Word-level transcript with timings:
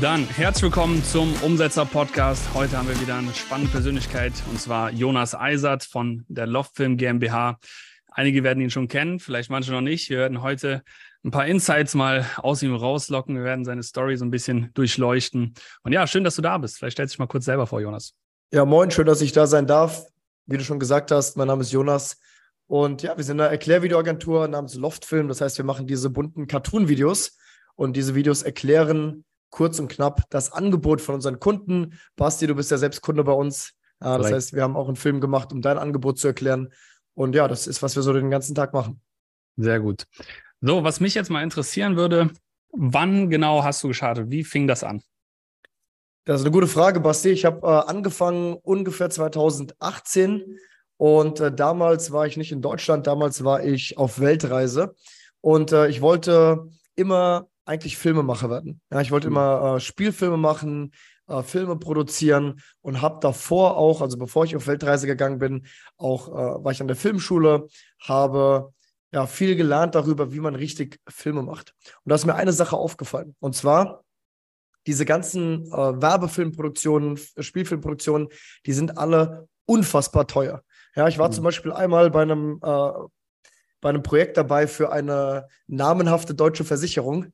Dann 0.00 0.26
herzlich 0.26 0.64
willkommen 0.64 1.04
zum 1.04 1.32
Umsetzer-Podcast. 1.40 2.52
Heute 2.52 2.76
haben 2.76 2.88
wir 2.88 3.00
wieder 3.00 3.14
eine 3.14 3.32
spannende 3.32 3.70
Persönlichkeit 3.70 4.32
und 4.50 4.60
zwar 4.60 4.90
Jonas 4.90 5.36
Eisert 5.36 5.84
von 5.84 6.24
der 6.28 6.48
Loftfilm 6.48 6.96
GmbH. 6.96 7.58
Einige 8.10 8.42
werden 8.42 8.60
ihn 8.60 8.70
schon 8.70 8.88
kennen, 8.88 9.20
vielleicht 9.20 9.50
manche 9.50 9.70
noch 9.70 9.80
nicht. 9.80 10.10
Wir 10.10 10.18
werden 10.18 10.42
heute 10.42 10.82
ein 11.24 11.30
paar 11.30 11.46
Insights 11.46 11.94
mal 11.94 12.26
aus 12.38 12.62
ihm 12.64 12.74
rauslocken. 12.74 13.36
Wir 13.36 13.44
werden 13.44 13.64
seine 13.64 13.84
Story 13.84 14.16
so 14.16 14.24
ein 14.24 14.32
bisschen 14.32 14.70
durchleuchten. 14.74 15.54
Und 15.84 15.92
ja, 15.92 16.06
schön, 16.08 16.24
dass 16.24 16.34
du 16.34 16.42
da 16.42 16.58
bist. 16.58 16.76
Vielleicht 16.76 16.96
stellst 16.96 17.14
du 17.14 17.16
dich 17.16 17.20
mal 17.20 17.26
kurz 17.26 17.44
selber 17.44 17.68
vor, 17.68 17.80
Jonas. 17.80 18.14
Ja, 18.52 18.64
moin, 18.64 18.90
schön, 18.90 19.06
dass 19.06 19.20
ich 19.20 19.30
da 19.30 19.46
sein 19.46 19.68
darf. 19.68 20.06
Wie 20.46 20.58
du 20.58 20.64
schon 20.64 20.80
gesagt 20.80 21.12
hast, 21.12 21.36
mein 21.36 21.46
Name 21.46 21.62
ist 21.62 21.72
Jonas. 21.72 22.18
Und 22.66 23.02
ja, 23.02 23.16
wir 23.16 23.24
sind 23.24 23.40
eine 23.40 23.50
Erklärvideoagentur 23.50 24.48
namens 24.48 24.74
Loftfilm. 24.74 25.28
Das 25.28 25.40
heißt, 25.40 25.56
wir 25.56 25.64
machen 25.64 25.86
diese 25.86 26.10
bunten 26.10 26.48
Cartoon-Videos 26.48 27.38
und 27.76 27.96
diese 27.96 28.16
Videos 28.16 28.42
erklären 28.42 29.24
kurz 29.54 29.78
und 29.78 29.86
knapp 29.86 30.28
das 30.30 30.52
Angebot 30.52 31.00
von 31.00 31.14
unseren 31.14 31.38
Kunden. 31.38 31.96
Basti, 32.16 32.48
du 32.48 32.56
bist 32.56 32.72
ja 32.72 32.76
selbst 32.76 33.02
Kunde 33.02 33.22
bei 33.22 33.32
uns. 33.32 33.72
Das 34.00 34.32
heißt, 34.32 34.52
wir 34.52 34.64
haben 34.64 34.76
auch 34.76 34.88
einen 34.88 34.96
Film 34.96 35.20
gemacht, 35.20 35.52
um 35.52 35.62
dein 35.62 35.78
Angebot 35.78 36.18
zu 36.18 36.26
erklären. 36.26 36.72
Und 37.14 37.36
ja, 37.36 37.46
das 37.46 37.68
ist, 37.68 37.80
was 37.80 37.94
wir 37.94 38.02
so 38.02 38.12
den 38.12 38.30
ganzen 38.30 38.56
Tag 38.56 38.74
machen. 38.74 39.00
Sehr 39.56 39.78
gut. 39.78 40.06
So, 40.60 40.82
was 40.82 40.98
mich 40.98 41.14
jetzt 41.14 41.30
mal 41.30 41.44
interessieren 41.44 41.96
würde, 41.96 42.30
wann 42.72 43.30
genau 43.30 43.62
hast 43.62 43.80
du 43.84 43.88
gestartet? 43.88 44.28
Wie 44.28 44.42
fing 44.42 44.66
das 44.66 44.82
an? 44.82 45.00
Das 46.24 46.40
ist 46.40 46.46
eine 46.46 46.52
gute 46.52 46.66
Frage, 46.66 46.98
Basti. 46.98 47.28
Ich 47.28 47.44
habe 47.44 47.64
äh, 47.64 47.88
angefangen 47.88 48.54
ungefähr 48.54 49.08
2018 49.08 50.58
und 50.96 51.38
äh, 51.38 51.54
damals 51.54 52.10
war 52.10 52.26
ich 52.26 52.36
nicht 52.36 52.50
in 52.50 52.60
Deutschland, 52.60 53.06
damals 53.06 53.44
war 53.44 53.62
ich 53.62 53.98
auf 53.98 54.18
Weltreise 54.18 54.96
und 55.40 55.70
äh, 55.70 55.86
ich 55.88 56.00
wollte 56.00 56.66
immer 56.96 57.46
eigentlich 57.64 57.96
Filmemacher 57.96 58.50
werden. 58.50 58.80
Ja, 58.90 59.00
ich 59.00 59.10
wollte 59.10 59.28
mhm. 59.28 59.36
immer 59.36 59.76
äh, 59.76 59.80
Spielfilme 59.80 60.36
machen, 60.36 60.92
äh, 61.26 61.42
Filme 61.42 61.76
produzieren 61.76 62.60
und 62.82 63.00
habe 63.00 63.18
davor 63.20 63.76
auch, 63.76 64.02
also 64.02 64.18
bevor 64.18 64.44
ich 64.44 64.56
auf 64.56 64.66
Weltreise 64.66 65.06
gegangen 65.06 65.38
bin, 65.38 65.66
auch 65.96 66.28
äh, 66.28 66.64
war 66.64 66.72
ich 66.72 66.80
an 66.80 66.88
der 66.88 66.96
Filmschule, 66.96 67.68
habe 68.00 68.72
ja 69.12 69.26
viel 69.26 69.56
gelernt 69.56 69.94
darüber, 69.94 70.32
wie 70.32 70.40
man 70.40 70.54
richtig 70.54 71.00
Filme 71.08 71.42
macht. 71.42 71.74
Und 72.04 72.10
da 72.10 72.16
ist 72.16 72.26
mir 72.26 72.34
eine 72.34 72.52
Sache 72.52 72.76
aufgefallen. 72.76 73.34
Und 73.40 73.54
zwar 73.54 74.04
diese 74.86 75.06
ganzen 75.06 75.66
äh, 75.66 76.02
Werbefilmproduktionen, 76.02 77.18
Spielfilmproduktionen, 77.38 78.28
die 78.66 78.72
sind 78.72 78.98
alle 78.98 79.48
unfassbar 79.66 80.26
teuer. 80.26 80.62
Ja, 80.94 81.08
ich 81.08 81.18
war 81.18 81.28
mhm. 81.28 81.32
zum 81.32 81.44
Beispiel 81.44 81.72
einmal 81.72 82.10
bei 82.10 82.22
einem 82.22 82.60
äh, 82.62 82.90
bei 83.80 83.90
einem 83.90 84.02
Projekt 84.02 84.38
dabei 84.38 84.66
für 84.66 84.92
eine 84.92 85.46
namenhafte 85.66 86.34
deutsche 86.34 86.64
Versicherung 86.64 87.26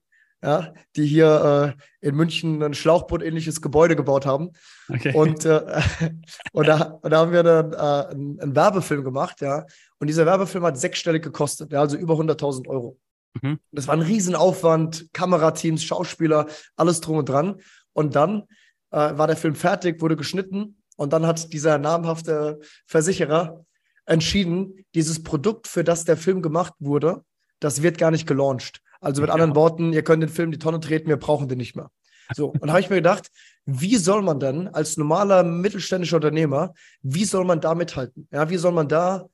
ja, 0.42 0.72
die 0.96 1.06
hier 1.06 1.76
äh, 1.76 2.06
in 2.06 2.14
München 2.14 2.62
ein 2.62 2.74
Schlauchboot-ähnliches 2.74 3.60
Gebäude 3.60 3.94
gebaut 3.94 4.24
haben. 4.24 4.50
Okay. 4.88 5.12
Und, 5.14 5.44
äh, 5.44 5.82
und, 6.52 6.66
da, 6.66 6.98
und 7.02 7.10
da 7.10 7.18
haben 7.18 7.32
wir 7.32 7.42
dann 7.42 7.72
äh, 7.72 7.76
einen, 8.12 8.40
einen, 8.40 8.56
Werbefilm 8.56 9.04
gemacht, 9.04 9.40
ja. 9.40 9.66
Und 9.98 10.06
dieser 10.06 10.26
Werbefilm 10.26 10.64
hat 10.64 10.78
sechsstellig 10.78 11.22
gekostet, 11.22 11.72
ja, 11.72 11.80
also 11.80 11.96
über 11.96 12.14
100.000 12.14 12.68
Euro. 12.68 12.98
Mhm. 13.42 13.58
Das 13.70 13.86
war 13.86 13.94
ein 13.94 14.02
Riesenaufwand, 14.02 15.08
Kamerateams, 15.12 15.84
Schauspieler, 15.84 16.46
alles 16.76 17.00
drum 17.00 17.18
und 17.18 17.28
dran. 17.28 17.60
Und 17.92 18.16
dann 18.16 18.44
äh, 18.90 18.96
war 18.96 19.26
der 19.26 19.36
Film 19.36 19.54
fertig, 19.54 20.00
wurde 20.00 20.16
geschnitten 20.16 20.82
und 20.96 21.12
dann 21.12 21.26
hat 21.26 21.52
dieser 21.52 21.78
namhafte 21.78 22.60
Versicherer 22.86 23.64
entschieden, 24.06 24.84
dieses 24.94 25.22
Produkt, 25.22 25.68
für 25.68 25.84
das 25.84 26.04
der 26.04 26.16
Film 26.16 26.42
gemacht 26.42 26.74
wurde, 26.78 27.24
das 27.60 27.82
wird 27.82 27.98
gar 27.98 28.10
nicht 28.10 28.26
gelauncht. 28.26 28.82
Also 29.00 29.22
mit 29.22 29.28
ja. 29.28 29.34
anderen 29.34 29.54
Worten, 29.54 29.92
ihr 29.92 30.02
könnt 30.02 30.22
den 30.22 30.28
Film 30.28 30.50
die 30.50 30.58
Tonne 30.58 30.80
treten, 30.80 31.08
wir 31.08 31.16
brauchen 31.16 31.48
den 31.48 31.58
nicht 31.58 31.76
mehr. 31.76 31.90
So, 32.34 32.48
und 32.48 32.66
da 32.66 32.68
habe 32.68 32.80
ich 32.80 32.90
mir 32.90 32.96
gedacht, 32.96 33.28
wie 33.64 33.96
soll 33.96 34.22
man 34.22 34.38
denn 34.38 34.68
als 34.68 34.96
normaler 34.96 35.42
mittelständischer 35.42 36.16
Unternehmer, 36.16 36.74
wie 37.02 37.24
soll 37.24 37.44
man 37.44 37.60
da 37.60 37.74
mithalten? 37.74 38.28
Ja, 38.30 38.50
wie 38.50 38.56
soll 38.56 38.72
man 38.72 38.88
da 38.88 39.26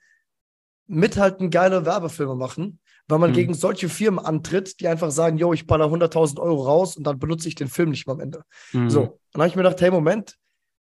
mithalten, 0.86 1.50
geile 1.50 1.84
Werbefilme 1.84 2.36
machen, 2.36 2.78
weil 3.08 3.18
man 3.18 3.30
mhm. 3.30 3.34
gegen 3.34 3.54
solche 3.54 3.88
Firmen 3.88 4.24
antritt, 4.24 4.80
die 4.80 4.88
einfach 4.88 5.10
sagen, 5.10 5.36
yo, 5.36 5.52
ich 5.52 5.66
baller 5.66 5.86
100.000 5.86 6.40
Euro 6.40 6.62
raus 6.62 6.96
und 6.96 7.04
dann 7.06 7.18
benutze 7.18 7.48
ich 7.48 7.54
den 7.54 7.68
Film 7.68 7.90
nicht 7.90 8.06
mehr 8.06 8.14
am 8.14 8.20
Ende. 8.20 8.42
Mhm. 8.72 8.88
So, 8.88 9.20
dann 9.32 9.42
habe 9.42 9.48
ich 9.48 9.56
mir 9.56 9.62
gedacht, 9.62 9.80
hey, 9.80 9.90
Moment, 9.90 10.36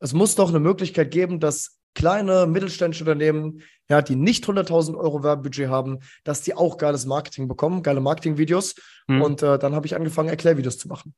es 0.01 0.13
muss 0.13 0.35
doch 0.35 0.49
eine 0.49 0.61
Möglichkeit 0.61 1.11
geben, 1.11 1.41
dass 1.41 1.78
kleine 1.99 2.47
mittelständische 2.47 3.03
Unternehmen, 3.03 3.63
ja, 3.89 4.03
die 4.03 4.15
nicht 4.15 4.45
100.000 4.45 4.97
Euro 4.97 5.25
Werbebudget 5.25 5.69
haben, 5.69 5.99
dass 6.23 6.43
die 6.43 6.55
auch 6.55 6.79
geiles 6.79 7.07
Marketing 7.07 7.49
bekommen, 7.49 7.83
geile 7.83 8.01
Marketingvideos. 8.01 8.77
Mhm. 9.09 9.23
Und 9.23 9.43
äh, 9.43 9.59
dann 9.59 9.75
habe 9.75 9.87
ich 9.87 9.97
angefangen, 9.97 10.29
Erklärvideos 10.29 10.79
zu 10.79 10.87
machen. 10.87 11.15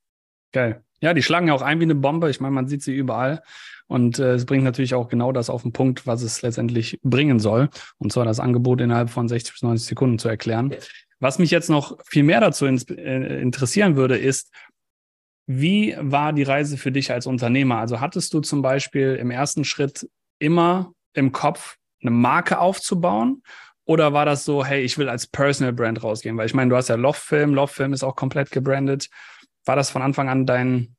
Geil. 0.53 0.83
Ja, 1.03 1.13
die 1.13 1.23
schlagen 1.23 1.49
ja 1.49 1.55
auch 1.55 1.61
ein 1.61 1.81
wie 1.81 1.85
eine 1.85 1.95
Bombe. 1.95 2.31
Ich 2.31 2.41
meine, 2.41 2.55
man 2.55 2.67
sieht 2.67 2.83
sie 2.83 2.95
überall. 2.95 3.43
Und 3.89 4.19
äh, 4.19 4.33
es 4.35 4.47
bringt 4.47 4.65
natürlich 4.65 4.95
auch 4.95 5.09
genau 5.09 5.33
das 5.33 5.51
auf 5.51 5.63
den 5.63 5.73
Punkt, 5.73 6.07
was 6.07 6.23
es 6.23 6.41
letztendlich 6.41 6.99
bringen 7.03 7.41
soll. 7.41 7.69
Und 7.99 8.11
zwar 8.11 8.25
das 8.25 8.41
Angebot 8.41 8.81
innerhalb 8.81 9.11
von 9.11 9.29
60 9.29 9.53
bis 9.53 9.63
90 9.63 9.87
Sekunden 9.87 10.19
zu 10.19 10.29
erklären. 10.29 10.75
Was 11.19 11.39
mich 11.39 11.51
jetzt 11.51 11.69
noch 11.69 11.99
viel 12.07 12.23
mehr 12.23 12.41
dazu 12.41 12.65
in, 12.65 12.79
äh, 12.89 13.41
interessieren 13.41 13.97
würde, 13.97 14.17
ist, 14.17 14.51
wie 15.47 15.95
war 15.99 16.33
die 16.33 16.45
Reise 16.45 16.79
für 16.79 16.91
dich 16.91 17.13
als 17.13 17.27
Unternehmer? 17.27 17.79
Also 17.79 18.01
hattest 18.01 18.33
du 18.33 18.41
zum 18.41 18.63
Beispiel 18.63 19.17
im 19.17 19.31
ersten 19.31 19.65
Schritt 19.65 20.09
immer 20.41 20.93
im 21.13 21.31
Kopf, 21.31 21.77
eine 22.03 22.11
Marke 22.11 22.59
aufzubauen? 22.59 23.43
Oder 23.85 24.13
war 24.13 24.25
das 24.25 24.45
so, 24.45 24.65
hey, 24.65 24.83
ich 24.83 24.99
will 24.99 25.09
als 25.09 25.27
Personal 25.27 25.73
Brand 25.73 26.03
rausgehen? 26.03 26.37
Weil 26.37 26.47
ich 26.47 26.55
meine, 26.55 26.71
du 26.71 26.77
hast 26.77 26.89
ja 26.89 26.97
Loftfilm, 26.97 27.55
Loftfilm 27.55 27.93
ist 27.93 28.03
auch 28.03 28.17
komplett 28.17 28.51
gebrandet. 28.51 29.09
War 29.65 29.77
das 29.77 29.91
von 29.91 30.03
Anfang 30.03 30.29
an 30.29 30.47
dein. 30.47 30.97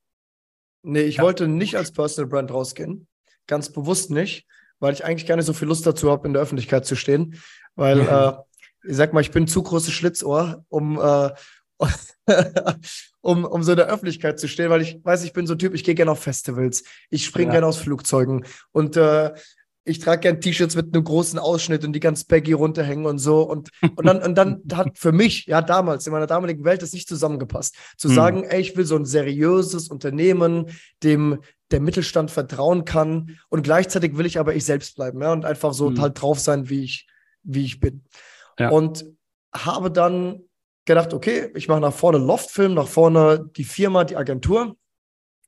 Nee, 0.84 1.02
ich 1.02 1.18
ja. 1.18 1.24
wollte 1.24 1.48
nicht 1.48 1.78
als 1.78 1.92
Personal 1.92 2.30
Brand 2.30 2.52
rausgehen. 2.52 3.08
Ganz 3.48 3.72
bewusst 3.72 4.12
nicht, 4.12 4.46
weil 4.80 4.94
ich 4.94 5.06
eigentlich 5.06 5.28
gar 5.28 5.36
nicht 5.36 5.46
so 5.46 5.54
viel 5.54 5.68
Lust 5.68 5.86
dazu 5.86 6.12
habe, 6.12 6.28
in 6.28 6.34
der 6.34 6.42
Öffentlichkeit 6.42 6.86
zu 6.86 6.96
stehen. 6.96 7.40
Weil, 7.76 8.02
äh, 8.02 8.34
ich 8.84 8.96
sag 8.96 9.14
mal, 9.14 9.22
ich 9.22 9.32
bin 9.32 9.48
zu 9.48 9.64
großes 9.64 9.94
Schlitzohr, 9.94 10.66
um, 10.70 11.00
äh, 11.00 11.32
um, 13.22 13.46
um 13.46 13.64
so 13.64 13.72
in 13.72 13.78
der 13.78 13.88
Öffentlichkeit 13.88 14.40
zu 14.40 14.48
stehen, 14.48 14.70
weil 14.70 14.82
ich 14.82 15.00
weiß, 15.04 15.24
ich 15.24 15.34
bin 15.34 15.48
so 15.48 15.56
ein 15.56 15.60
Typ, 15.60 15.74
ich 15.74 15.84
gehe 15.84 15.96
gerne 15.96 16.12
auf 16.12 16.20
Festivals, 16.20 16.84
ich 17.10 17.26
springe 17.26 17.48
ja. 17.48 17.54
gerne 17.54 17.68
aus 17.68 17.78
Flugzeugen 17.78 18.46
und 18.72 18.98
äh, 18.98 19.34
ich 19.84 20.00
trage 20.00 20.22
gerne 20.22 20.40
T-Shirts 20.40 20.76
mit 20.76 20.94
einem 20.94 21.04
großen 21.04 21.40
Ausschnitt 21.40 21.84
und 21.84 21.94
die 21.94 22.00
ganz 22.00 22.24
baggy 22.24 22.54
runterhängen 22.54 23.06
und 23.06 23.18
so. 23.18 23.42
Und, 23.42 23.70
und 23.96 24.06
dann, 24.06 24.22
und 24.22 24.36
dann 24.36 24.62
hat 24.74 24.98
für 24.98 25.12
mich, 25.12 25.48
ja, 25.48 25.62
damals, 25.62 26.06
in 26.06 26.14
meiner 26.14 26.28
damaligen 26.28 26.64
Welt, 26.64 26.82
das 26.82 26.94
nicht 26.94 27.08
zusammengepasst. 27.08 27.76
Zu 27.98 28.10
hm. 28.10 28.16
sagen, 28.16 28.44
ey, 28.44 28.62
ich 28.62 28.78
will 28.78 28.86
so 28.86 28.96
ein 28.96 29.06
seriöses 29.06 29.90
Unternehmen, 29.90 30.68
dem 31.04 31.40
der 31.72 31.80
Mittelstand 31.80 32.30
vertrauen 32.30 32.86
kann. 32.86 33.40
Und 33.50 33.64
gleichzeitig 33.64 34.18
will 34.18 34.26
ich 34.26 34.40
aber 34.40 34.54
ich 34.54 34.66
selbst 34.66 34.96
bleiben, 34.96 35.22
ja, 35.22 35.32
und 35.34 35.46
einfach 35.46 35.74
so 35.74 35.90
hm. 35.90 36.00
halt 36.00 36.22
drauf 36.22 36.40
sein, 36.40 36.70
wie 36.70 36.84
ich, 36.84 37.08
wie 37.44 37.66
ich 37.66 37.80
bin. 37.80 38.04
Ja. 38.60 38.70
Und 38.70 39.06
habe 39.54 39.90
dann 39.90 40.44
gedacht, 40.86 41.14
okay, 41.14 41.52
ich 41.56 41.68
mache 41.68 41.82
nach 41.82 41.94
vorne 41.94 42.18
Loftfilm, 42.18 42.74
nach 42.74 42.88
vorne 42.88 43.50
die 43.56 43.64
Firma, 43.64 44.04
die 44.04 44.18
Agentur. 44.18 44.76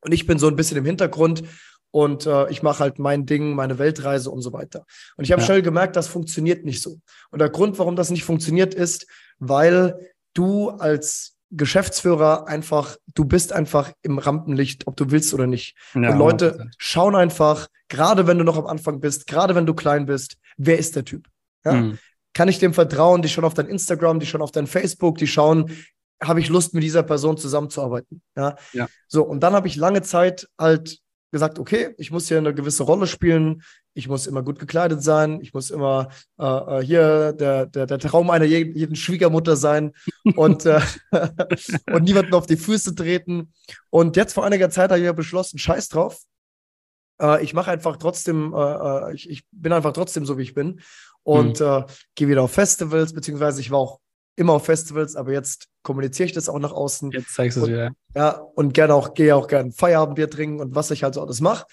Und 0.01 0.11
ich 0.11 0.27
bin 0.27 0.38
so 0.38 0.47
ein 0.47 0.55
bisschen 0.55 0.77
im 0.77 0.85
Hintergrund 0.85 1.44
und 1.91 2.25
äh, 2.25 2.50
ich 2.50 2.63
mache 2.63 2.80
halt 2.80 3.00
mein 3.00 3.25
Ding, 3.25 3.56
meine 3.56 3.80
Weltreise 3.80 4.30
und 4.30 4.41
so 4.41 4.51
weiter. 4.51 4.85
Und 5.15 5.24
ich 5.24 5.31
habe 5.31 5.41
ja. 5.41 5.45
schnell 5.45 5.62
gemerkt, 5.62 5.95
das 5.95 6.07
funktioniert 6.07 6.65
nicht 6.65 6.81
so. 6.81 7.00
Und 7.31 7.39
der 7.39 7.50
Grund, 7.50 7.80
warum 7.80 7.95
das 7.95 8.09
nicht 8.09 8.24
funktioniert, 8.24 8.74
ist, 8.74 9.07
weil 9.39 10.12
du 10.33 10.71
als 10.71 11.38
Geschäftsführer 11.51 12.47
einfach, 12.47 12.97
du 13.13 13.25
bist 13.25 13.53
einfach 13.53 13.91
im 14.01 14.18
Rampenlicht, 14.18 14.88
ob 14.88 14.97
du 14.97 15.12
willst 15.12 15.33
oder 15.33 15.45
nicht. 15.45 15.77
Ja, 15.94 16.12
und 16.12 16.18
Leute 16.18 16.57
100%. 16.57 16.71
schauen 16.79 17.15
einfach, 17.15 17.68
gerade 17.89 18.25
wenn 18.25 18.39
du 18.39 18.44
noch 18.44 18.57
am 18.57 18.65
Anfang 18.65 19.00
bist, 19.00 19.27
gerade 19.27 19.53
wenn 19.53 19.68
du 19.68 19.75
klein 19.75 20.07
bist, 20.07 20.38
wer 20.57 20.79
ist 20.79 20.95
der 20.95 21.06
Typ? 21.06 21.27
Ja? 21.63 21.74
Mhm 21.74 22.00
kann 22.33 22.47
ich 22.47 22.59
dem 22.59 22.74
vertrauen? 22.74 23.21
Die 23.21 23.30
schauen 23.30 23.45
auf 23.45 23.53
dein 23.53 23.68
Instagram, 23.68 24.19
die 24.19 24.25
schauen 24.25 24.41
auf 24.41 24.51
dein 24.51 24.68
Facebook, 24.68 25.18
die 25.18 25.27
schauen, 25.27 25.71
habe 26.21 26.39
ich 26.39 26.50
Lust, 26.50 26.74
mit 26.74 26.83
dieser 26.83 27.03
Person 27.03 27.38
zusammenzuarbeiten? 27.38 28.21
Ja. 28.35 28.56
ja. 28.74 28.88
So, 29.07 29.24
und 29.24 29.41
dann 29.41 29.53
habe 29.53 29.68
ich 29.68 29.75
lange 29.75 30.01
Zeit 30.01 30.47
halt 30.57 31.00
gesagt, 31.31 31.59
okay, 31.59 31.95
ich 31.97 32.12
muss 32.12 32.27
hier 32.27 32.38
eine 32.38 32.53
gewisse 32.53 32.83
Rolle 32.83 33.07
spielen, 33.07 33.63
ich 33.95 34.07
muss 34.07 34.27
immer 34.27 34.44
gut 34.44 34.59
gekleidet 34.59 35.03
sein, 35.03 35.39
ich 35.41 35.53
muss 35.53 35.71
immer 35.71 36.09
äh, 36.39 36.45
äh 36.45 36.83
hier 36.83 37.33
der, 37.33 37.65
der, 37.65 37.88
der 37.88 38.00
Traum 38.00 38.30
einer 38.30 38.45
jeden 38.45 38.95
Schwiegermutter 38.95 39.56
sein 39.56 39.94
und, 40.36 40.65
äh, 40.65 40.79
und 41.91 42.03
niemanden 42.03 42.33
auf 42.33 42.45
die 42.45 42.57
Füße 42.57 42.95
treten. 42.95 43.51
Und 43.89 44.15
jetzt 44.15 44.33
vor 44.33 44.45
einiger 44.45 44.69
Zeit 44.69 44.91
habe 44.91 45.00
ich 45.00 45.06
ja 45.06 45.12
beschlossen, 45.12 45.57
scheiß 45.57 45.89
drauf. 45.89 46.21
Äh, 47.21 47.44
ich 47.44 47.53
mache 47.53 47.71
einfach 47.71 47.97
trotzdem, 47.97 48.53
äh, 48.56 49.13
ich, 49.13 49.44
bin 49.51 49.74
einfach 49.74 49.94
trotzdem 49.94 50.25
so, 50.25 50.38
wie 50.38 50.44
ich 50.44 50.53
bin. 50.53 50.81
Und 51.24 51.60
mhm. 51.60 51.66
äh, 51.66 51.84
gehe 52.16 52.28
wieder 52.28 52.44
auf 52.44 52.52
Festivals, 52.52 53.14
beziehungsweise 53.14 53.62
ich 53.62 53.72
war 53.72 53.80
auch 53.80 54.00
immer 54.36 54.54
auf 54.54 54.66
Festivals, 54.66 55.16
aber 55.16 55.31
jetzt 55.31 55.68
kommuniziere 55.84 56.28
ich 56.28 56.34
das 56.34 56.50
auch 56.50 56.60
nach 56.60 56.72
außen. 56.72 57.12
Jetzt 57.12 57.34
zeigst 57.34 57.58
du 57.58 57.62
es 57.62 57.68
wieder. 57.68 57.92
Ja, 58.16 58.31
und 58.56 58.74
gerne 58.74 58.94
auch, 58.94 59.14
gehe 59.14 59.36
auch 59.36 59.48
gerne 59.48 59.72
Feierabendbier 59.72 60.30
trinken 60.30 60.60
und 60.60 60.75
was 60.75 60.92
ich 60.92 61.04
halt 61.04 61.14
so 61.14 61.22
alles 61.22 61.42
mache. 61.42 61.66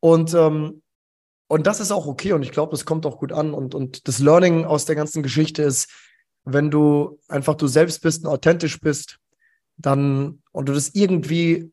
Und, 0.00 0.34
ähm, 0.34 0.82
und 1.48 1.66
das 1.66 1.80
ist 1.80 1.90
auch 1.90 2.06
okay 2.06 2.32
und 2.32 2.42
ich 2.42 2.52
glaube, 2.52 2.70
das 2.70 2.84
kommt 2.84 3.04
auch 3.06 3.18
gut 3.18 3.32
an. 3.32 3.52
Und, 3.52 3.74
und 3.74 4.06
das 4.08 4.18
Learning 4.18 4.64
aus 4.64 4.84
der 4.84 4.96
ganzen 4.96 5.22
Geschichte 5.22 5.62
ist, 5.62 5.90
wenn 6.44 6.70
du 6.70 7.18
einfach 7.28 7.54
du 7.54 7.66
selbst 7.66 8.02
bist 8.02 8.24
und 8.24 8.30
authentisch 8.30 8.80
bist, 8.80 9.18
dann 9.76 10.42
und 10.52 10.68
du 10.68 10.72
das 10.72 10.90
irgendwie 10.94 11.72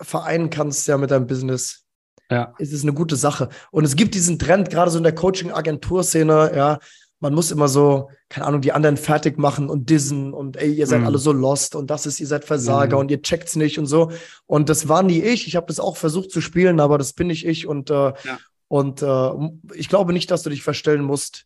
vereinen 0.00 0.50
kannst 0.50 0.86
ja 0.88 0.96
mit 0.98 1.10
deinem 1.10 1.26
Business, 1.26 1.84
ja. 2.30 2.54
ist 2.58 2.72
es 2.72 2.82
eine 2.82 2.92
gute 2.92 3.16
Sache. 3.16 3.48
Und 3.70 3.84
es 3.84 3.96
gibt 3.96 4.14
diesen 4.14 4.38
Trend, 4.38 4.70
gerade 4.70 4.90
so 4.90 4.98
in 4.98 5.04
der 5.04 5.14
Coaching-Agentur-Szene, 5.14 6.52
ja, 6.54 6.78
man 7.20 7.34
muss 7.34 7.50
immer 7.50 7.68
so, 7.68 8.10
keine 8.30 8.46
Ahnung, 8.46 8.62
die 8.62 8.72
anderen 8.72 8.96
fertig 8.96 9.38
machen 9.38 9.68
und 9.68 9.90
dissen 9.90 10.32
und 10.32 10.56
ey, 10.56 10.72
ihr 10.72 10.86
seid 10.86 11.00
mhm. 11.00 11.06
alle 11.06 11.18
so 11.18 11.32
lost 11.32 11.74
und 11.74 11.90
das 11.90 12.06
ist, 12.06 12.18
ihr 12.18 12.26
seid 12.26 12.46
Versager 12.46 12.96
mhm. 12.96 13.00
und 13.00 13.10
ihr 13.10 13.20
checkt's 13.20 13.56
nicht 13.56 13.78
und 13.78 13.86
so. 13.86 14.10
Und 14.46 14.70
das 14.70 14.88
war 14.88 15.02
nie 15.02 15.20
ich. 15.20 15.46
Ich 15.46 15.54
habe 15.54 15.66
das 15.66 15.80
auch 15.80 15.98
versucht 15.98 16.30
zu 16.30 16.40
spielen, 16.40 16.80
aber 16.80 16.96
das 16.96 17.12
bin 17.12 17.26
nicht 17.26 17.46
ich. 17.46 17.66
Und, 17.66 17.90
äh, 17.90 17.94
ja. 17.94 18.38
und 18.68 19.02
äh, 19.02 19.30
ich 19.74 19.90
glaube 19.90 20.14
nicht, 20.14 20.30
dass 20.30 20.42
du 20.42 20.50
dich 20.50 20.62
verstellen 20.62 21.02
musst. 21.02 21.44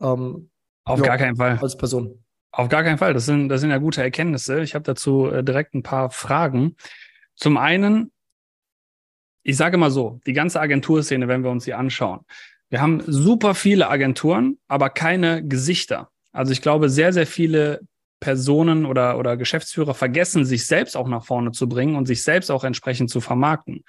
Ähm, 0.00 0.50
Auf 0.84 0.98
jo, 0.98 1.04
gar 1.04 1.16
keinen 1.18 1.36
Fall. 1.36 1.60
Als 1.62 1.76
Person. 1.76 2.24
Auf 2.50 2.68
gar 2.68 2.82
keinen 2.82 2.98
Fall. 2.98 3.14
Das 3.14 3.24
sind, 3.24 3.48
das 3.48 3.60
sind 3.60 3.70
ja 3.70 3.78
gute 3.78 4.02
Erkenntnisse. 4.02 4.62
Ich 4.62 4.74
habe 4.74 4.84
dazu 4.84 5.26
äh, 5.26 5.44
direkt 5.44 5.74
ein 5.74 5.84
paar 5.84 6.10
Fragen. 6.10 6.74
Zum 7.36 7.56
einen, 7.56 8.10
ich 9.44 9.56
sage 9.56 9.76
mal 9.76 9.90
so, 9.90 10.20
die 10.26 10.32
ganze 10.32 10.60
Agenturszene, 10.60 11.28
wenn 11.28 11.44
wir 11.44 11.50
uns 11.50 11.64
die 11.64 11.74
anschauen, 11.74 12.20
wir 12.70 12.80
haben 12.80 13.02
super 13.06 13.54
viele 13.54 13.88
Agenturen, 13.88 14.58
aber 14.66 14.90
keine 14.90 15.46
Gesichter. 15.46 16.08
Also 16.32 16.52
ich 16.52 16.62
glaube, 16.62 16.90
sehr, 16.90 17.12
sehr 17.12 17.26
viele 17.26 17.80
Personen 18.18 18.86
oder, 18.86 19.18
oder 19.18 19.36
Geschäftsführer 19.36 19.94
vergessen, 19.94 20.44
sich 20.44 20.66
selbst 20.66 20.96
auch 20.96 21.06
nach 21.06 21.24
vorne 21.24 21.52
zu 21.52 21.68
bringen 21.68 21.94
und 21.94 22.06
sich 22.06 22.22
selbst 22.22 22.50
auch 22.50 22.64
entsprechend 22.64 23.10
zu 23.10 23.20
vermarkten. 23.20 23.84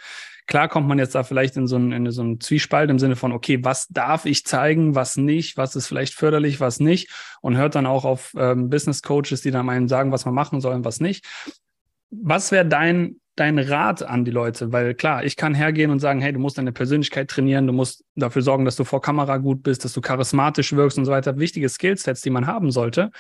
Klar 0.46 0.68
kommt 0.68 0.88
man 0.88 1.00
jetzt 1.00 1.16
da 1.16 1.24
vielleicht 1.24 1.58
in 1.58 1.68
so 1.68 1.78
einen, 1.78 1.92
in 1.92 2.12
so 2.12 2.22
einen 2.22 2.40
Zwiespalt 2.40 2.92
im 2.92 3.00
Sinne 3.00 3.16
von, 3.16 3.32
okay, 3.32 3.64
was 3.64 3.88
darf 3.88 4.26
ich 4.26 4.46
zeigen, 4.46 4.94
was 4.94 5.18
nicht, 5.18 5.58
was 5.58 5.76
ist 5.76 5.88
vielleicht 5.88 6.14
förderlich, 6.14 6.60
was 6.60 6.80
nicht 6.80 7.10
und 7.42 7.58
hört 7.58 7.74
dann 7.74 7.88
auch 7.88 8.06
auf 8.06 8.34
ähm, 8.38 8.70
Business 8.70 9.02
Coaches, 9.02 9.42
die 9.42 9.52
dann 9.52 9.70
einem 9.70 9.88
sagen, 9.88 10.12
was 10.12 10.26
man 10.26 10.36
machen 10.36 10.62
soll 10.62 10.76
und 10.76 10.86
was 10.86 11.00
nicht. 11.00 11.26
Was 12.24 12.52
wäre 12.52 12.66
dein 12.66 13.20
dein 13.36 13.60
Rat 13.60 14.02
an 14.04 14.26
die 14.26 14.32
Leute? 14.32 14.72
Weil 14.72 14.94
klar, 14.94 15.24
ich 15.24 15.36
kann 15.36 15.54
hergehen 15.54 15.92
und 15.92 16.00
sagen, 16.00 16.22
hey, 16.22 16.32
du 16.32 16.40
musst 16.40 16.58
deine 16.58 16.72
Persönlichkeit 16.72 17.30
trainieren, 17.30 17.68
du 17.68 17.74
musst 17.74 18.04
dafür 18.16 18.42
sorgen, 18.42 18.66
dass 18.66 18.76
du 18.76 18.84
vor 18.84 19.02
Kamera 19.02 19.38
gut 19.38 19.64
bist, 19.64 19.84
dass 19.84 19.94
du 19.94 20.02
charismatisch 20.02 20.74
wirkst 20.74 20.98
und 20.98 21.06
so 21.06 21.12
weiter. 21.12 21.38
Wichtige 21.38 21.70
Skillsets, 21.70 22.22
die 22.22 22.30
man 22.30 22.48
haben 22.48 22.72
sollte. 22.72 23.12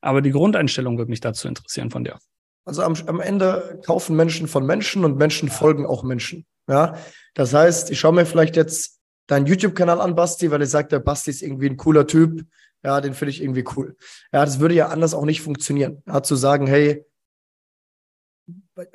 Aber 0.00 0.22
die 0.22 0.30
Grundeinstellung 0.30 0.98
würde 0.98 1.10
mich 1.10 1.20
dazu 1.20 1.46
interessieren 1.46 1.90
von 1.90 2.04
dir. 2.04 2.18
Also 2.64 2.82
am, 2.82 2.94
am 3.06 3.20
Ende 3.20 3.80
kaufen 3.86 4.16
Menschen 4.16 4.48
von 4.48 4.66
Menschen 4.66 5.04
und 5.04 5.16
Menschen 5.16 5.48
folgen 5.48 5.86
auch 5.86 6.02
Menschen. 6.02 6.46
Ja, 6.68 6.96
das 7.34 7.52
heißt, 7.54 7.90
ich 7.90 7.98
schaue 7.98 8.12
mir 8.12 8.26
vielleicht 8.26 8.56
jetzt 8.56 9.00
deinen 9.26 9.46
YouTube-Kanal 9.46 10.00
an, 10.00 10.14
Basti, 10.14 10.50
weil 10.50 10.62
ich 10.62 10.70
sage, 10.70 10.88
der 10.88 11.00
Basti 11.00 11.30
ist 11.30 11.42
irgendwie 11.42 11.68
ein 11.68 11.76
cooler 11.76 12.06
Typ. 12.06 12.44
Ja, 12.82 13.00
den 13.00 13.12
finde 13.12 13.30
ich 13.30 13.42
irgendwie 13.42 13.64
cool. 13.76 13.96
Ja, 14.32 14.44
das 14.44 14.58
würde 14.58 14.74
ja 14.74 14.88
anders 14.88 15.14
auch 15.14 15.24
nicht 15.24 15.42
funktionieren. 15.42 16.02
Ja, 16.06 16.22
zu 16.22 16.34
sagen, 16.34 16.66
hey, 16.66 17.04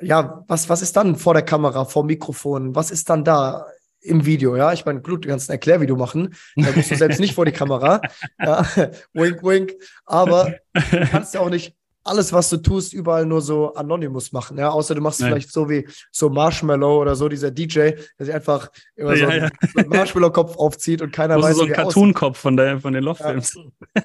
ja, 0.00 0.44
was, 0.48 0.68
was 0.68 0.82
ist 0.82 0.96
dann 0.96 1.16
vor 1.16 1.34
der 1.34 1.42
Kamera, 1.42 1.84
vor 1.84 2.02
dem 2.02 2.08
Mikrofon? 2.08 2.74
Was 2.74 2.90
ist 2.90 3.10
dann 3.10 3.24
da 3.24 3.66
im 4.00 4.24
Video? 4.24 4.56
Ja, 4.56 4.72
ich 4.72 4.84
meine, 4.84 5.00
gut, 5.00 5.24
du 5.24 5.28
kannst 5.28 5.50
ein 5.50 5.54
Erklärvideo 5.54 5.96
machen. 5.96 6.34
Da 6.56 6.70
musst 6.74 6.90
du 6.90 6.96
selbst 6.96 7.20
nicht 7.20 7.34
vor 7.34 7.44
die 7.44 7.52
Kamera. 7.52 8.00
Ja, 8.40 8.66
wink, 9.12 9.42
wink. 9.42 9.74
Aber 10.04 10.54
du 10.72 11.06
kannst 11.10 11.34
ja 11.34 11.40
auch 11.40 11.50
nicht 11.50 11.74
alles, 12.06 12.32
was 12.32 12.48
du 12.48 12.58
tust, 12.58 12.92
überall 12.92 13.26
nur 13.26 13.40
so 13.40 13.74
anonymous 13.74 14.32
machen. 14.32 14.58
Ja, 14.58 14.70
außer 14.70 14.94
du 14.94 15.00
machst 15.00 15.20
Nein. 15.20 15.30
vielleicht 15.30 15.52
so 15.52 15.68
wie 15.68 15.86
so 16.12 16.30
Marshmallow 16.30 17.00
oder 17.00 17.16
so, 17.16 17.28
dieser 17.28 17.50
DJ, 17.50 17.90
der 18.18 18.26
sich 18.26 18.34
einfach 18.34 18.70
immer 18.94 19.14
ja, 19.14 19.26
so, 19.26 19.32
ja. 19.32 19.48
so 19.72 19.78
einen 19.80 19.88
Marshmallow-Kopf 19.88 20.56
aufzieht 20.56 21.02
und 21.02 21.12
keiner 21.12 21.40
weiß, 21.40 21.56
so 21.56 21.64
ein 21.64 21.72
Cartoon-Kopf 21.72 22.38
von, 22.38 22.56
der, 22.56 22.80
von 22.80 22.92
den 22.92 23.02
Love-Films. 23.02 23.58
Ja. 23.94 24.02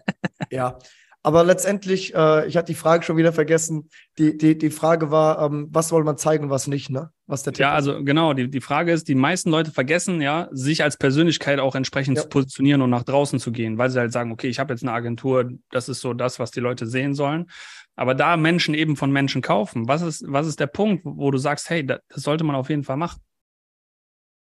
ja. 0.49 0.79
Aber 1.23 1.43
letztendlich, 1.43 2.15
äh, 2.15 2.47
ich 2.47 2.57
hatte 2.57 2.71
die 2.71 2.77
Frage 2.77 3.03
schon 3.03 3.15
wieder 3.15 3.31
vergessen. 3.31 3.89
Die, 4.17 4.37
die, 4.37 4.57
die 4.57 4.71
Frage 4.71 5.11
war, 5.11 5.41
ähm, 5.43 5.67
was 5.69 5.89
soll 5.89 6.03
man 6.03 6.17
zeigen, 6.17 6.49
was 6.49 6.65
nicht, 6.65 6.89
ne? 6.89 7.11
Was 7.27 7.43
der 7.43 7.53
Tipp 7.53 7.61
Ja, 7.61 7.73
also 7.73 8.03
genau, 8.03 8.33
die, 8.33 8.49
die 8.49 8.61
Frage 8.61 8.91
ist, 8.91 9.07
die 9.07 9.15
meisten 9.15 9.51
Leute 9.51 9.71
vergessen 9.71 10.19
ja, 10.19 10.49
sich 10.51 10.81
als 10.83 10.97
Persönlichkeit 10.97 11.59
auch 11.59 11.75
entsprechend 11.75 12.17
ja. 12.17 12.23
zu 12.23 12.29
positionieren 12.29 12.81
und 12.81 12.89
nach 12.89 13.03
draußen 13.03 13.39
zu 13.39 13.51
gehen, 13.51 13.77
weil 13.77 13.91
sie 13.91 13.99
halt 13.99 14.11
sagen, 14.11 14.31
okay, 14.31 14.47
ich 14.47 14.59
habe 14.59 14.73
jetzt 14.73 14.81
eine 14.81 14.93
Agentur, 14.93 15.51
das 15.69 15.89
ist 15.89 16.01
so 16.01 16.13
das, 16.13 16.39
was 16.39 16.49
die 16.49 16.59
Leute 16.59 16.87
sehen 16.87 17.13
sollen. 17.13 17.45
Aber 17.95 18.15
da 18.15 18.35
Menschen 18.35 18.73
eben 18.73 18.95
von 18.95 19.11
Menschen 19.11 19.43
kaufen, 19.43 19.87
was 19.87 20.01
ist, 20.01 20.23
was 20.27 20.47
ist 20.47 20.59
der 20.59 20.67
Punkt, 20.67 21.03
wo 21.05 21.29
du 21.29 21.37
sagst, 21.37 21.69
hey, 21.69 21.85
das 21.85 21.99
sollte 22.09 22.43
man 22.43 22.55
auf 22.55 22.69
jeden 22.69 22.83
Fall 22.83 22.97
machen? 22.97 23.21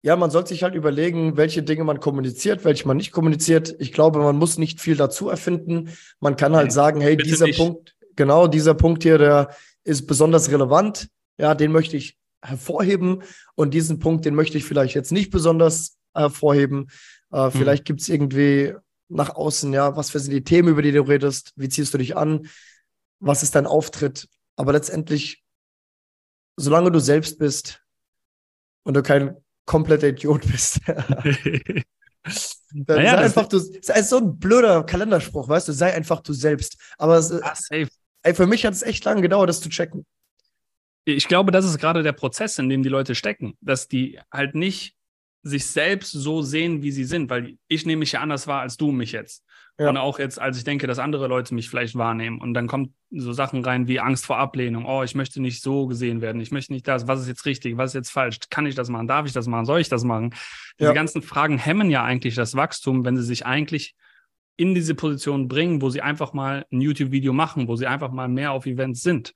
Ja, 0.03 0.17
man 0.17 0.31
sollte 0.31 0.49
sich 0.49 0.63
halt 0.63 0.75
überlegen, 0.75 1.37
welche 1.37 1.63
Dinge 1.63 1.85
man 1.85 2.01
kommuniziert, 2.01 2.65
welche 2.65 2.89
man 2.89 2.97
nicht 2.97 3.13
kommuniziert. 3.13 3.77
Ich 3.79 3.93
glaube, 3.93 4.21
man 4.21 4.37
muss 4.37 4.57
nicht 4.57 4.81
viel 4.81 4.97
dazu 4.97 5.29
erfinden. 5.29 5.91
Man 6.21 6.37
kann 6.37 6.57
halt 6.57 6.73
sagen, 6.73 7.01
hey, 7.01 7.17
dieser 7.17 7.47
nicht. 7.47 7.59
Punkt, 7.59 7.97
genau, 8.17 8.47
dieser 8.47 8.75
Punkt 8.75 9.03
hier, 9.03 9.19
der 9.19 9.55
ist 9.85 10.07
besonders 10.07 10.51
relevant. 10.51 11.09
Ja, 11.39 11.55
den 11.55 11.73
möchte 11.73 11.97
ich 11.99 12.17
hervorheben. 12.43 13.23
Und 13.55 13.75
diesen 13.75 13.99
Punkt, 13.99 14.25
den 14.25 14.35
möchte 14.35 14.57
ich 14.57 14.65
vielleicht 14.65 14.95
jetzt 14.95 15.13
nicht 15.13 15.31
besonders 15.31 15.99
hervorheben. 16.15 16.91
Äh, 17.31 17.47
mhm. 17.47 17.51
vielleicht 17.53 17.85
gibt 17.85 18.01
es 18.01 18.09
irgendwie 18.09 18.75
nach 19.09 19.35
außen, 19.35 19.73
ja, 19.73 19.97
was 19.97 20.11
für 20.11 20.21
sind 20.21 20.33
die 20.33 20.45
Themen, 20.45 20.69
über 20.69 20.83
die 20.83 20.93
du 20.93 21.03
redest? 21.03 21.53
Wie 21.57 21.69
ziehst 21.69 21.93
du 21.93 21.99
dich 21.99 22.17
an? 22.17 22.49
Was 23.19 23.43
ist 23.43 23.55
dein 23.55 23.67
Auftritt? 23.67 24.29
Aber 24.57 24.73
letztendlich, 24.73 25.43
solange 26.57 26.91
du 26.91 27.01
selbst 27.01 27.39
bist 27.39 27.83
und 28.85 28.95
du 28.95 29.03
kein 29.03 29.37
kompletter 29.67 30.09
Idiot 30.09 30.47
bist. 30.51 30.81
Dann 32.73 32.99
naja, 32.99 33.13
sei 33.13 33.25
einfach 33.25 33.49
du, 33.49 33.59
sei 33.59 34.03
so 34.03 34.19
ein 34.19 34.39
blöder 34.39 34.85
Kalenderspruch, 34.85 35.49
weißt 35.49 35.69
du, 35.69 35.73
sei 35.73 35.95
einfach 35.95 36.21
du 36.21 36.33
selbst. 36.33 36.77
Aber 36.99 37.17
es, 37.17 37.33
Ach, 37.43 37.59
ey, 37.71 38.35
für 38.35 38.47
mich 38.47 38.65
hat 38.65 38.75
es 38.75 38.83
echt 38.83 39.05
lange 39.05 39.23
gedauert, 39.23 39.49
das 39.49 39.61
zu 39.61 39.69
checken. 39.69 40.07
Ich 41.05 41.29
glaube, 41.29 41.51
das 41.51 41.65
ist 41.65 41.79
gerade 41.79 42.03
der 42.03 42.13
Prozess, 42.13 42.59
in 42.59 42.69
dem 42.69 42.83
die 42.83 42.89
Leute 42.89 43.15
stecken, 43.15 43.57
dass 43.61 43.89
die 43.89 44.21
halt 44.31 44.55
nicht 44.55 44.95
sich 45.43 45.67
selbst 45.67 46.13
so 46.13 46.43
sehen, 46.43 46.83
wie 46.83 46.93
sie 46.93 47.05
sind, 47.05 47.31
weil 47.31 47.57
ich 47.67 47.87
nehme 47.87 48.01
mich 48.01 48.13
ja 48.13 48.21
anders 48.21 48.47
wahr 48.47 48.61
als 48.61 48.77
du 48.77 48.93
mich 48.93 49.13
jetzt. 49.13 49.43
Ja. 49.81 49.89
Und 49.89 49.97
auch 49.97 50.19
jetzt, 50.19 50.39
als 50.39 50.59
ich 50.59 50.65
denke, 50.65 50.87
dass 50.87 50.99
andere 50.99 51.27
Leute 51.27 51.55
mich 51.55 51.71
vielleicht 51.71 51.97
wahrnehmen. 51.97 52.39
Und 52.39 52.53
dann 52.53 52.67
kommt 52.67 52.93
so 53.11 53.33
Sachen 53.33 53.65
rein 53.65 53.89
wie 53.89 53.99
Angst 53.99 54.27
vor 54.27 54.37
Ablehnung. 54.37 54.85
Oh, 54.85 55.03
ich 55.03 55.15
möchte 55.15 55.41
nicht 55.41 55.63
so 55.63 55.87
gesehen 55.87 56.21
werden. 56.21 56.39
Ich 56.43 56.51
möchte 56.51 56.75
nicht 56.75 56.87
das. 56.87 57.09
Was 57.09 57.23
ist 57.23 57.29
jetzt 57.29 57.47
richtig? 57.47 57.79
Was 57.79 57.93
ist 57.93 57.95
jetzt 57.95 58.11
falsch? 58.11 58.41
Kann 58.51 58.67
ich 58.67 58.75
das 58.75 58.91
machen? 58.91 59.09
Darf 59.09 59.25
ich 59.25 59.33
das 59.33 59.47
machen? 59.47 59.65
Soll 59.65 59.81
ich 59.81 59.89
das 59.89 60.05
machen? 60.05 60.35
Diese 60.79 60.91
ja. 60.91 60.93
ganzen 60.93 61.23
Fragen 61.23 61.57
hemmen 61.57 61.89
ja 61.89 62.05
eigentlich 62.05 62.35
das 62.35 62.55
Wachstum, 62.57 63.07
wenn 63.07 63.17
sie 63.17 63.23
sich 63.23 63.47
eigentlich 63.47 63.95
in 64.59 64.75
diese 64.75 64.95
Position 64.95 65.49
bringen, 65.49 65.81
wo 65.81 65.89
sie 65.89 66.03
einfach 66.03 66.35
mal 66.35 66.67
ein 66.71 66.83
YouTube-Video 66.83 67.33
machen, 67.33 67.67
wo 67.67 67.77
sie 67.77 67.87
einfach 67.87 68.11
mal 68.11 68.29
mehr 68.29 68.53
auf 68.53 68.67
Events 68.67 69.01
sind. 69.01 69.33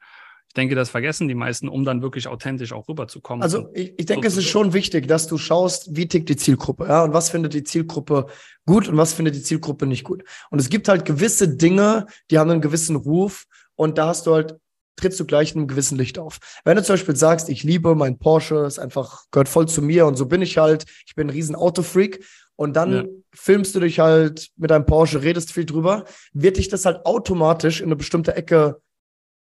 Ich 0.54 0.60
denke, 0.60 0.76
das 0.76 0.88
vergessen 0.88 1.26
die 1.26 1.34
meisten, 1.34 1.68
um 1.68 1.84
dann 1.84 2.00
wirklich 2.00 2.28
authentisch 2.28 2.72
auch 2.72 2.86
rüberzukommen. 2.88 3.42
Also 3.42 3.70
ich, 3.74 3.92
ich 3.96 4.06
denke, 4.06 4.30
so 4.30 4.38
es 4.38 4.44
ist 4.44 4.50
schon 4.50 4.72
wichtig, 4.72 5.08
dass 5.08 5.26
du 5.26 5.36
schaust, 5.36 5.96
wie 5.96 6.06
tickt 6.06 6.28
die 6.28 6.36
Zielgruppe, 6.36 6.86
ja, 6.86 7.02
und 7.02 7.12
was 7.12 7.28
findet 7.28 7.54
die 7.54 7.64
Zielgruppe 7.64 8.26
gut 8.64 8.86
und 8.86 8.96
was 8.96 9.14
findet 9.14 9.34
die 9.34 9.42
Zielgruppe 9.42 9.84
nicht 9.84 10.04
gut. 10.04 10.22
Und 10.50 10.60
es 10.60 10.68
gibt 10.68 10.86
halt 10.86 11.04
gewisse 11.06 11.48
Dinge, 11.48 12.06
die 12.30 12.38
haben 12.38 12.50
einen 12.50 12.60
gewissen 12.60 12.94
Ruf 12.94 13.46
und 13.74 13.98
da 13.98 14.06
hast 14.06 14.28
du 14.28 14.34
halt 14.34 14.60
trittst 14.94 15.18
du 15.18 15.24
gleich 15.24 15.50
in 15.50 15.58
einem 15.58 15.66
gewissen 15.66 15.98
Licht 15.98 16.20
auf. 16.20 16.38
Wenn 16.64 16.76
du 16.76 16.84
zum 16.84 16.92
Beispiel 16.92 17.16
sagst, 17.16 17.48
ich 17.48 17.64
liebe 17.64 17.96
mein 17.96 18.20
Porsche, 18.20 18.58
ist 18.58 18.78
einfach, 18.78 19.24
gehört 19.32 19.48
voll 19.48 19.66
zu 19.66 19.82
mir 19.82 20.06
und 20.06 20.14
so 20.14 20.26
bin 20.26 20.40
ich 20.40 20.56
halt, 20.56 20.84
ich 21.04 21.16
bin 21.16 21.26
ein 21.26 21.30
riesen 21.30 21.56
Autofreak 21.56 22.24
und 22.54 22.76
dann 22.76 22.92
ja. 22.92 23.04
filmst 23.34 23.74
du 23.74 23.80
dich 23.80 23.98
halt 23.98 24.50
mit 24.56 24.70
deinem 24.70 24.86
Porsche, 24.86 25.22
redest 25.22 25.50
viel 25.50 25.64
drüber, 25.64 26.04
wird 26.32 26.58
dich 26.58 26.68
das 26.68 26.84
halt 26.84 27.04
automatisch 27.06 27.80
in 27.80 27.86
eine 27.86 27.96
bestimmte 27.96 28.36
Ecke 28.36 28.80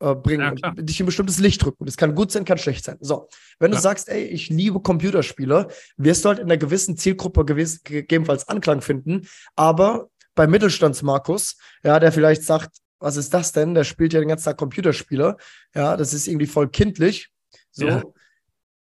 äh, 0.04 0.14
bringen 0.14 0.58
ja, 0.62 0.70
und 0.70 0.88
dich 0.88 1.00
in 1.00 1.04
ein 1.04 1.06
bestimmtes 1.06 1.38
Licht 1.38 1.64
drücken. 1.64 1.86
Das 1.86 1.96
kann 1.96 2.14
gut 2.14 2.30
sein, 2.30 2.44
kann 2.44 2.58
schlecht 2.58 2.84
sein. 2.84 2.98
So, 3.00 3.28
wenn 3.58 3.70
ja. 3.70 3.76
du 3.76 3.82
sagst, 3.82 4.08
ey, 4.08 4.24
ich 4.24 4.50
liebe 4.50 4.80
Computerspiele, 4.80 5.68
wirst 5.96 6.24
du 6.24 6.28
halt 6.28 6.38
in 6.38 6.44
einer 6.44 6.58
gewissen 6.58 6.96
Zielgruppe 6.96 7.44
gewiss, 7.44 7.82
gegebenenfalls 7.82 8.48
Anklang 8.48 8.82
finden, 8.82 9.26
aber 9.56 10.10
bei 10.34 10.46
Mittelstandsmarkus, 10.46 11.56
ja, 11.82 11.98
der 12.00 12.12
vielleicht 12.12 12.42
sagt, 12.42 12.76
was 12.98 13.16
ist 13.16 13.32
das 13.32 13.52
denn? 13.52 13.74
Der 13.74 13.84
spielt 13.84 14.12
ja 14.12 14.20
den 14.20 14.28
ganzen 14.28 14.44
Tag 14.44 14.56
Computerspiele. 14.56 15.36
Ja, 15.74 15.96
das 15.96 16.12
ist 16.12 16.26
irgendwie 16.26 16.46
voll 16.46 16.68
kindlich. 16.68 17.30
So. 17.70 17.86
Ja. 17.86 18.02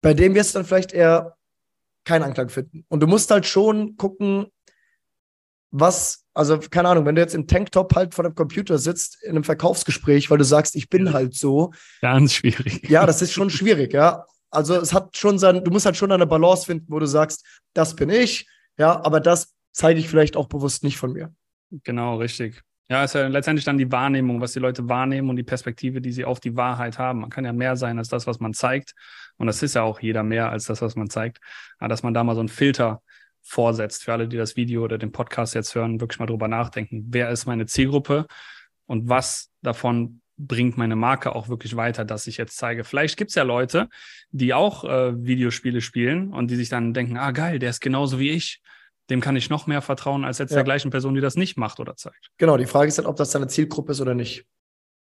Bei 0.01 0.15
dem 0.15 0.35
wirst 0.35 0.55
du 0.55 0.59
dann 0.59 0.67
vielleicht 0.67 0.93
eher 0.93 1.37
keinen 2.05 2.23
Anklang 2.23 2.49
finden. 2.49 2.85
Und 2.89 3.01
du 3.01 3.07
musst 3.07 3.31
halt 3.31 3.47
schon 3.47 3.97
gucken, 3.97 4.47
was, 5.71 6.25
also 6.35 6.59
keine 6.59 6.89
Ahnung, 6.89 7.07
wenn 7.07 7.15
du 7.15 7.21
jetzt 7.21 7.35
im 7.35 7.47
Tanktop 7.47 7.95
halt 7.95 8.15
vor 8.15 8.25
dem 8.25 8.35
Computer 8.35 8.79
sitzt 8.79 9.23
in 9.23 9.31
einem 9.31 9.45
Verkaufsgespräch, 9.45 10.31
weil 10.31 10.39
du 10.39 10.45
sagst, 10.45 10.77
ich 10.77 10.89
bin 10.89 11.13
halt 11.13 11.35
so. 11.35 11.73
Ganz 12.01 12.35
schwierig. 12.35 12.89
Ja, 12.89 13.07
das 13.07 13.23
ist 13.23 13.33
schon 13.33 13.51
schwierig, 13.51 13.93
ja. 13.93 14.25
Also 14.51 14.77
es 14.77 14.95
hat 14.95 15.17
schon 15.17 15.39
sein, 15.39 15.63
du 15.63 15.71
musst 15.71 15.87
halt 15.87 15.97
schon 15.97 16.13
eine 16.13 16.27
Balance 16.27 16.67
finden, 16.67 16.87
wo 16.89 16.99
du 16.99 17.07
sagst, 17.07 17.45
das 17.75 17.97
bin 17.97 18.11
ich, 18.11 18.49
ja, 18.79 19.05
aber 19.05 19.21
das 19.21 19.55
zeige 19.73 20.01
ich 20.01 20.09
vielleicht 20.09 20.37
auch 20.37 20.49
bewusst 20.49 20.83
nicht 20.83 20.97
von 20.97 21.13
mir. 21.13 21.35
Genau, 21.83 22.17
richtig. 22.17 22.63
Ja, 22.89 23.03
ist 23.03 23.15
ja 23.15 23.27
letztendlich 23.27 23.65
dann 23.65 23.79
die 23.79 23.91
Wahrnehmung, 23.91 24.41
was 24.41 24.53
die 24.53 24.61
Leute 24.61 24.89
wahrnehmen 24.89 25.29
und 25.29 25.37
die 25.37 25.43
Perspektive, 25.43 26.01
die 26.01 26.13
sie 26.13 26.25
auf 26.25 26.39
die 26.39 26.57
Wahrheit 26.57 26.99
haben. 26.99 27.21
Man 27.21 27.31
kann 27.31 27.45
ja 27.45 27.53
mehr 27.53 27.77
sein 27.77 27.99
als 27.99 28.09
das, 28.09 28.29
was 28.29 28.39
man 28.39 28.55
zeigt. 28.55 28.95
Und 29.39 29.49
das 29.49 29.63
ist 29.63 29.75
ja 29.75 29.83
auch 29.83 30.01
jeder 30.01 30.23
mehr 30.23 30.51
als 30.51 30.67
das, 30.67 30.81
was 30.83 30.95
man 30.95 31.11
zeigt. 31.11 31.41
Aber 31.79 31.89
dass 31.89 32.05
man 32.05 32.15
da 32.15 32.23
mal 32.23 32.35
so 32.35 32.41
einen 32.41 32.49
Filter 32.49 33.03
vorsetzt, 33.47 34.05
für 34.05 34.12
alle, 34.12 34.29
die 34.29 34.37
das 34.37 34.57
Video 34.57 34.85
oder 34.85 34.99
den 34.99 35.12
Podcast 35.12 35.55
jetzt 35.55 35.75
hören, 35.75 36.00
wirklich 36.00 36.19
mal 36.19 36.26
drüber 36.26 36.49
nachdenken. 36.49 37.07
Wer 37.09 37.31
ist 37.31 37.47
meine 37.47 37.67
Zielgruppe 37.67 38.26
und 38.87 39.09
was 39.09 39.50
davon 39.62 40.21
bringt 40.38 40.76
meine 40.76 40.97
Marke 40.97 41.35
auch 41.35 41.49
wirklich 41.49 41.76
weiter, 41.76 42.05
dass 42.05 42.26
ich 42.26 42.37
jetzt 42.37 42.59
zeige. 42.59 42.85
Vielleicht 42.85 43.17
gibt's 43.17 43.35
ja 43.35 43.43
Leute, 43.43 43.88
die 44.31 44.53
auch 44.53 44.85
äh, 44.85 45.15
Videospiele 45.17 45.81
spielen 45.81 46.33
und 46.33 46.50
die 46.50 46.57
sich 46.57 46.69
dann 46.69 46.93
denken, 46.93 47.17
ah 47.17 47.31
geil, 47.31 47.59
der 47.59 47.71
ist 47.71 47.81
genauso 47.81 48.19
wie 48.19 48.31
ich 48.31 48.61
dem 49.11 49.21
kann 49.21 49.37
ich 49.37 49.50
noch 49.50 49.67
mehr 49.67 49.83
vertrauen 49.83 50.25
als 50.25 50.38
jetzt 50.38 50.50
ja. 50.50 50.57
der 50.57 50.65
gleichen 50.65 50.91
Person, 50.91 51.15
die 51.15 51.21
das 51.21 51.37
nicht 51.37 51.57
macht 51.57 51.81
oder 51.81 51.97
zeigt. 51.97 52.31
Genau, 52.38 52.57
die 52.57 52.67
Frage 52.67 52.88
ist 52.88 52.99
halt, 52.99 53.07
ob 53.07 53.17
das 53.17 53.31
deine 53.31 53.49
Zielgruppe 53.49 53.93
ist 53.93 54.00
oder 54.00 54.15
nicht. 54.15 54.45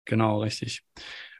Genau, 0.06 0.42
richtig. 0.42 0.84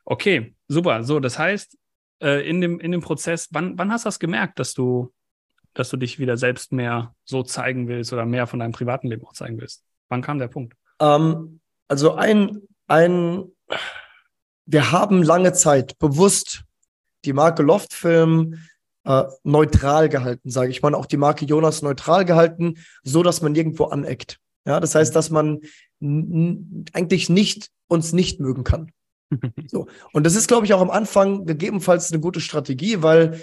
Okay, 0.06 0.56
super. 0.68 1.04
So, 1.04 1.20
das 1.20 1.40
heißt, 1.40 1.78
äh, 2.22 2.48
in, 2.48 2.62
dem, 2.62 2.80
in 2.80 2.92
dem 2.92 3.02
Prozess, 3.02 3.48
wann, 3.52 3.78
wann 3.78 3.92
hast 3.92 4.06
du 4.06 4.08
das 4.08 4.20
gemerkt, 4.20 4.60
dass 4.60 4.74
du, 4.74 5.14
dass 5.74 5.90
du 5.90 5.98
dich 5.98 6.20
wieder 6.20 6.38
selbst 6.38 6.72
mehr 6.72 7.16
so 7.26 7.44
zeigen 7.44 7.88
willst 7.88 8.14
oder 8.14 8.26
mehr 8.26 8.48
von 8.48 8.60
deinem 8.60 8.72
privaten 8.72 9.08
Leben 9.08 9.26
auch 9.26 9.34
zeigen 9.34 9.60
willst? 9.60 9.84
Wann 10.10 10.22
kam 10.22 10.40
der 10.40 10.48
Punkt? 10.48 10.76
Ähm, 11.00 11.60
also 11.88 12.16
ein, 12.16 12.62
ein, 12.88 13.46
wir 14.66 14.92
haben 14.92 15.24
lange 15.24 15.54
Zeit 15.54 15.98
bewusst 16.00 16.64
die 17.26 17.34
Marke 17.34 17.64
Loftfilm 17.64 18.60
äh, 19.06 19.24
neutral 19.44 20.10
gehalten, 20.10 20.50
sage 20.50 20.72
ich 20.72 20.82
mal. 20.82 20.94
Auch 20.96 21.06
die 21.06 21.18
Marke 21.18 21.46
Jonas 21.46 21.82
neutral 21.82 22.26
gehalten, 22.26 22.76
so 23.04 23.24
dass 23.24 23.42
man 23.42 23.52
nirgendwo 23.52 23.86
aneckt. 23.86 24.40
Ja, 24.66 24.80
das 24.80 24.94
heißt, 24.96 25.16
dass 25.16 25.30
man 25.30 25.62
eigentlich 26.02 27.30
nicht 27.30 27.70
uns 27.88 28.14
nicht 28.14 28.40
mögen 28.40 28.64
kann. 28.64 28.92
so. 29.68 29.88
Und 30.14 30.26
das 30.26 30.36
ist, 30.36 30.48
glaube 30.48 30.66
ich, 30.66 30.74
auch 30.74 30.82
am 30.82 30.92
Anfang 30.92 31.46
gegebenenfalls 31.46 32.12
eine 32.12 32.22
gute 32.22 32.40
Strategie, 32.40 33.02
weil 33.02 33.42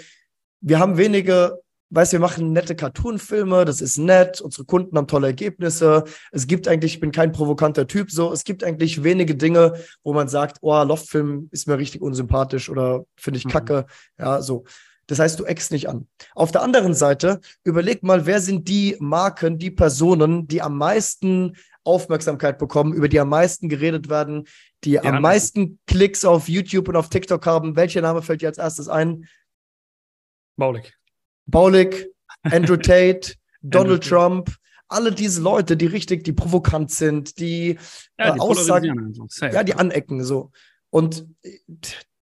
wir 0.61 0.79
haben 0.79 0.97
wenige, 0.97 1.61
weißt 1.89 2.11
wir 2.11 2.19
machen 2.19 2.51
nette 2.51 2.75
Cartoon-Filme, 2.75 3.65
das 3.65 3.81
ist 3.81 3.97
nett, 3.97 4.41
unsere 4.41 4.65
Kunden 4.65 4.97
haben 4.97 5.07
tolle 5.07 5.27
Ergebnisse. 5.27 6.03
Es 6.31 6.47
gibt 6.47 6.67
eigentlich, 6.67 6.95
ich 6.95 6.99
bin 6.99 7.11
kein 7.11 7.31
provokanter 7.31 7.87
Typ, 7.87 8.11
so, 8.11 8.31
es 8.31 8.43
gibt 8.43 8.63
eigentlich 8.63 9.03
wenige 9.03 9.35
Dinge, 9.35 9.73
wo 10.03 10.13
man 10.13 10.27
sagt, 10.27 10.57
oh, 10.61 10.83
Loftfilm 10.83 11.49
ist 11.51 11.67
mir 11.67 11.77
richtig 11.77 12.01
unsympathisch 12.01 12.69
oder 12.69 13.05
finde 13.15 13.39
ich 13.39 13.45
mhm. 13.45 13.49
kacke. 13.49 13.85
Ja, 14.17 14.41
so. 14.41 14.65
Das 15.07 15.19
heißt, 15.19 15.39
du 15.39 15.45
eckst 15.45 15.71
nicht 15.71 15.87
an. 15.87 16.07
Auf 16.35 16.51
der 16.51 16.61
anderen 16.61 16.93
Seite, 16.93 17.39
überleg 17.63 18.03
mal, 18.03 18.25
wer 18.25 18.41
sind 18.41 18.67
die 18.67 18.97
Marken, 18.99 19.57
die 19.57 19.71
Personen, 19.71 20.47
die 20.47 20.61
am 20.61 20.77
meisten 20.77 21.55
Aufmerksamkeit 21.85 22.57
bekommen, 22.57 22.93
über 22.93 23.07
die 23.07 23.19
am 23.19 23.29
meisten 23.29 23.69
geredet 23.69 24.09
werden, 24.09 24.45
die 24.83 24.91
ja, 24.91 25.03
am 25.03 25.21
meisten 25.21 25.79
Klicks 25.87 26.25
auf 26.25 26.49
YouTube 26.49 26.89
und 26.89 26.97
auf 26.97 27.07
TikTok 27.07 27.45
haben. 27.45 27.77
Welcher 27.77 28.01
Name 28.01 28.21
fällt 28.21 28.41
dir 28.41 28.49
als 28.49 28.57
erstes 28.57 28.89
ein? 28.89 29.25
Baulig. 30.57 30.96
Baulig, 31.47 32.07
Andrew 32.43 32.77
Tate, 32.77 33.33
Donald 33.61 34.07
Trump, 34.07 34.55
alle 34.87 35.11
diese 35.11 35.41
Leute, 35.41 35.75
die 35.75 35.87
richtig, 35.87 36.23
die 36.23 36.33
provokant 36.33 36.91
sind, 36.91 37.39
die, 37.39 37.77
ja, 38.17 38.31
die 38.31 38.37
äh, 38.37 38.41
Aussagen, 38.41 39.15
also. 39.21 39.45
ja, 39.45 39.63
die 39.63 39.75
anecken, 39.75 40.23
so. 40.23 40.51
Und 40.89 41.27
äh, 41.43 41.57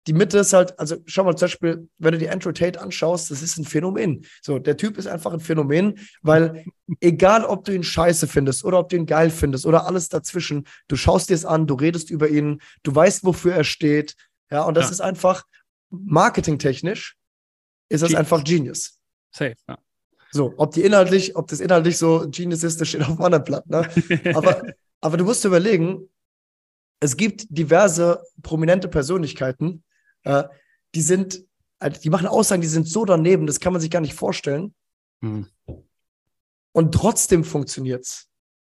die 0.08 0.12
Mitte 0.12 0.38
ist 0.38 0.52
halt, 0.52 0.78
also 0.80 0.96
schau 1.06 1.22
mal 1.24 1.36
zum 1.36 1.46
Beispiel, 1.46 1.88
wenn 1.98 2.12
du 2.12 2.18
die 2.18 2.28
Andrew 2.28 2.50
Tate 2.50 2.80
anschaust, 2.80 3.30
das 3.30 3.40
ist 3.40 3.56
ein 3.56 3.64
Phänomen. 3.64 4.24
So, 4.40 4.58
der 4.58 4.76
Typ 4.76 4.98
ist 4.98 5.06
einfach 5.06 5.32
ein 5.32 5.40
Phänomen, 5.40 5.98
weil 6.22 6.64
egal, 7.00 7.44
ob 7.44 7.64
du 7.64 7.72
ihn 7.72 7.84
scheiße 7.84 8.26
findest 8.26 8.64
oder 8.64 8.80
ob 8.80 8.88
du 8.88 8.96
ihn 8.96 9.06
geil 9.06 9.30
findest 9.30 9.64
oder 9.64 9.86
alles 9.86 10.08
dazwischen, 10.08 10.66
du 10.88 10.96
schaust 10.96 11.30
dir 11.30 11.34
es 11.34 11.44
an, 11.44 11.66
du 11.66 11.74
redest 11.74 12.10
über 12.10 12.28
ihn, 12.28 12.60
du 12.82 12.94
weißt, 12.94 13.24
wofür 13.24 13.54
er 13.54 13.64
steht. 13.64 14.16
Ja, 14.50 14.64
und 14.64 14.76
das 14.76 14.86
ja. 14.86 14.92
ist 14.92 15.00
einfach 15.00 15.44
marketingtechnisch, 15.90 17.16
ist 17.88 18.02
das 18.02 18.08
Genius. 18.08 18.18
einfach 18.18 18.44
Genius. 18.44 18.98
Safe, 19.32 19.56
ja. 19.68 19.78
So, 20.30 20.54
ob 20.56 20.72
die 20.72 20.82
inhaltlich, 20.82 21.36
ob 21.36 21.48
das 21.48 21.60
inhaltlich 21.60 21.98
so 21.98 22.26
Genius 22.30 22.62
ist, 22.62 22.80
das 22.80 22.88
steht 22.88 23.02
auf 23.02 23.16
dem 23.16 23.22
anderen 23.22 23.44
Blatt, 23.44 23.68
ne? 23.68 23.86
Aber, 24.34 24.62
aber 25.00 25.16
du 25.16 25.24
musst 25.24 25.44
überlegen, 25.44 26.08
es 27.00 27.16
gibt 27.16 27.46
diverse 27.50 28.22
prominente 28.42 28.88
Persönlichkeiten, 28.88 29.82
äh, 30.22 30.44
die 30.94 31.02
sind, 31.02 31.44
also 31.78 32.00
die 32.00 32.10
machen 32.10 32.28
Aussagen, 32.28 32.62
die 32.62 32.68
sind 32.68 32.88
so 32.88 33.04
daneben, 33.04 33.46
das 33.46 33.60
kann 33.60 33.72
man 33.72 33.82
sich 33.82 33.90
gar 33.90 34.00
nicht 34.00 34.14
vorstellen. 34.14 34.74
Mhm. 35.20 35.48
Und 36.72 36.94
trotzdem 36.94 37.44
funktioniert's. 37.44 38.28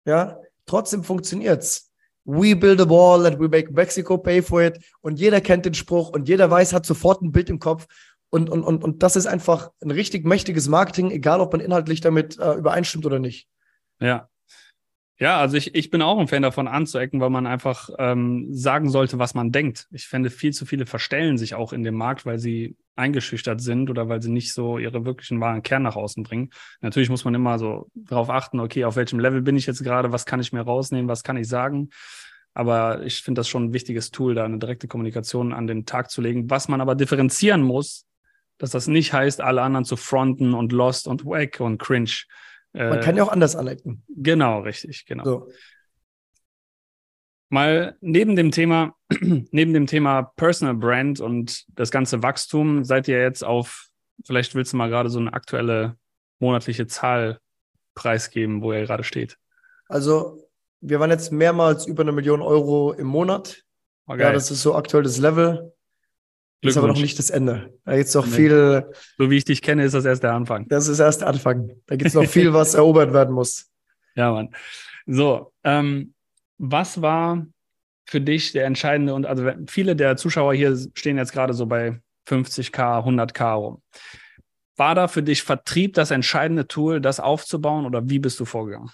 Ja, 0.05 0.39
trotzdem 0.65 1.03
funktioniert's. 1.03 1.91
We 2.25 2.55
build 2.55 2.81
a 2.81 2.89
wall 2.89 3.25
and 3.27 3.39
we 3.39 3.47
make 3.47 3.71
Mexico 3.71 4.17
pay 4.17 4.41
for 4.41 4.63
it. 4.63 4.83
Und 5.01 5.19
jeder 5.19 5.39
kennt 5.39 5.65
den 5.65 5.75
Spruch 5.75 6.09
und 6.09 6.27
jeder 6.27 6.49
weiß, 6.49 6.73
hat 6.73 6.85
sofort 6.85 7.21
ein 7.21 7.31
Bild 7.31 7.49
im 7.49 7.59
Kopf. 7.59 7.85
Und, 8.29 8.49
und, 8.49 8.63
und, 8.63 8.83
und 8.83 9.03
das 9.03 9.15
ist 9.15 9.27
einfach 9.27 9.71
ein 9.81 9.91
richtig 9.91 10.25
mächtiges 10.25 10.67
Marketing, 10.67 11.11
egal 11.11 11.39
ob 11.39 11.53
man 11.53 11.61
inhaltlich 11.61 12.01
damit 12.01 12.37
äh, 12.39 12.53
übereinstimmt 12.53 13.05
oder 13.05 13.19
nicht. 13.19 13.47
Ja, 13.99 14.29
ja, 15.17 15.39
also 15.39 15.55
ich, 15.55 15.73
ich 15.75 15.91
bin 15.91 16.01
auch 16.01 16.19
ein 16.19 16.27
Fan 16.27 16.41
davon 16.41 16.67
anzuecken, 16.67 17.21
weil 17.21 17.29
man 17.29 17.47
einfach 17.47 17.89
ähm, 17.99 18.47
sagen 18.51 18.89
sollte, 18.89 19.17
was 19.17 19.33
man 19.33 19.53
denkt. 19.53 19.87
Ich 19.91 20.07
finde, 20.07 20.29
viel 20.29 20.51
zu 20.51 20.65
viele 20.65 20.85
verstellen 20.85 21.37
sich 21.37 21.55
auch 21.55 21.71
in 21.71 21.83
dem 21.83 21.95
Markt, 21.95 22.25
weil 22.25 22.37
sie 22.37 22.75
eingeschüchtert 22.97 23.61
sind 23.61 23.89
oder 23.89 24.09
weil 24.09 24.21
sie 24.21 24.29
nicht 24.29 24.53
so 24.53 24.77
ihre 24.77 25.05
wirklichen 25.05 25.39
wahren 25.39 25.63
Kern 25.63 25.83
nach 25.83 25.95
außen 25.95 26.23
bringen. 26.23 26.49
Natürlich 26.81 27.09
muss 27.09 27.23
man 27.23 27.33
immer 27.33 27.57
so 27.59 27.89
darauf 27.93 28.29
achten, 28.29 28.59
okay, 28.59 28.83
auf 28.83 28.97
welchem 28.97 29.19
Level 29.19 29.41
bin 29.41 29.55
ich 29.55 29.67
jetzt 29.67 29.83
gerade, 29.83 30.11
was 30.11 30.25
kann 30.25 30.41
ich 30.41 30.51
mir 30.51 30.61
rausnehmen, 30.61 31.07
was 31.07 31.23
kann 31.23 31.37
ich 31.37 31.47
sagen. 31.47 31.91
Aber 32.53 33.03
ich 33.03 33.21
finde 33.21 33.39
das 33.39 33.47
schon 33.47 33.65
ein 33.65 33.73
wichtiges 33.73 34.11
Tool, 34.11 34.35
da 34.35 34.43
eine 34.43 34.59
direkte 34.59 34.89
Kommunikation 34.89 35.53
an 35.53 35.67
den 35.67 35.85
Tag 35.85 36.11
zu 36.11 36.21
legen. 36.21 36.49
Was 36.49 36.67
man 36.67 36.81
aber 36.81 36.95
differenzieren 36.95 37.61
muss, 37.61 38.05
dass 38.57 38.71
das 38.71 38.87
nicht 38.87 39.13
heißt, 39.13 39.41
alle 39.41 39.61
anderen 39.61 39.85
zu 39.85 39.97
fronten 39.97 40.53
und 40.53 40.71
lost 40.71 41.07
und 41.07 41.25
wack 41.25 41.59
und 41.59 41.77
cringe 41.77 42.25
man 42.75 42.99
kann 42.99 43.15
ja 43.15 43.23
auch 43.23 43.31
anders 43.31 43.55
anecken. 43.55 44.03
Genau, 44.09 44.59
richtig, 44.59 45.05
genau. 45.05 45.23
So. 45.23 45.51
Mal 47.49 47.95
neben 48.01 48.35
dem 48.35 48.51
Thema, 48.51 48.95
neben 49.21 49.73
dem 49.73 49.87
Thema 49.87 50.23
Personal 50.35 50.75
Brand 50.75 51.21
und 51.21 51.65
das 51.69 51.89
ganze 51.89 52.21
Wachstum, 52.21 52.83
seid 52.83 53.07
ihr 53.07 53.21
jetzt 53.21 53.43
auf, 53.43 53.87
vielleicht 54.25 54.55
willst 54.55 54.73
du 54.73 54.77
mal 54.77 54.89
gerade 54.89 55.09
so 55.09 55.19
eine 55.19 55.31
aktuelle 55.31 55.95
monatliche 56.39 56.85
Zahl 56.87 57.39
preisgeben, 57.93 58.61
wo 58.61 58.73
ihr 58.73 58.85
gerade 58.85 59.05
steht. 59.05 59.37
Also, 59.87 60.43
wir 60.81 60.99
waren 60.99 61.11
jetzt 61.11 61.31
mehrmals 61.31 61.87
über 61.87 62.03
eine 62.03 62.11
Million 62.11 62.41
Euro 62.41 62.91
im 62.91 63.07
Monat. 63.07 63.63
Oh, 64.07 64.15
ja, 64.15 64.33
das 64.33 64.51
ist 64.51 64.61
so 64.61 64.75
aktuell 64.75 65.03
das 65.03 65.17
Level. 65.17 65.73
Ist 66.61 66.77
aber 66.77 66.87
noch 66.87 66.97
nicht 66.97 67.19
das 67.19 67.29
Ende. 67.29 67.73
Da 67.85 67.95
gibt 67.95 68.07
es 68.07 68.15
noch 68.15 68.25
nee. 68.25 68.35
viel. 68.35 68.85
So 69.17 69.29
wie 69.29 69.37
ich 69.37 69.45
dich 69.45 69.61
kenne, 69.61 69.83
ist 69.83 69.93
das 69.93 70.05
erst 70.05 70.23
der 70.23 70.33
Anfang. 70.33 70.67
Das 70.67 70.87
ist 70.87 70.99
erst 70.99 71.21
der 71.21 71.27
Anfang. 71.27 71.71
Da 71.85 71.95
gibt 71.95 72.07
es 72.07 72.15
noch 72.15 72.25
viel, 72.25 72.53
was 72.53 72.73
erobert 72.75 73.13
werden 73.13 73.33
muss. 73.35 73.69
Ja, 74.15 74.31
Mann. 74.31 74.49
So, 75.05 75.53
ähm, 75.63 76.13
was 76.57 77.01
war 77.01 77.45
für 78.07 78.21
dich 78.21 78.51
der 78.51 78.65
entscheidende 78.65 79.13
und 79.13 79.25
also 79.25 79.51
viele 79.67 79.95
der 79.95 80.17
Zuschauer 80.17 80.53
hier 80.53 80.77
stehen 80.93 81.17
jetzt 81.17 81.33
gerade 81.33 81.53
so 81.53 81.65
bei 81.65 81.99
50k, 82.27 83.05
100k 83.05 83.53
rum. 83.53 83.81
War 84.77 84.95
da 84.95 85.07
für 85.07 85.23
dich 85.23 85.43
Vertrieb 85.43 85.93
das 85.93 86.11
entscheidende 86.11 86.67
Tool, 86.67 86.99
das 86.99 87.19
aufzubauen 87.19 87.85
oder 87.85 88.09
wie 88.09 88.19
bist 88.19 88.39
du 88.39 88.45
vorgegangen? 88.45 88.89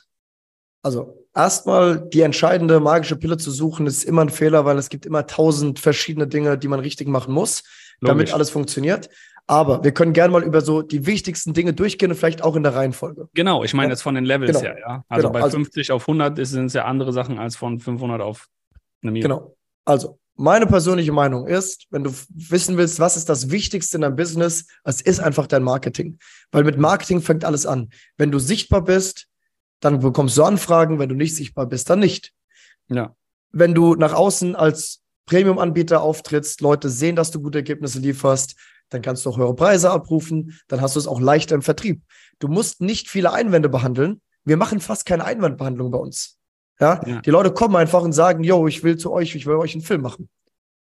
Also 0.81 1.27
erstmal 1.35 2.09
die 2.09 2.21
entscheidende 2.21 2.79
magische 2.79 3.15
Pille 3.15 3.37
zu 3.37 3.51
suchen, 3.51 3.85
ist 3.87 4.03
immer 4.03 4.23
ein 4.23 4.29
Fehler, 4.29 4.65
weil 4.65 4.77
es 4.77 4.89
gibt 4.89 5.05
immer 5.05 5.27
tausend 5.27 5.79
verschiedene 5.79 6.27
Dinge, 6.27 6.57
die 6.57 6.67
man 6.67 6.79
richtig 6.79 7.07
machen 7.07 7.33
muss, 7.33 7.63
Logisch. 7.99 8.09
damit 8.09 8.33
alles 8.33 8.49
funktioniert. 8.49 9.09
Aber 9.47 9.83
wir 9.83 9.91
können 9.91 10.13
gerne 10.13 10.31
mal 10.31 10.43
über 10.43 10.61
so 10.61 10.81
die 10.81 11.05
wichtigsten 11.05 11.53
Dinge 11.53 11.73
durchgehen 11.73 12.11
und 12.11 12.17
vielleicht 12.17 12.43
auch 12.43 12.55
in 12.55 12.63
der 12.63 12.73
Reihenfolge. 12.73 13.27
Genau, 13.33 13.63
ich 13.63 13.73
meine 13.73 13.89
ja? 13.89 13.93
jetzt 13.93 14.01
von 14.01 14.15
den 14.15 14.23
Levels 14.23 14.59
genau. 14.59 14.61
her, 14.61 14.77
ja. 14.79 15.03
Also 15.09 15.27
genau. 15.27 15.39
bei 15.39 15.43
also, 15.43 15.57
50 15.57 15.91
auf 15.91 16.03
100 16.03 16.45
sind 16.47 16.67
es 16.67 16.73
ja 16.73 16.85
andere 16.85 17.11
Sachen 17.11 17.37
als 17.37 17.55
von 17.55 17.79
500 17.79 18.21
auf 18.21 18.47
eine 19.01 19.11
Million. 19.11 19.29
Genau. 19.29 19.57
Also 19.83 20.19
meine 20.35 20.67
persönliche 20.67 21.11
Meinung 21.11 21.47
ist, 21.47 21.85
wenn 21.89 22.03
du 22.03 22.11
wissen 22.29 22.77
willst, 22.77 22.99
was 22.99 23.17
ist 23.17 23.29
das 23.29 23.51
Wichtigste 23.51 23.97
in 23.97 24.01
deinem 24.01 24.15
Business, 24.15 24.67
es 24.83 25.01
ist 25.01 25.19
einfach 25.19 25.47
dein 25.47 25.63
Marketing. 25.63 26.17
Weil 26.51 26.63
mit 26.63 26.77
Marketing 26.77 27.21
fängt 27.21 27.43
alles 27.43 27.65
an. 27.65 27.89
Wenn 28.17 28.31
du 28.31 28.39
sichtbar 28.39 28.83
bist, 28.83 29.27
dann 29.81 29.99
bekommst 29.99 30.37
du 30.37 30.43
Anfragen. 30.43 30.99
Wenn 30.99 31.09
du 31.09 31.15
nicht 31.15 31.35
sichtbar 31.35 31.65
bist, 31.65 31.89
dann 31.89 31.99
nicht. 31.99 32.31
Ja. 32.87 33.15
Wenn 33.51 33.75
du 33.75 33.95
nach 33.95 34.13
außen 34.13 34.55
als 34.55 35.01
Premium-Anbieter 35.25 36.01
auftrittst, 36.01 36.61
Leute 36.61 36.89
sehen, 36.89 37.15
dass 37.15 37.31
du 37.31 37.41
gute 37.41 37.59
Ergebnisse 37.59 37.99
lieferst, 37.99 38.55
dann 38.89 39.01
kannst 39.01 39.25
du 39.25 39.29
auch 39.29 39.37
höhere 39.37 39.55
Preise 39.55 39.91
abrufen, 39.91 40.59
dann 40.67 40.81
hast 40.81 40.95
du 40.95 40.99
es 40.99 41.07
auch 41.07 41.19
leichter 41.19 41.55
im 41.55 41.61
Vertrieb. 41.61 42.01
Du 42.39 42.47
musst 42.47 42.81
nicht 42.81 43.09
viele 43.09 43.31
Einwände 43.31 43.69
behandeln. 43.69 44.21
Wir 44.43 44.57
machen 44.57 44.79
fast 44.79 45.05
keine 45.05 45.25
Einwandbehandlung 45.25 45.91
bei 45.91 45.97
uns. 45.97 46.37
Ja? 46.79 47.01
ja. 47.05 47.21
Die 47.21 47.29
Leute 47.29 47.53
kommen 47.53 47.75
einfach 47.75 48.01
und 48.01 48.13
sagen, 48.13 48.43
yo, 48.43 48.67
ich 48.67 48.83
will 48.83 48.97
zu 48.97 49.11
euch, 49.11 49.35
ich 49.35 49.45
will 49.45 49.55
euch 49.55 49.73
einen 49.73 49.83
Film 49.83 50.01
machen. 50.01 50.29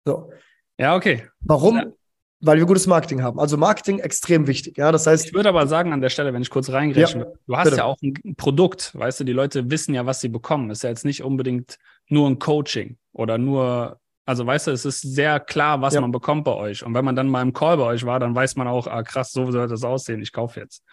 So. 0.06 0.32
Ja, 0.78 0.96
okay. 0.96 1.28
Warum? 1.40 1.94
Weil 2.40 2.58
wir 2.58 2.66
gutes 2.66 2.88
Marketing 2.88 3.24
haben. 3.24 3.40
Also 3.40 3.58
Marketing 3.58 4.00
extrem 4.00 4.48
wichtig. 4.48 4.78
Ja, 4.78 4.92
das 4.92 5.08
heißt. 5.08 5.26
Ich 5.26 5.34
würde 5.34 5.50
aber 5.50 5.68
sagen 5.68 5.94
an 5.94 6.02
der 6.02 6.10
Stelle, 6.10 6.34
wenn 6.34 6.42
ich 6.42 6.50
kurz 6.50 6.70
reingrätschen 6.70 7.22
ja, 7.22 7.28
du 7.48 7.58
hast 7.58 7.66
bitte. 7.66 7.78
ja 7.78 7.84
auch 7.86 7.98
ein 8.02 8.36
Produkt, 8.36 8.94
weißt 8.96 9.20
du, 9.20 9.24
die 9.24 9.34
Leute 9.34 9.72
wissen 9.72 9.94
ja, 9.94 10.06
was 10.06 10.20
sie 10.20 10.30
bekommen. 10.30 10.70
ist 10.70 10.84
ja 10.84 10.90
jetzt 10.90 11.06
nicht 11.06 11.24
unbedingt 11.24 11.78
nur 12.10 12.30
ein 12.30 12.40
Coaching 12.40 12.98
oder 13.12 13.38
nur, 13.38 14.00
also 14.26 14.46
weißt 14.46 14.68
du, 14.68 14.72
es 14.72 14.86
ist 14.86 15.02
sehr 15.02 15.40
klar, 15.40 15.82
was 15.82 15.96
ja. 15.96 16.02
man 16.02 16.12
bekommt 16.12 16.44
bei 16.44 16.54
euch. 16.54 16.86
Und 16.86 16.94
wenn 16.94 17.06
man 17.06 17.16
dann 17.16 17.28
mal 17.28 17.42
im 17.42 17.54
Call 17.54 17.78
bei 17.78 17.84
euch 17.84 18.06
war, 18.06 18.20
dann 18.20 18.36
weiß 18.36 18.56
man 18.56 18.68
auch, 18.68 18.88
ah 18.88 19.04
krass, 19.04 19.32
so 19.32 19.52
soll 19.52 19.68
das 19.68 19.84
aussehen, 19.84 20.22
ich 20.22 20.32
kaufe 20.32 20.60
jetzt. 20.60 20.84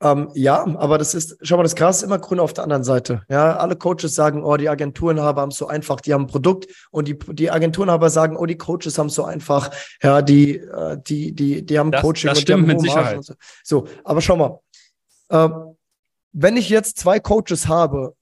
Ähm, 0.00 0.30
ja, 0.34 0.64
aber 0.76 0.96
das 0.96 1.14
ist, 1.14 1.36
schau 1.42 1.56
mal, 1.56 1.64
das 1.64 1.74
Gras 1.74 1.98
ist 1.98 2.02
immer 2.04 2.18
grün 2.18 2.38
auf 2.38 2.52
der 2.52 2.64
anderen 2.64 2.84
Seite. 2.84 3.22
Ja, 3.28 3.56
alle 3.56 3.74
Coaches 3.74 4.14
sagen, 4.14 4.44
oh, 4.44 4.56
die 4.56 4.68
Agenturenhaber 4.68 5.40
haben 5.40 5.50
es 5.50 5.56
so 5.56 5.66
einfach, 5.66 6.00
die 6.00 6.14
haben 6.14 6.22
ein 6.22 6.26
Produkt 6.28 6.66
und 6.90 7.08
die, 7.08 7.18
die 7.18 7.50
Agenturenhaber 7.50 8.08
sagen, 8.08 8.36
oh, 8.36 8.46
die 8.46 8.56
Coaches 8.56 8.96
haben 8.96 9.08
es 9.08 9.14
so 9.14 9.24
einfach, 9.24 9.70
ja, 10.02 10.22
die, 10.22 10.56
äh, 10.56 10.98
die, 11.04 11.32
die, 11.32 11.66
die 11.66 11.78
haben 11.78 11.90
das, 11.90 12.02
Coaching 12.02 12.28
das 12.28 12.40
stimmt 12.40 12.66
mit 12.68 12.80
Sicherheit. 12.80 13.24
So. 13.24 13.34
so. 13.64 13.88
aber 14.04 14.20
schau 14.20 14.36
mal, 14.36 14.60
äh, 15.30 15.48
wenn 16.32 16.56
ich 16.56 16.68
jetzt 16.68 16.98
zwei 16.98 17.18
Coaches 17.18 17.66
habe 17.66 18.14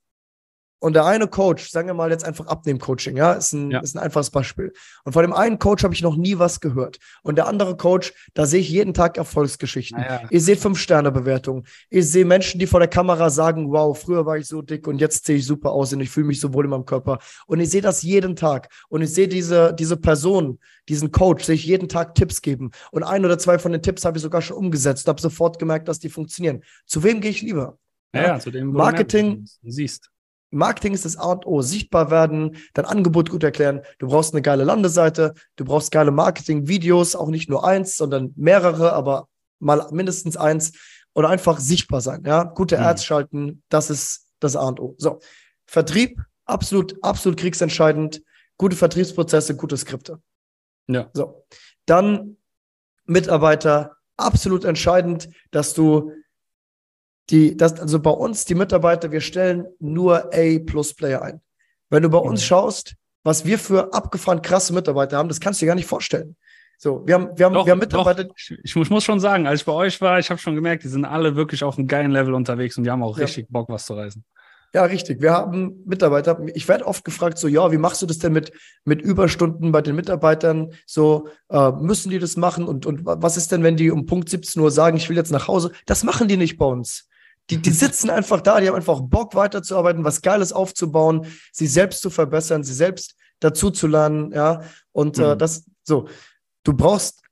und 0.78 0.92
der 0.92 1.06
eine 1.06 1.26
Coach, 1.26 1.71
sagen 1.71 1.88
wir 1.88 1.95
mal 1.95 2.11
jetzt 2.11 2.25
einfach 2.25 2.47
Abnehmen-Coaching, 2.47 3.16
ja, 3.16 3.33
ist 3.33 3.52
ein, 3.52 3.71
ja. 3.71 3.80
ist 3.80 3.97
ein 3.97 3.99
einfaches 3.99 4.30
Beispiel. 4.30 4.73
Und 5.04 5.14
von 5.14 5.23
dem 5.23 5.33
einen 5.33 5.59
Coach 5.59 5.83
habe 5.85 5.95
ich 5.95 6.02
noch 6.02 6.16
nie 6.16 6.38
was 6.38 6.61
gehört. 6.61 6.99
Und 7.23 7.37
der 7.37 7.47
andere 7.47 7.76
Coach, 7.76 8.12
da 8.35 8.45
sehe 8.45 8.61
ich 8.61 8.68
jeden 8.68 8.92
Tag 8.92 9.16
Erfolgsgeschichten. 9.16 9.99
Ja. 9.99 10.23
Ich 10.28 10.45
sehe 10.45 10.56
Fünf-Sterne-Bewertungen. 10.56 11.66
Ich 11.88 12.11
sehe 12.11 12.26
Menschen, 12.26 12.61
die 12.61 12.66
vor 12.66 12.80
der 12.80 12.88
Kamera 12.88 13.30
sagen, 13.30 13.73
wow, 13.73 13.99
früher 13.99 14.26
war 14.26 14.37
ich 14.37 14.47
so 14.47 14.61
dick 14.61 14.87
und 14.87 15.00
jetzt 15.00 15.25
sehe 15.25 15.37
ich 15.37 15.47
super 15.47 15.71
aus 15.71 15.95
und 15.95 16.00
ich 16.00 16.11
fühle 16.11 16.26
mich 16.26 16.40
so 16.40 16.52
wohl 16.52 16.64
in 16.64 16.71
meinem 16.71 16.85
Körper. 16.85 17.21
Und 17.47 17.61
ich 17.61 17.71
sehe 17.71 17.83
das 17.83 18.02
jeden 18.02 18.37
Tag. 18.37 18.68
Und 18.90 19.00
ich 19.00 19.12
sehe 19.12 19.28
diese, 19.28 19.73
diese 19.73 19.97
Person, 19.97 20.59
diesen 20.90 21.11
Coach, 21.11 21.45
sehe 21.45 21.54
ich 21.54 21.64
jeden 21.64 21.88
Tag 21.88 22.14
Tipps 22.14 22.42
geben. 22.42 22.71
Und 22.90 23.02
ein 23.02 23.25
oder 23.25 23.38
zwei 23.38 23.59
von 23.59 23.73
den 23.73 23.80
Tipps 23.80 24.04
habe 24.04 24.18
ich 24.18 24.23
sogar 24.23 24.42
schon 24.42 24.59
umgesetzt, 24.59 25.09
habe 25.09 25.21
sofort 25.21 25.59
gemerkt, 25.59 25.88
dass 25.88 26.00
die 26.00 26.11
funktionieren. 26.11 26.62
Zu 26.85 27.02
wem 27.02 27.23
gehe 27.23 27.30
ich 27.30 27.40
lieber? 27.40 27.78
Ja, 28.14 28.23
ja 28.23 28.38
zu 28.38 28.50
dem 28.50 28.73
Marketing. 28.73 29.47
Du 29.62 29.71
siehst 29.71 30.11
Marketing 30.56 30.94
ist 30.94 31.04
das 31.04 31.16
A 31.16 31.32
und 31.32 31.46
O. 31.46 31.62
Sichtbar 31.62 32.10
werden, 32.10 32.56
dein 32.75 32.84
Angebot 32.84 33.30
gut 33.30 33.44
erklären. 33.44 33.82
Du 33.98 34.08
brauchst 34.08 34.34
eine 34.34 34.42
geile 34.42 34.64
Landeseite, 34.64 35.34
du 35.56 35.64
brauchst 35.64 35.90
geile 35.90 36.10
Marketing-Videos, 36.10 37.14
auch 37.16 37.28
nicht 37.28 37.48
nur 37.48 37.66
eins, 37.66 37.96
sondern 37.96 38.32
mehrere, 38.36 38.92
aber 38.92 39.28
mal 39.58 39.86
mindestens 39.90 40.36
eins. 40.36 40.72
Oder 41.14 41.30
einfach 41.30 41.58
sichtbar 41.58 42.00
sein. 42.00 42.25
Ja? 42.26 42.44
Gute 42.44 42.76
mhm. 42.76 42.84
Ads 42.84 43.04
schalten, 43.04 43.62
das 43.68 43.90
ist 43.90 44.26
das 44.40 44.56
A 44.56 44.68
und 44.68 44.80
O. 44.80 44.94
So, 44.98 45.20
Vertrieb, 45.66 46.20
absolut, 46.44 46.96
absolut 47.02 47.38
kriegsentscheidend. 47.38 48.22
Gute 48.58 48.76
Vertriebsprozesse, 48.76 49.56
gute 49.56 49.76
Skripte. 49.76 50.20
Ja. 50.88 51.10
So. 51.12 51.46
Dann 51.86 52.36
Mitarbeiter, 53.04 53.96
absolut 54.16 54.64
entscheidend, 54.64 55.28
dass 55.50 55.75
du 55.75 56.12
die, 57.30 57.56
das, 57.56 57.80
also 57.80 58.00
bei 58.00 58.11
uns, 58.11 58.45
die 58.45 58.54
Mitarbeiter, 58.54 59.11
wir 59.11 59.21
stellen 59.21 59.66
nur 59.80 60.26
A-Plus-Player 60.33 61.23
ein. 61.23 61.40
Wenn 61.90 62.02
du 62.02 62.09
bei 62.09 62.18
uns 62.18 62.40
mhm. 62.40 62.45
schaust, 62.45 62.95
was 63.25 63.45
wir 63.45 63.59
für 63.59 63.92
abgefahren 63.92 64.42
krasse 64.42 64.73
Mitarbeiter 64.73 65.16
haben, 65.16 65.28
das 65.28 65.40
kannst 65.40 65.61
du 65.61 65.64
dir 65.64 65.68
gar 65.68 65.75
nicht 65.75 65.88
vorstellen. 65.88 66.37
So, 66.78 67.06
wir 67.06 67.14
haben, 67.14 67.30
wir 67.35 67.47
haben, 67.47 67.54
doch, 67.54 67.64
wir 67.64 67.73
haben 67.73 67.78
Mitarbeiter. 67.78 68.25
Doch. 68.25 68.35
Ich, 68.37 68.76
ich, 68.76 68.90
muss 68.90 69.02
schon 69.02 69.18
sagen, 69.18 69.47
als 69.47 69.61
ich 69.61 69.66
bei 69.66 69.73
euch 69.73 70.00
war, 70.00 70.18
ich 70.18 70.30
habe 70.30 70.38
schon 70.38 70.54
gemerkt, 70.54 70.85
die 70.85 70.88
sind 70.88 71.04
alle 71.04 71.35
wirklich 71.35 71.64
auf 71.64 71.78
einem 71.78 71.87
geilen 71.87 72.11
Level 72.11 72.35
unterwegs 72.35 72.76
und 72.76 72.85
die 72.85 72.90
haben 72.90 73.02
auch 73.02 73.16
ja. 73.16 73.25
richtig 73.25 73.49
Bock, 73.49 73.68
was 73.68 73.87
zu 73.87 73.95
reißen. 73.95 74.23
Ja, 74.75 74.85
richtig. 74.85 75.23
Wir 75.23 75.33
haben 75.33 75.83
Mitarbeiter. 75.87 76.38
Ich 76.54 76.68
werde 76.68 76.87
oft 76.87 77.02
gefragt, 77.02 77.38
so, 77.38 77.49
ja, 77.49 77.73
wie 77.73 77.78
machst 77.78 78.02
du 78.02 78.06
das 78.06 78.18
denn 78.18 78.33
mit, 78.33 78.52
mit 78.85 79.00
Überstunden 79.00 79.73
bei 79.73 79.80
den 79.80 79.97
Mitarbeitern? 79.97 80.73
So, 80.85 81.28
äh, 81.49 81.71
müssen 81.73 82.11
die 82.11 82.18
das 82.18 82.37
machen? 82.37 82.66
Und, 82.68 82.85
und 82.85 83.00
was 83.04 83.38
ist 83.38 83.52
denn, 83.52 83.62
wenn 83.62 83.76
die 83.76 83.90
um 83.90 84.04
Punkt 84.04 84.28
17 84.28 84.61
Uhr 84.61 84.71
sagen, 84.71 84.99
ich 84.99 85.09
will 85.09 85.16
jetzt 85.16 85.33
nach 85.33 85.49
Hause? 85.49 85.73
Das 85.87 86.04
machen 86.04 86.28
die 86.28 86.37
nicht 86.37 86.59
bei 86.59 86.66
uns. 86.66 87.09
Die, 87.50 87.58
die 87.58 87.70
sitzen 87.70 88.10
einfach 88.10 88.40
da, 88.40 88.60
die 88.60 88.68
haben 88.68 88.74
einfach 88.74 89.00
Bock 89.00 89.34
weiterzuarbeiten, 89.34 90.04
was 90.04 90.20
Geiles 90.20 90.52
aufzubauen, 90.52 91.26
sie 91.52 91.66
selbst 91.66 92.02
zu 92.02 92.11
verbessern, 92.11 92.64
sie 92.64 92.74
selbst 92.74 93.14
dazu 93.38 93.70
zu 93.70 93.87
lernen, 93.87 94.32
ja. 94.32 94.62
Und 94.92 95.18
äh, 95.18 95.22
mhm. 95.22 95.30
äh, 95.32 95.37
das, 95.37 95.64
so, 95.82 96.09
du 96.64 96.72
brauchst 96.72 97.22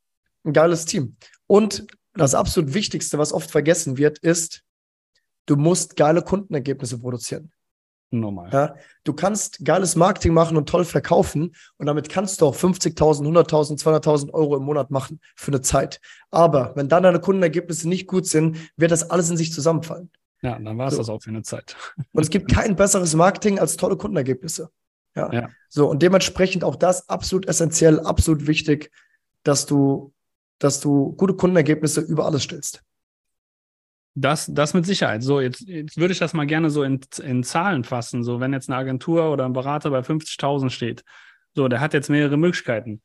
ein 0.44 0.53
geiles 0.53 0.85
Team. 0.85 1.16
Und 1.46 1.87
das 2.14 2.35
absolut 2.35 2.74
Wichtigste, 2.74 3.18
was 3.18 3.33
oft 3.33 3.50
vergessen 3.50 3.96
wird, 3.98 4.18
ist, 4.18 4.62
du 5.46 5.57
musst 5.57 5.96
geile 5.96 6.22
Kundenergebnisse 6.22 6.98
produzieren. 6.98 7.53
Normal. 8.20 8.50
Ja, 8.53 8.74
du 9.05 9.12
kannst 9.12 9.64
geiles 9.64 9.96
Marketing 9.96 10.33
machen 10.33 10.57
und 10.57 10.68
toll 10.68 10.85
verkaufen 10.85 11.55
und 11.77 11.87
damit 11.87 12.09
kannst 12.09 12.40
du 12.40 12.46
auch 12.46 12.57
50.000, 12.57 13.22
100.000, 13.22 13.83
200.000 13.83 14.33
Euro 14.33 14.57
im 14.57 14.64
Monat 14.64 14.90
machen 14.90 15.20
für 15.35 15.50
eine 15.50 15.61
Zeit. 15.61 16.00
Aber 16.31 16.72
wenn 16.77 16.88
dann 16.88 17.03
deine 17.03 17.20
Kundenergebnisse 17.20 17.88
nicht 17.88 18.07
gut 18.07 18.27
sind, 18.27 18.57
wird 18.77 18.90
das 18.90 19.11
alles 19.11 19.31
in 19.31 19.37
sich 19.37 19.53
zusammenfallen. 19.53 20.11
Ja, 20.42 20.59
dann 20.59 20.77
war 20.77 20.88
es 20.88 20.94
so. 20.94 20.98
das 20.98 21.09
auch 21.09 21.22
für 21.22 21.31
eine 21.31 21.42
Zeit. 21.42 21.77
Und 22.12 22.22
es 22.22 22.31
gibt 22.31 22.53
kein 22.53 22.77
besseres 22.77 23.14
Marketing 23.14 23.59
als 23.59 23.77
tolle 23.77 23.96
Kundenergebnisse. 23.96 24.70
Ja. 25.16 25.33
ja. 25.33 25.48
So, 25.68 25.88
und 25.88 26.03
dementsprechend 26.03 26.64
auch 26.64 26.77
das 26.77 27.09
absolut 27.09 27.46
essentiell, 27.46 28.00
absolut 28.00 28.46
wichtig, 28.46 28.90
dass 29.42 29.66
du, 29.66 30.12
dass 30.59 30.81
du 30.81 31.12
gute 31.12 31.35
Kundenergebnisse 31.35 32.00
über 32.00 32.27
alles 32.27 32.42
stellst. 32.42 32.83
Das, 34.14 34.46
das 34.53 34.74
mit 34.74 34.87
Sicherheit. 34.87 35.22
So, 35.22 35.40
jetzt, 35.40 35.62
jetzt 35.62 35.96
würde 35.96 36.12
ich 36.12 36.20
das 36.20 36.35
mal 36.35 36.46
gerne 36.46 36.70
so 36.70 36.85
in, 36.85 37.00
in 37.22 37.42
Zahlen 37.42 37.83
fassen. 37.83 38.22
So, 38.22 38.38
wenn 38.38 38.53
jetzt 38.53 38.70
eine 38.70 38.79
Agentur 38.79 39.33
oder 39.33 39.44
ein 39.44 39.53
Berater 39.53 39.90
bei 39.90 40.00
50.000 40.00 40.70
steht, 40.70 41.05
so, 41.55 41.68
der 41.68 41.81
hat 41.81 41.94
jetzt 41.94 42.11
mehrere 42.11 42.37
Möglichkeiten. 42.37 43.00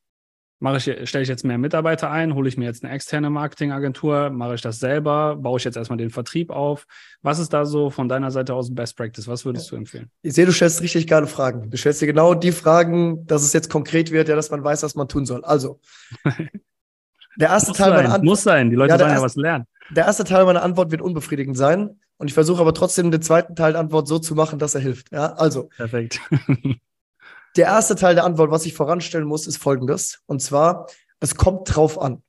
Mache 0.62 0.78
ich, 0.78 1.10
stelle 1.10 1.24
ich 1.24 1.30
jetzt 1.30 1.46
mehr 1.46 1.58
Mitarbeiter 1.58 2.12
ein, 2.12 2.36
hole 2.36 2.50
ich 2.50 2.58
mir 2.58 2.66
jetzt 2.66 2.84
eine 2.84 2.94
externe 2.94 3.30
Marketingagentur, 3.30 4.30
mache 4.30 4.56
ich 4.56 4.62
das 4.62 4.80
selber, 4.80 5.38
baue 5.38 5.58
ich 5.58 5.64
jetzt 5.64 5.78
erstmal 5.78 5.98
den 5.98 6.10
Vertrieb 6.10 6.50
auf. 6.52 6.86
Was 7.22 7.40
ist 7.40 7.54
da 7.54 7.66
so 7.66 7.90
von 7.90 8.10
deiner 8.10 8.30
Seite 8.30 8.54
aus 8.54 8.76
Best 8.76 8.98
Practice? 8.98 9.28
Was 9.30 9.46
würdest 9.46 9.72
du 9.72 9.78
empfehlen? 9.78 10.12
Ich 10.22 10.34
sehe, 10.34 10.46
du 10.46 10.52
stellst 10.52 10.82
richtig 10.82 11.08
geile 11.08 11.28
Fragen. 11.28 11.72
Du 11.72 11.78
stellst 11.78 12.02
dir 12.02 12.08
genau 12.08 12.34
die 12.34 12.52
Fragen, 12.52 13.26
dass 13.26 13.44
es 13.44 13.54
jetzt 13.54 13.70
konkret 13.70 14.12
wird, 14.12 14.28
ja, 14.28 14.36
dass 14.36 14.52
man 14.52 14.62
weiß, 14.62 14.84
was 14.84 14.96
man 14.96 15.08
tun 15.08 15.26
soll. 15.26 15.46
Also, 15.46 15.80
der 17.38 17.50
erste 17.50 17.72
Teil 17.72 18.10
sein, 18.10 18.26
Muss 18.26 18.44
sein, 18.44 18.70
die 18.70 18.76
Leute 18.76 18.92
ja, 18.92 19.00
sollen 19.00 19.12
ja 19.14 19.22
was 19.22 19.36
lernen. 19.38 19.66
Der 19.92 20.06
erste 20.06 20.24
Teil 20.24 20.46
meiner 20.46 20.62
Antwort 20.62 20.92
wird 20.92 21.02
unbefriedigend 21.02 21.58
sein. 21.58 22.00
Und 22.18 22.28
ich 22.28 22.34
versuche 22.34 22.62
aber 22.62 22.74
trotzdem 22.74 23.12
den 23.12 23.22
zweiten 23.22 23.56
Teil 23.56 23.74
der 23.74 23.82
Antwort 23.82 24.08
so 24.08 24.20
zu 24.20 24.36
machen, 24.36 24.60
dass 24.60 24.76
er 24.76 24.82
hilft. 24.82 25.12
Ja, 25.12 25.34
also. 25.34 25.70
Perfekt. 25.78 26.20
der 27.56 27.66
erste 27.66 27.96
Teil 27.96 28.16
der 28.16 28.26
Antwort, 28.26 28.52
was 28.52 28.66
ich 28.66 28.74
voranstellen 28.74 29.28
muss, 29.28 29.48
ist 29.48 29.58
folgendes. 29.58 30.20
Und 30.26 30.42
zwar, 30.42 30.88
es 31.20 31.36
kommt 31.36 31.74
drauf 31.74 32.00
an. 32.00 32.22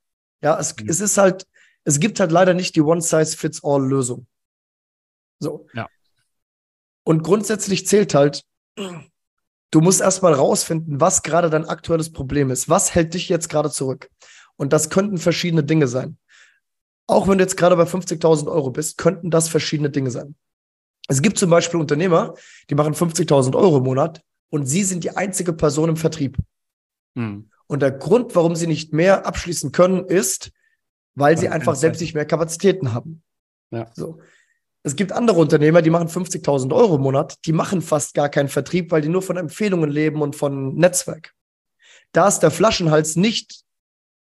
Ja, 0.42 0.58
es, 0.58 0.76
mhm. 0.76 0.88
es 0.88 1.00
ist 1.00 1.18
halt, 1.18 1.46
es 1.84 1.98
gibt 1.98 2.20
halt 2.20 2.30
leider 2.30 2.54
nicht 2.54 2.76
die 2.76 2.82
One-Size-Fits-All-Lösung. 2.82 4.26
So. 5.40 5.66
Ja. 5.74 5.88
Und 7.02 7.22
grundsätzlich 7.22 7.86
zählt 7.86 8.14
halt, 8.14 8.44
du 8.76 9.80
musst 9.80 10.00
erstmal 10.00 10.34
rausfinden, 10.34 11.00
was 11.00 11.22
gerade 11.22 11.50
dein 11.50 11.64
aktuelles 11.64 12.12
Problem 12.12 12.50
ist. 12.50 12.68
Was 12.68 12.94
hält 12.94 13.14
dich 13.14 13.28
jetzt 13.28 13.48
gerade 13.48 13.70
zurück? 13.70 14.08
Und 14.56 14.72
das 14.72 14.90
könnten 14.90 15.18
verschiedene 15.18 15.64
Dinge 15.64 15.88
sein. 15.88 16.18
Auch 17.10 17.26
wenn 17.26 17.38
du 17.38 17.44
jetzt 17.44 17.56
gerade 17.56 17.76
bei 17.76 17.82
50.000 17.82 18.50
Euro 18.50 18.70
bist, 18.70 18.96
könnten 18.96 19.30
das 19.30 19.48
verschiedene 19.48 19.90
Dinge 19.90 20.10
sein. 20.10 20.36
Es 21.08 21.22
gibt 21.22 21.38
zum 21.38 21.50
Beispiel 21.50 21.80
Unternehmer, 21.80 22.34
die 22.70 22.76
machen 22.76 22.94
50.000 22.94 23.56
Euro 23.56 23.78
im 23.78 23.84
Monat 23.84 24.22
und 24.48 24.66
sie 24.66 24.84
sind 24.84 25.02
die 25.02 25.16
einzige 25.16 25.52
Person 25.52 25.88
im 25.88 25.96
Vertrieb. 25.96 26.36
Hm. 27.16 27.50
Und 27.66 27.82
der 27.82 27.90
Grund, 27.90 28.36
warum 28.36 28.54
sie 28.54 28.68
nicht 28.68 28.92
mehr 28.92 29.26
abschließen 29.26 29.72
können, 29.72 30.04
ist, 30.04 30.52
weil 31.16 31.36
sie 31.36 31.48
einfach 31.48 31.74
selbst 31.74 32.00
nicht 32.00 32.14
mehr 32.14 32.26
Kapazitäten 32.26 32.94
haben. 32.94 33.22
Ja. 33.72 33.90
So. 33.94 34.20
Es 34.84 34.94
gibt 34.94 35.10
andere 35.10 35.40
Unternehmer, 35.40 35.82
die 35.82 35.90
machen 35.90 36.08
50.000 36.08 36.72
Euro 36.74 36.94
im 36.94 37.02
Monat, 37.02 37.38
die 37.44 37.52
machen 37.52 37.82
fast 37.82 38.14
gar 38.14 38.28
keinen 38.28 38.48
Vertrieb, 38.48 38.92
weil 38.92 39.02
die 39.02 39.08
nur 39.08 39.22
von 39.22 39.36
Empfehlungen 39.36 39.90
leben 39.90 40.22
und 40.22 40.36
von 40.36 40.76
Netzwerk. 40.76 41.34
Da 42.12 42.28
ist 42.28 42.38
der 42.38 42.52
Flaschenhals 42.52 43.16
nicht 43.16 43.64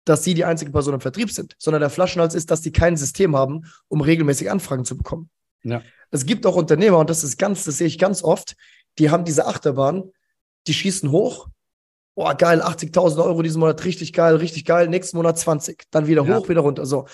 dass 0.05 0.25
sie 0.25 0.35
die 0.35 0.45
einzige 0.45 0.71
Person 0.71 0.95
im 0.95 1.01
Vertrieb 1.01 1.31
sind, 1.31 1.55
sondern 1.59 1.81
der 1.81 1.90
Flaschenhals 1.90 2.35
ist, 2.35 2.51
dass 2.51 2.61
die 2.61 2.73
kein 2.73 2.97
System 2.97 3.37
haben, 3.37 3.62
um 3.88 4.01
regelmäßig 4.01 4.51
Anfragen 4.51 4.85
zu 4.85 4.97
bekommen. 4.97 5.31
Ja. 5.62 5.83
Es 6.11 6.27
gibt 6.27 6.47
auch 6.47 6.57
Unternehmer, 6.57 6.99
und 6.99 7.11
das 7.11 7.25
ist 7.25 7.38
ganz, 7.38 7.64
das 7.64 7.79
sehe 7.79 7.87
ich 7.87 7.99
ganz 7.99 8.23
oft, 8.23 8.55
die 8.99 9.11
haben 9.11 9.25
diese 9.25 9.47
Achterbahn, 9.47 10.12
die 10.67 10.75
schießen 10.75 11.11
hoch. 11.11 11.49
Boah, 12.14 12.35
geil, 12.35 12.62
80.000 12.62 13.25
Euro 13.25 13.43
diesen 13.43 13.59
Monat, 13.59 13.85
richtig 13.85 14.12
geil, 14.12 14.37
richtig 14.37 14.64
geil. 14.64 14.88
Nächsten 14.88 15.17
Monat 15.17 15.38
20, 15.38 15.85
dann 15.90 16.07
wieder 16.07 16.25
ja. 16.25 16.37
hoch, 16.37 16.49
wieder 16.49 16.61
runter. 16.61 16.87
So. 16.87 17.07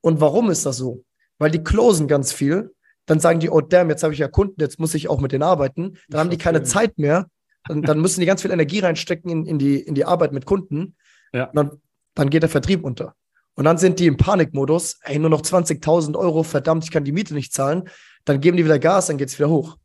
Und 0.00 0.20
warum 0.20 0.50
ist 0.50 0.64
das 0.64 0.76
so? 0.76 1.04
Weil 1.38 1.50
die 1.50 1.64
closen 1.64 2.06
ganz 2.06 2.32
viel. 2.32 2.72
Dann 3.06 3.20
sagen 3.20 3.40
die, 3.40 3.50
oh 3.50 3.60
damn, 3.60 3.90
jetzt 3.90 4.02
habe 4.02 4.14
ich 4.14 4.20
ja 4.20 4.28
Kunden, 4.28 4.60
jetzt 4.60 4.78
muss 4.78 4.94
ich 4.94 5.08
auch 5.08 5.20
mit 5.20 5.32
denen 5.32 5.42
arbeiten. 5.42 5.98
Dann 6.08 6.20
haben 6.20 6.30
die 6.30 6.38
keine 6.38 6.62
Zeit 6.62 6.98
mehr. 6.98 7.26
Dann, 7.66 7.82
dann, 7.82 8.00
müssen 8.00 8.20
die 8.20 8.26
ganz 8.26 8.42
viel 8.42 8.50
Energie 8.50 8.78
reinstecken 8.78 9.30
in, 9.30 9.46
in, 9.46 9.58
die, 9.58 9.80
in 9.80 9.94
die 9.94 10.04
Arbeit 10.04 10.32
mit 10.32 10.46
Kunden. 10.46 10.96
Ja. 11.32 11.46
Und 11.46 11.56
dann 11.56 11.80
dann 12.14 12.30
geht 12.30 12.42
der 12.42 12.50
Vertrieb 12.50 12.84
unter. 12.84 13.14
Und 13.54 13.64
dann 13.64 13.78
sind 13.78 14.00
die 14.00 14.06
im 14.06 14.16
Panikmodus, 14.16 14.98
ey, 15.02 15.18
nur 15.18 15.30
noch 15.30 15.42
20.000 15.42 16.16
Euro, 16.16 16.42
verdammt, 16.42 16.84
ich 16.84 16.90
kann 16.90 17.04
die 17.04 17.12
Miete 17.12 17.34
nicht 17.34 17.52
zahlen. 17.52 17.88
Dann 18.24 18.40
geben 18.40 18.56
die 18.56 18.64
wieder 18.64 18.78
Gas, 18.78 19.06
dann 19.06 19.18
geht's 19.18 19.38
wieder 19.38 19.48
hoch. 19.48 19.76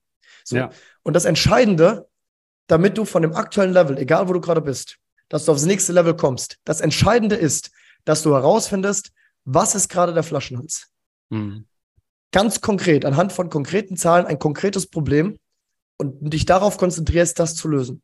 So. 0.43 0.57
Ja. 0.57 0.69
Und 1.03 1.13
das 1.13 1.25
Entscheidende, 1.25 2.07
damit 2.67 2.97
du 2.97 3.05
von 3.05 3.21
dem 3.21 3.33
aktuellen 3.33 3.73
Level, 3.73 3.97
egal 3.97 4.27
wo 4.27 4.33
du 4.33 4.41
gerade 4.41 4.61
bist, 4.61 4.97
dass 5.27 5.45
du 5.45 5.51
aufs 5.51 5.65
nächste 5.65 5.93
Level 5.93 6.15
kommst. 6.15 6.57
Das 6.63 6.81
Entscheidende 6.81 7.35
ist, 7.35 7.71
dass 8.05 8.23
du 8.23 8.33
herausfindest, 8.33 9.11
was 9.45 9.75
ist 9.75 9.89
gerade 9.89 10.13
der 10.13 10.23
Flaschenhals. 10.23 10.87
Mhm. 11.29 11.65
Ganz 12.31 12.61
konkret, 12.61 13.05
anhand 13.05 13.33
von 13.33 13.49
konkreten 13.49 13.97
Zahlen, 13.97 14.25
ein 14.25 14.39
konkretes 14.39 14.87
Problem 14.87 15.37
und 15.97 16.33
dich 16.33 16.45
darauf 16.45 16.77
konzentrierst, 16.77 17.39
das 17.39 17.55
zu 17.55 17.67
lösen. 17.67 18.01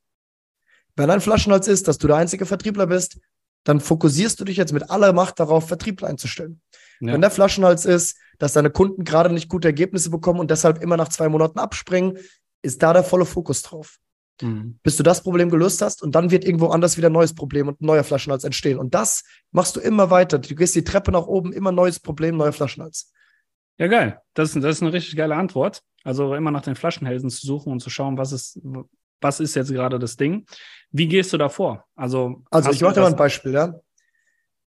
Wenn 0.96 1.10
ein 1.10 1.22
Flaschenhals 1.22 1.68
ist, 1.68 1.88
dass 1.88 1.98
du 1.98 2.08
der 2.08 2.16
einzige 2.18 2.46
Vertriebler 2.46 2.88
bist, 2.88 3.20
dann 3.66 3.82
fokussierst 3.82 4.40
du 4.40 4.46
dich 4.46 4.56
jetzt 4.56 4.72
mit 4.72 4.90
aller 4.90 5.12
Macht 5.12 5.40
darauf, 5.40 5.68
Vertriebler 5.68 6.08
einzustellen. 6.08 6.62
Ja. 7.02 7.14
Wenn 7.14 7.22
der 7.22 7.32
Flaschenhals 7.32 7.86
ist, 7.86 8.18
dass 8.38 8.54
deine 8.54 8.70
Kunden 8.70 9.04
gerade 9.04 9.34
nicht 9.34 9.50
gute 9.50 9.68
Ergebnisse 9.68 10.10
bekommen 10.10 10.40
und 10.40 10.50
deshalb 10.50 10.82
immer 10.82 10.96
nach 10.96 11.10
zwei 11.10 11.28
Monaten 11.28 11.60
abspringen, 11.60 12.18
ist 12.62 12.82
da 12.82 12.94
der 12.94 13.04
volle 13.04 13.26
Fokus 13.26 13.64
drauf. 13.64 13.98
Mhm. 14.42 14.80
Bis 14.84 14.98
du 14.98 15.04
das 15.04 15.24
Problem 15.24 15.50
gelöst 15.50 15.82
hast 15.82 16.02
und 16.04 16.16
dann 16.16 16.32
wird 16.32 16.46
irgendwo 16.46 16.68
anders 16.68 16.98
wieder 16.98 17.10
ein 17.10 17.14
neues 17.14 17.34
Problem 17.34 17.68
und 17.68 17.82
ein 17.82 17.86
neuer 17.86 18.04
Flaschenhals 18.04 18.44
entstehen. 18.44 18.78
Und 18.78 18.94
das 18.94 19.24
machst 19.52 19.76
du 19.76 19.80
immer 19.80 20.10
weiter. 20.10 20.40
Du 20.40 20.56
gehst 20.56 20.76
die 20.76 20.84
Treppe 20.84 21.12
nach 21.12 21.26
oben, 21.26 21.52
immer 21.52 21.72
neues 21.72 22.00
Problem, 22.00 22.38
neuer 22.38 22.54
Flaschenhals. 22.54 23.12
Ja, 23.78 23.88
geil. 23.88 24.22
Das, 24.34 24.54
das 24.54 24.64
ist 24.64 24.82
eine 24.82 24.94
richtig 24.94 25.16
geile 25.16 25.36
Antwort. 25.36 25.82
Also 26.04 26.36
immer 26.36 26.52
nach 26.52 26.62
den 26.62 26.76
Flaschenhälsen 26.76 27.30
zu 27.30 27.46
suchen 27.46 27.72
und 27.72 27.80
zu 27.80 27.90
schauen, 27.90 28.18
was 28.18 28.32
ist, 28.32 28.60
was 29.26 29.40
ist 29.40 29.56
jetzt 29.56 29.72
gerade 29.72 29.98
das 29.98 30.16
Ding. 30.16 30.46
Wie 30.92 31.08
gehst 31.08 31.34
du 31.34 31.38
da 31.38 31.50
vor? 31.50 31.84
Also, 31.96 32.44
also 32.52 32.70
ich 32.70 32.82
mache 32.82 32.94
dir 32.94 33.02
mal 33.02 33.08
ein 33.08 33.16
Beispiel, 33.16 33.54
ja. 33.54 33.74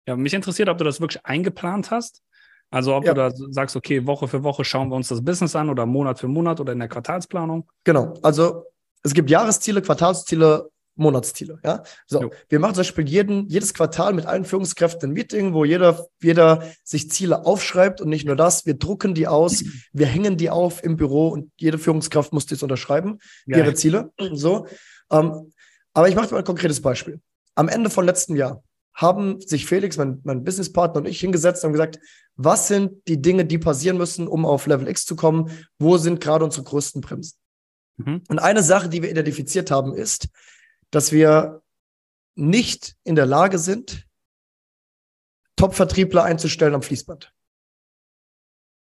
Ja, 0.06 0.16
mich 0.16 0.32
interessiert, 0.32 0.68
ob 0.68 0.78
du 0.78 0.84
das 0.84 1.00
wirklich 1.00 1.24
eingeplant 1.26 1.90
hast. 1.90 2.22
Also 2.70 2.94
ob 2.94 3.04
ja. 3.04 3.14
du 3.14 3.20
da 3.20 3.30
sagst, 3.50 3.74
okay, 3.76 4.06
Woche 4.06 4.28
für 4.28 4.42
Woche 4.42 4.64
schauen 4.64 4.88
wir 4.90 4.96
uns 4.96 5.08
das 5.08 5.24
Business 5.24 5.56
an 5.56 5.70
oder 5.70 5.86
Monat 5.86 6.18
für 6.20 6.28
Monat 6.28 6.60
oder 6.60 6.72
in 6.72 6.78
der 6.78 6.88
Quartalsplanung. 6.88 7.68
Genau. 7.84 8.14
Also 8.22 8.64
es 9.02 9.12
gibt 9.12 9.28
Jahresziele, 9.28 9.82
Quartalsziele, 9.82 10.70
Monatsziele. 10.96 11.59
Ja? 11.64 11.83
So, 12.07 12.22
jo. 12.22 12.30
wir 12.48 12.61
machen 12.61 12.74
zum 12.74 12.80
Beispiel 12.80 13.09
jeden, 13.09 13.48
jedes 13.48 13.74
Quartal 13.74 14.12
mit 14.12 14.26
allen 14.26 14.44
Führungskräften 14.44 15.11
ein 15.11 15.12
Meeting, 15.12 15.52
wo 15.54 15.64
jeder, 15.64 16.07
jeder 16.22 16.62
sich 16.83 17.11
Ziele 17.11 17.44
aufschreibt 17.44 18.00
und 18.00 18.09
nicht 18.09 18.26
nur 18.26 18.37
das, 18.37 18.66
wir 18.66 18.74
drucken 18.74 19.14
die 19.14 19.26
aus, 19.26 19.64
wir 19.92 20.07
hängen 20.07 20.37
die 20.37 20.50
auf 20.50 20.83
im 20.85 20.96
Büro 20.96 21.28
und 21.28 21.50
jede 21.57 21.78
Führungskraft 21.78 22.33
muss 22.33 22.46
das 22.46 22.62
unterschreiben, 22.62 23.18
Geil. 23.46 23.61
ihre 23.61 23.74
Ziele. 23.74 24.12
So. 24.35 24.66
Ähm, 25.11 25.52
aber 25.92 26.09
ich 26.09 26.16
mache 26.16 26.33
mal 26.33 26.38
ein 26.38 26.44
konkretes 26.44 26.80
Beispiel. 26.80 27.20
Am 27.54 27.68
Ende 27.68 27.88
von 27.88 28.04
letztem 28.04 28.37
Jahr 28.37 28.62
haben 28.94 29.40
sich 29.40 29.66
Felix, 29.66 29.96
mein, 29.96 30.20
mein 30.24 30.44
Businesspartner 30.44 31.00
und 31.00 31.07
ich 31.07 31.20
hingesetzt 31.20 31.64
und 31.64 31.72
gesagt, 31.72 31.98
was 32.37 32.68
sind 32.68 32.92
die 33.09 33.20
Dinge, 33.20 33.44
die 33.44 33.59
passieren 33.59 33.96
müssen, 33.96 34.26
um 34.26 34.44
auf 34.44 34.66
Level 34.66 34.88
X 34.88 35.04
zu 35.04 35.16
kommen? 35.16 35.50
Wo 35.78 35.98
sind 35.98 36.20
gerade 36.20 36.44
unsere 36.44 36.64
größten 36.64 37.00
Bremsen? 37.00 37.38
Mhm. 37.96 38.22
Und 38.28 38.38
eine 38.38 38.62
Sache, 38.62 38.88
die 38.88 39.02
wir 39.02 39.11
identifiziert 39.11 39.70
haben, 39.70 39.94
ist, 39.94 40.28
dass 40.94 41.11
wir 41.11 41.62
nicht 42.37 42.96
in 43.02 43.16
der 43.16 43.26
Lage 43.26 43.59
sind, 43.59 44.07
Top-Vertriebler 45.57 46.24
einzustellen 46.24 46.74
am 46.74 46.83
Fließband. 46.83 47.33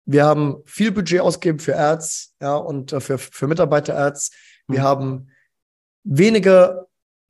Wir 0.06 0.26
haben 0.26 0.62
viel 0.66 0.92
Budget 0.92 1.22
ausgegeben 1.22 1.60
für 1.60 1.78
Ads 1.78 2.36
ja, 2.42 2.56
und 2.56 2.92
äh, 2.92 3.00
für, 3.00 3.18
für 3.18 3.48
Mitarbeiter-Ads. 3.48 4.32
Wir 4.68 4.80
mhm. 4.80 4.84
haben 4.84 5.32
wenige 6.04 6.88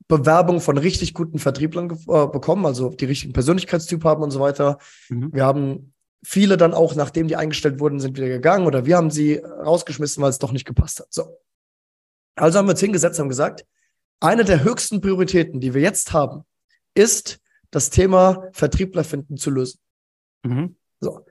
Bewerbungen 0.07 0.61
von 0.61 0.77
richtig 0.77 1.13
guten 1.13 1.37
Vertrieblern 1.37 1.91
äh, 1.91 2.27
bekommen, 2.27 2.65
also 2.65 2.89
die 2.89 3.05
richtigen 3.05 3.33
Persönlichkeitstyp 3.33 4.03
haben 4.03 4.23
und 4.23 4.31
so 4.31 4.39
weiter. 4.39 4.79
Mhm. 5.09 5.33
Wir 5.33 5.45
haben 5.45 5.93
viele 6.23 6.57
dann 6.57 6.73
auch, 6.73 6.95
nachdem 6.95 7.27
die 7.27 7.35
eingestellt 7.35 7.79
wurden, 7.79 7.99
sind 7.99 8.17
wieder 8.17 8.27
gegangen 8.27 8.65
oder 8.65 8.85
wir 8.87 8.97
haben 8.97 9.11
sie 9.11 9.35
rausgeschmissen, 9.35 10.23
weil 10.23 10.31
es 10.31 10.39
doch 10.39 10.51
nicht 10.51 10.65
gepasst 10.65 10.99
hat. 10.99 11.13
So. 11.13 11.39
Also 12.35 12.57
haben 12.57 12.65
wir 12.65 12.71
uns 12.71 12.79
hingesetzt 12.79 13.19
und 13.19 13.29
gesagt, 13.29 13.65
eine 14.23 14.45
der 14.45 14.63
höchsten 14.63 15.01
Prioritäten, 15.01 15.59
die 15.59 15.73
wir 15.73 15.81
jetzt 15.81 16.13
haben, 16.13 16.43
ist 16.93 17.39
das 17.71 17.89
Thema 17.89 18.47
Vertriebler 18.53 19.03
finden 19.03 19.37
zu 19.37 19.49
lösen. 19.49 19.79
Mhm. 20.43 20.75
So. 20.99 21.25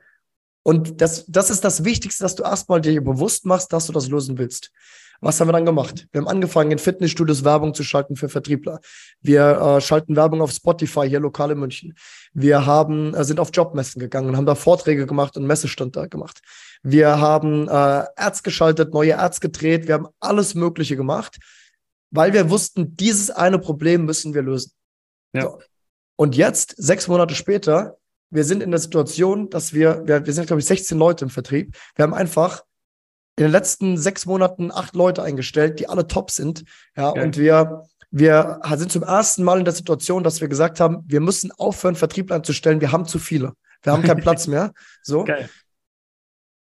Und 0.63 1.01
das, 1.01 1.25
das 1.25 1.49
ist 1.49 1.63
das 1.63 1.83
Wichtigste, 1.83 2.23
dass 2.23 2.35
du 2.35 2.43
erstmal 2.43 2.81
dir 2.81 3.03
bewusst 3.03 3.45
machst, 3.45 3.73
dass 3.73 3.87
du 3.87 3.93
das 3.93 4.09
lösen 4.09 4.37
willst. 4.37 4.71
Was 5.19 5.39
haben 5.39 5.47
wir 5.47 5.53
dann 5.53 5.65
gemacht? 5.65 6.07
Wir 6.11 6.19
haben 6.19 6.27
angefangen, 6.27 6.71
in 6.71 6.79
Fitnessstudios 6.79 7.43
Werbung 7.43 7.73
zu 7.73 7.83
schalten 7.83 8.15
für 8.15 8.27
Vertriebler. 8.27 8.79
Wir 9.21 9.77
äh, 9.77 9.81
schalten 9.81 10.15
Werbung 10.15 10.41
auf 10.41 10.51
Spotify 10.51 11.07
hier 11.07 11.21
lokal 11.21 11.51
in 11.51 11.59
München. 11.59 11.95
Wir 12.33 12.65
haben, 12.65 13.13
äh, 13.13 13.23
sind 13.23 13.39
auf 13.39 13.49
Jobmessen 13.53 13.99
gegangen 13.99 14.29
und 14.29 14.37
haben 14.37 14.45
da 14.45 14.55
Vorträge 14.55 15.05
gemacht 15.05 15.37
und 15.37 15.47
Messestand 15.47 15.95
da 15.95 16.07
gemacht. 16.07 16.41
Wir 16.81 17.19
haben 17.19 17.69
äh, 17.69 17.71
Ads 18.15 18.43
geschaltet, 18.43 18.93
neue 18.93 19.17
Ads 19.17 19.39
gedreht. 19.39 19.87
Wir 19.87 19.95
haben 19.95 20.07
alles 20.19 20.55
Mögliche 20.55 20.97
gemacht, 20.97 21.39
weil 22.13 22.31
wir 22.31 22.49
wussten, 22.49 22.95
dieses 22.95 23.31
eine 23.31 23.59
Problem 23.59 24.05
müssen 24.05 24.33
wir 24.33 24.43
lösen. 24.43 24.71
Ja. 25.33 25.41
So. 25.41 25.61
Und 26.15 26.35
jetzt, 26.35 26.75
sechs 26.77 27.07
Monate 27.07 27.33
später, 27.33 27.97
wir 28.29 28.43
sind 28.43 28.61
in 28.61 28.71
der 28.71 28.79
Situation, 28.79 29.49
dass 29.49 29.73
wir, 29.73 30.03
wir, 30.05 30.25
wir 30.25 30.33
sind, 30.33 30.45
glaube 30.45 30.59
ich, 30.59 30.65
16 30.67 30.97
Leute 30.97 31.25
im 31.25 31.31
Vertrieb. 31.31 31.75
Wir 31.95 32.03
haben 32.03 32.13
einfach 32.13 32.63
in 33.35 33.45
den 33.45 33.51
letzten 33.51 33.97
sechs 33.97 34.27
Monaten 34.27 34.71
acht 34.71 34.95
Leute 34.95 35.23
eingestellt, 35.23 35.79
die 35.79 35.89
alle 35.89 36.07
top 36.07 36.29
sind. 36.29 36.65
Ja, 36.95 37.09
okay. 37.09 37.23
und 37.23 37.37
wir, 37.37 37.83
wir 38.11 38.61
sind 38.75 38.91
zum 38.91 39.01
ersten 39.01 39.43
Mal 39.43 39.57
in 39.57 39.65
der 39.65 39.73
Situation, 39.73 40.23
dass 40.23 40.39
wir 40.39 40.47
gesagt 40.47 40.79
haben, 40.79 41.03
wir 41.07 41.19
müssen 41.19 41.51
aufhören, 41.51 41.95
Vertrieb 41.95 42.31
einzustellen. 42.31 42.79
Wir 42.79 42.91
haben 42.91 43.05
zu 43.05 43.17
viele. 43.17 43.53
Wir 43.81 43.91
haben 43.91 44.03
keinen 44.03 44.21
Platz 44.21 44.45
mehr. 44.45 44.71
So. 45.01 45.21
Okay. 45.21 45.47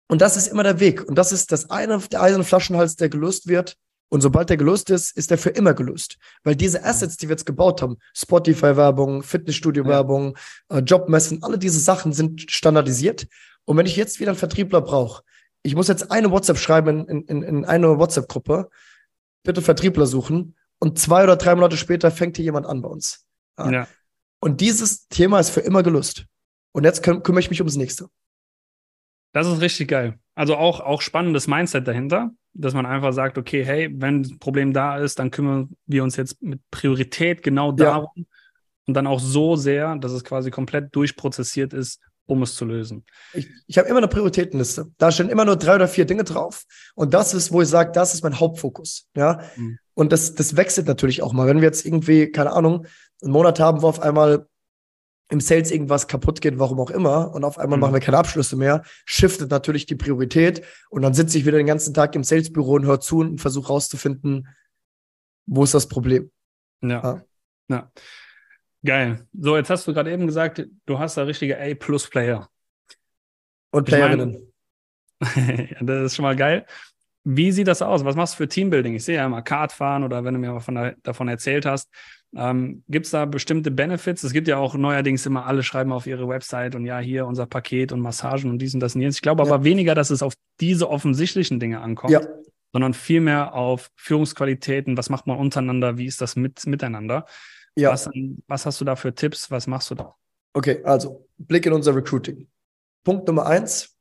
Und 0.08 0.22
das 0.22 0.38
ist 0.38 0.48
immer 0.48 0.64
der 0.64 0.80
Weg. 0.80 1.04
Und 1.04 1.16
das 1.16 1.34
ist 1.34 1.52
das 1.52 1.70
eine, 1.70 2.00
der 2.00 2.22
eiserne 2.22 2.46
Flaschenhals, 2.46 2.96
der 2.96 3.10
gelöst 3.10 3.48
wird. 3.48 3.76
Und 4.10 4.22
sobald 4.22 4.50
der 4.50 4.58
gelöst 4.58 4.90
ist, 4.90 5.18
ist 5.18 5.32
der 5.32 5.38
für 5.38 5.50
immer 5.50 5.74
gelöst. 5.74 6.18
Weil 6.44 6.56
diese 6.56 6.84
Assets, 6.84 7.18
die 7.18 7.28
wir 7.28 7.34
jetzt 7.34 7.46
gebaut 7.46 7.82
haben, 7.82 7.98
Spotify-Werbung, 8.14 9.24
Fitnessstudio-Werbung, 9.24 10.38
ja. 10.70 10.78
äh, 10.78 10.82
Jobmessen, 10.82 11.42
alle 11.42 11.58
diese 11.58 11.80
Sachen 11.80 12.14
sind 12.14 12.52
standardisiert. 12.52 13.28
Und 13.66 13.78
wenn 13.78 13.86
ich 13.86 13.96
jetzt 13.96 14.20
wieder 14.20 14.32
einen 14.32 14.38
Vertriebler 14.38 14.82
brauche, 14.82 15.24
ich 15.64 15.76
muss 15.76 15.88
jetzt 15.88 16.12
eine 16.12 16.30
WhatsApp 16.30 16.58
schreiben 16.58 17.08
in, 17.08 17.24
in, 17.24 17.42
in 17.42 17.66
eine 17.66 17.98
WhatsApp-Gruppe, 17.98 18.70
bitte 19.44 19.62
Vertriebler 19.62 20.06
suchen 20.06 20.56
und 20.80 21.00
zwei 21.00 21.24
oder 21.24 21.38
drei 21.38 21.56
Monate 21.56 21.78
später 21.78 22.12
fängt 22.12 22.36
hier 22.36 22.46
jemand 22.46 22.66
an 22.66 22.82
bei 22.82 22.90
uns. 22.90 23.26
Ja. 23.58 23.72
ja. 23.72 23.88
Und 24.40 24.60
dieses 24.62 25.08
Thema 25.08 25.40
ist 25.40 25.50
für 25.50 25.62
immer 25.62 25.84
gelöst. 25.84 26.26
Und 26.74 26.84
jetzt 26.84 27.04
kümmere 27.04 27.40
ich 27.40 27.50
mich 27.50 27.62
ums 27.62 27.78
nächste. 27.78 28.10
Das 29.32 29.48
ist 29.48 29.62
richtig 29.62 29.88
geil. 29.88 30.20
Also 30.36 30.58
auch, 30.58 30.80
auch 30.82 31.02
spannendes 31.02 31.48
Mindset 31.48 31.88
dahinter, 31.88 32.32
dass 32.54 32.74
man 32.74 32.86
einfach 32.86 33.14
sagt, 33.14 33.38
okay, 33.38 33.66
hey, 33.66 33.90
wenn 33.94 34.22
ein 34.22 34.40
Problem 34.40 34.74
da 34.74 34.98
ist, 34.98 35.20
dann 35.20 35.32
kümmern 35.32 35.76
wir 35.86 36.04
uns 36.04 36.16
jetzt 36.16 36.42
mit 36.42 36.60
Priorität 36.72 37.42
genau 37.44 37.72
darum 37.72 38.12
ja. 38.16 38.24
und 38.86 38.94
dann 38.94 39.08
auch 39.08 39.20
so 39.20 39.56
sehr, 39.56 39.96
dass 39.98 40.12
es 40.12 40.24
quasi 40.24 40.52
komplett 40.52 40.96
durchprozessiert 40.96 41.74
ist, 41.74 42.00
um 42.26 42.42
es 42.44 42.56
zu 42.56 42.66
lösen? 42.66 43.06
Ich, 43.34 43.48
ich 43.68 43.78
habe 43.78 43.88
immer 43.90 43.98
eine 43.98 44.08
Prioritätenliste. 44.08 44.92
Da 44.98 45.12
stehen 45.12 45.30
immer 45.30 45.46
nur 45.46 45.56
drei 45.56 45.76
oder 45.76 45.88
vier 45.88 46.06
Dinge 46.06 46.24
drauf. 46.24 46.64
Und 46.96 47.14
das 47.14 47.34
ist, 47.34 47.52
wo 47.52 47.62
ich 47.62 47.68
sage, 47.68 47.92
das 47.92 48.14
ist 48.14 48.24
mein 48.24 48.40
Hauptfokus. 48.40 49.08
Ja. 49.16 49.42
Mhm. 49.56 49.78
Und 49.94 50.12
das, 50.12 50.34
das 50.34 50.56
wechselt 50.56 50.88
natürlich 50.88 51.22
auch 51.22 51.34
mal. 51.34 51.48
Wenn 51.48 51.58
wir 51.58 51.68
jetzt 51.68 51.86
irgendwie, 51.86 52.32
keine 52.32 52.54
Ahnung, 52.54 52.86
einen 53.22 53.32
Monat 53.32 53.60
haben, 53.60 53.82
wo 53.82 53.88
auf 53.88 54.00
einmal 54.00 54.48
im 55.30 55.40
Sales 55.40 55.72
irgendwas 55.72 56.08
kaputt 56.08 56.42
geht, 56.42 56.60
warum 56.60 56.80
auch 56.80 56.92
immer, 56.92 57.34
und 57.34 57.44
auf 57.44 57.58
einmal 57.58 57.78
mhm. 57.78 57.82
machen 57.82 57.94
wir 57.94 58.00
keine 58.02 58.18
Abschlüsse 58.18 58.56
mehr, 58.56 58.84
shiftet 59.06 59.50
natürlich 59.50 59.86
die 59.86 59.96
Priorität. 59.96 60.64
Und 60.90 61.02
dann 61.02 61.14
sitze 61.14 61.38
ich 61.38 61.46
wieder 61.46 61.58
den 61.58 61.66
ganzen 61.66 61.94
Tag 61.94 62.16
im 62.16 62.24
Salesbüro 62.24 62.74
und 62.74 62.86
höre 62.86 63.00
zu 63.00 63.20
und 63.20 63.40
versuche 63.40 63.68
rauszufinden, 63.68 64.48
wo 65.46 65.64
ist 65.64 65.74
das 65.74 65.88
Problem. 65.88 66.32
ja. 66.82 66.90
ja. 66.90 67.22
ja. 67.70 67.92
Geil. 68.86 69.26
So, 69.32 69.56
jetzt 69.56 69.70
hast 69.70 69.88
du 69.88 69.94
gerade 69.94 70.12
eben 70.12 70.28
gesagt, 70.28 70.66
du 70.86 71.00
hast 71.00 71.16
da 71.16 71.24
richtige 71.24 71.58
A-Plus-Player. 71.58 72.50
Und 73.72 73.86
Playerinnen. 73.86 74.54
ja, 75.36 75.78
das 75.82 76.06
ist 76.06 76.16
schon 76.16 76.24
mal 76.24 76.36
geil. 76.36 76.66
Wie 77.24 77.52
sieht 77.52 77.68
das 77.68 77.82
aus? 77.82 78.04
Was 78.04 78.16
machst 78.16 78.34
du 78.34 78.38
für 78.38 78.48
Teambuilding? 78.48 78.96
Ich 78.96 79.06
sehe 79.06 79.16
ja 79.16 79.26
immer 79.26 79.42
Kartfahren 79.42 80.04
oder 80.04 80.24
wenn 80.24 80.34
du 80.34 80.40
mir 80.40 80.52
mal 80.52 80.60
von, 80.60 80.94
davon 81.04 81.28
erzählt 81.28 81.66
hast. 81.66 81.90
Ähm, 82.36 82.84
gibt 82.90 83.06
es 83.06 83.12
da 83.12 83.26
bestimmte 83.26 83.72
Benefits? 83.72 84.24
Es 84.24 84.34
gibt 84.34 84.48
ja 84.48 84.58
auch 84.58 84.76
neuerdings 84.76 85.26
immer 85.26 85.46
alle 85.46 85.64
schreiben 85.64 85.92
auf 85.92 86.08
ihre 86.08 86.28
Website 86.28 86.76
und 86.76 86.86
ja, 86.86 87.00
hier 87.00 87.26
unser 87.28 87.46
Paket 87.46 87.92
und 87.92 88.02
Massagen 88.02 88.50
und 88.50 88.60
dies 88.60 88.74
und 88.74 88.80
das 88.80 88.96
und 88.96 89.02
jenes. 89.02 89.16
Ich 89.16 89.22
glaube 89.22 89.44
ja. 89.44 89.52
aber 89.52 89.64
weniger, 89.64 89.96
dass 89.96 90.10
es 90.10 90.24
auf 90.24 90.34
diese 90.60 90.90
offensichtlichen 90.90 91.60
Dinge 91.60 91.82
ankommt, 91.82 92.12
ja. 92.12 92.22
sondern 92.72 92.94
vielmehr 92.94 93.54
auf 93.54 93.92
Führungsqualitäten. 93.96 94.98
Was 94.98 95.10
macht 95.10 95.28
man 95.28 95.38
untereinander? 95.38 95.98
Wie 95.98 96.08
ist 96.08 96.22
das 96.22 96.36
mit, 96.36 96.66
miteinander? 96.66 97.26
Ja. 97.76 97.92
Was, 97.92 98.10
was 98.48 98.66
hast 98.66 98.82
du 98.82 98.86
da 98.86 98.96
für 98.96 99.14
Tipps? 99.14 99.52
Was 99.52 99.68
machst 99.68 99.92
du 99.92 99.96
da? 99.96 100.16
Okay, 100.54 100.82
also 100.84 101.28
Blick 101.38 101.66
in 101.66 101.74
unser 101.74 101.96
Recruiting. 101.96 102.48
Punkt 103.04 103.28
Nummer 103.28 103.46
eins. 103.46 103.93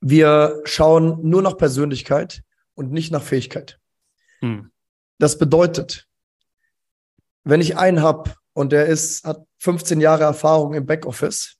Wir 0.00 0.60
schauen 0.64 1.18
nur 1.22 1.42
nach 1.42 1.56
Persönlichkeit 1.56 2.42
und 2.74 2.92
nicht 2.92 3.10
nach 3.10 3.22
Fähigkeit. 3.22 3.80
Hm. 4.40 4.70
Das 5.18 5.38
bedeutet, 5.38 6.06
wenn 7.44 7.60
ich 7.60 7.76
einen 7.76 8.02
habe 8.02 8.34
und 8.52 8.72
der 8.72 8.86
ist, 8.86 9.24
hat 9.24 9.44
15 9.58 10.00
Jahre 10.00 10.24
Erfahrung 10.24 10.74
im 10.74 10.86
Backoffice, 10.86 11.56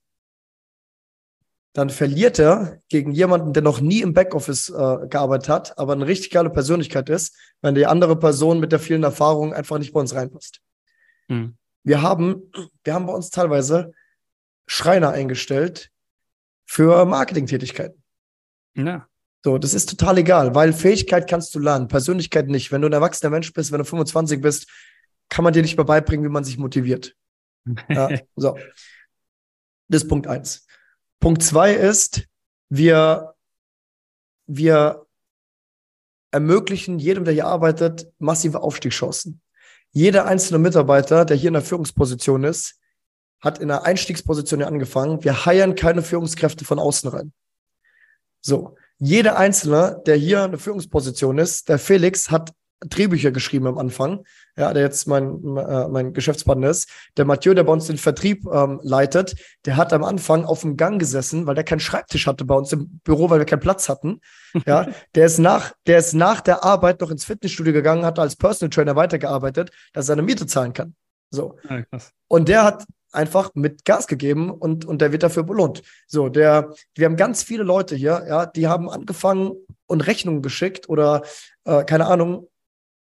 dann 1.73 1.89
verliert 1.89 2.39
er 2.39 2.79
gegen 2.89 3.11
jemanden, 3.11 3.53
der 3.53 3.61
noch 3.61 3.79
nie 3.79 4.01
im 4.01 4.13
Backoffice 4.13 4.69
äh, 4.69 5.07
gearbeitet 5.07 5.49
hat, 5.49 5.77
aber 5.77 5.93
eine 5.93 6.07
richtig 6.07 6.31
geile 6.31 6.49
Persönlichkeit 6.49 7.09
ist, 7.09 7.35
wenn 7.61 7.75
die 7.75 7.85
andere 7.85 8.17
Person 8.17 8.59
mit 8.59 8.71
der 8.71 8.79
vielen 8.79 9.03
Erfahrung 9.03 9.53
einfach 9.53 9.77
nicht 9.77 9.93
bei 9.93 9.99
uns 9.99 10.15
reinpasst. 10.15 10.61
Mhm. 11.27 11.57
Wir 11.83 12.01
haben, 12.01 12.51
wir 12.83 12.93
haben 12.93 13.05
bei 13.05 13.13
uns 13.13 13.29
teilweise 13.29 13.91
Schreiner 14.67 15.11
eingestellt 15.11 15.91
für 16.65 17.05
Marketingtätigkeiten. 17.05 17.98
Ja. 18.85 19.07
So, 19.43 19.57
das 19.57 19.73
ist 19.73 19.89
total 19.89 20.17
egal, 20.17 20.53
weil 20.53 20.73
Fähigkeit 20.73 21.29
kannst 21.29 21.55
du 21.55 21.59
lernen, 21.59 21.87
Persönlichkeit 21.87 22.47
nicht. 22.49 22.71
Wenn 22.71 22.81
du 22.81 22.87
ein 22.87 22.93
erwachsener 22.93 23.29
Mensch 23.29 23.53
bist, 23.53 23.71
wenn 23.71 23.79
du 23.79 23.85
25 23.85 24.41
bist, 24.41 24.67
kann 25.29 25.43
man 25.43 25.53
dir 25.53 25.61
nicht 25.61 25.77
mehr 25.77 25.85
beibringen, 25.85 26.25
wie 26.25 26.31
man 26.31 26.43
sich 26.43 26.57
motiviert. 26.57 27.15
Ja, 27.89 28.09
so. 28.35 28.57
Das 29.89 30.03
ist 30.03 30.09
Punkt 30.09 30.27
eins. 30.27 30.65
Punkt 31.19 31.43
zwei 31.43 31.73
ist, 31.73 32.27
wir, 32.69 33.35
wir 34.47 35.05
ermöglichen 36.31 36.99
jedem, 36.99 37.25
der 37.25 37.33
hier 37.33 37.47
arbeitet, 37.47 38.07
massive 38.17 38.61
Aufstiegschancen. 38.61 39.41
Jeder 39.91 40.25
einzelne 40.25 40.59
Mitarbeiter, 40.59 41.25
der 41.25 41.37
hier 41.37 41.49
in 41.49 41.53
der 41.53 41.63
Führungsposition 41.63 42.43
ist, 42.43 42.79
hat 43.41 43.59
in 43.59 43.69
der 43.69 43.83
Einstiegsposition 43.83 44.61
angefangen. 44.63 45.23
Wir 45.23 45.45
heiern 45.45 45.75
keine 45.75 46.03
Führungskräfte 46.03 46.65
von 46.65 46.77
außen 46.77 47.09
rein. 47.09 47.33
So. 48.41 48.75
Jeder 48.97 49.37
Einzelne, 49.37 50.01
der 50.05 50.17
hier 50.17 50.43
eine 50.43 50.57
Führungsposition 50.57 51.37
ist, 51.37 51.69
der 51.69 51.79
Felix 51.79 52.31
hat 52.31 52.51
Drehbücher 52.81 53.31
geschrieben 53.31 53.67
am 53.67 53.77
Anfang, 53.77 54.23
ja, 54.55 54.73
der 54.73 54.83
jetzt 54.83 55.05
mein, 55.05 55.57
äh, 55.57 55.87
mein 55.89 56.13
Geschäftspartner 56.13 56.69
ist. 56.69 56.89
Der 57.17 57.25
Mathieu, 57.25 57.53
der 57.53 57.63
bei 57.63 57.73
uns 57.73 57.87
den 57.87 57.97
Vertrieb 57.97 58.45
ähm, 58.51 58.79
leitet, 58.83 59.35
der 59.65 59.75
hat 59.75 59.91
am 59.91 60.03
Anfang 60.03 60.45
auf 60.45 60.61
dem 60.61 60.77
Gang 60.77 60.97
gesessen, 60.97 61.45
weil 61.45 61.55
der 61.55 61.65
keinen 61.65 61.81
Schreibtisch 61.81 62.25
hatte 62.25 62.45
bei 62.45 62.55
uns 62.55 62.71
im 62.71 62.99
Büro, 63.03 63.29
weil 63.29 63.39
wir 63.39 63.45
keinen 63.45 63.59
Platz 63.59 63.89
hatten. 63.89 64.21
Ja, 64.65 64.87
der 65.15 65.25
ist 65.25 65.39
nach, 65.39 65.73
der 65.87 65.99
ist 65.99 66.13
nach 66.13 66.39
der 66.39 66.63
Arbeit 66.63 67.01
noch 67.01 67.11
ins 67.11 67.25
Fitnessstudio 67.25 67.73
gegangen, 67.73 68.05
hat 68.05 68.17
als 68.17 68.37
Personal 68.37 68.69
Trainer 68.69 68.95
weitergearbeitet, 68.95 69.71
dass 69.91 70.05
er 70.05 70.15
seine 70.15 70.21
Miete 70.21 70.47
zahlen 70.47 70.71
kann. 70.71 70.95
So. 71.31 71.57
Ja, 71.69 71.83
und 72.27 72.47
der 72.47 72.63
hat 72.63 72.85
einfach 73.11 73.51
mit 73.55 73.85
Gas 73.85 74.07
gegeben 74.07 74.51
und, 74.51 74.85
und 74.85 75.01
der 75.01 75.11
wird 75.11 75.23
dafür 75.23 75.43
belohnt. 75.43 75.81
So, 76.07 76.29
der, 76.29 76.73
wir 76.95 77.05
haben 77.05 77.15
ganz 77.15 77.43
viele 77.43 77.63
Leute 77.63 77.95
hier, 77.95 78.25
ja, 78.27 78.45
die 78.45 78.67
haben 78.67 78.89
angefangen 78.89 79.53
und 79.87 80.01
Rechnungen 80.01 80.41
geschickt 80.41 80.89
oder, 80.89 81.23
äh, 81.65 81.83
keine 81.83 82.07
Ahnung, 82.07 82.47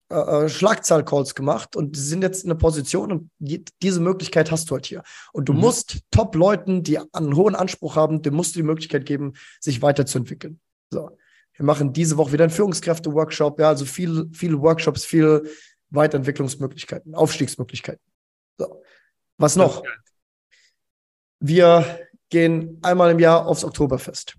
äh, 0.10 0.16
äh 0.16 0.50
Schlagzahlcalls 0.50 1.36
gemacht 1.36 1.76
und 1.76 1.96
sind 1.96 2.22
jetzt 2.22 2.44
in 2.44 2.52
einer 2.52 2.60
Position 2.60 3.12
und 3.12 3.30
die, 3.40 3.64
diese 3.82 4.02
Möglichkeit 4.02 4.52
hast 4.52 4.70
du 4.70 4.76
halt 4.76 4.86
hier. 4.86 5.04
Und 5.32 5.48
du 5.50 5.54
mhm. 5.54 5.60
musst 5.60 6.02
Top-Leuten, 6.12 6.84
die 6.84 7.00
einen 7.14 7.36
hohen 7.36 7.56
Anspruch 7.56 7.96
haben, 7.96 8.22
dem 8.22 8.34
musst 8.34 8.56
du 8.56 8.60
die 8.60 8.64
Möglichkeit 8.64 9.06
geben, 9.06 9.34
sich 9.60 9.82
weiterzuentwickeln. 9.82 10.60
So. 10.92 11.18
Wir 11.56 11.66
machen 11.66 11.94
diese 11.94 12.18
Woche 12.18 12.34
wieder 12.34 12.46
einen 12.46 12.52
Führungskräfte-Workshop, 12.52 13.60
ja, 13.60 13.70
also 13.70 13.86
viel, 13.86 14.28
viele 14.34 14.60
Workshops, 14.60 15.06
viele 15.06 15.44
Weiterentwicklungsmöglichkeiten, 15.92 17.14
Aufstiegsmöglichkeiten. 17.14 18.02
So. 18.58 18.83
Was 19.38 19.56
noch? 19.56 19.84
Wir 21.40 22.00
gehen 22.30 22.80
einmal 22.82 23.12
im 23.12 23.20
Jahr 23.20 23.46
aufs 23.46 23.64
Oktoberfest. 23.64 24.36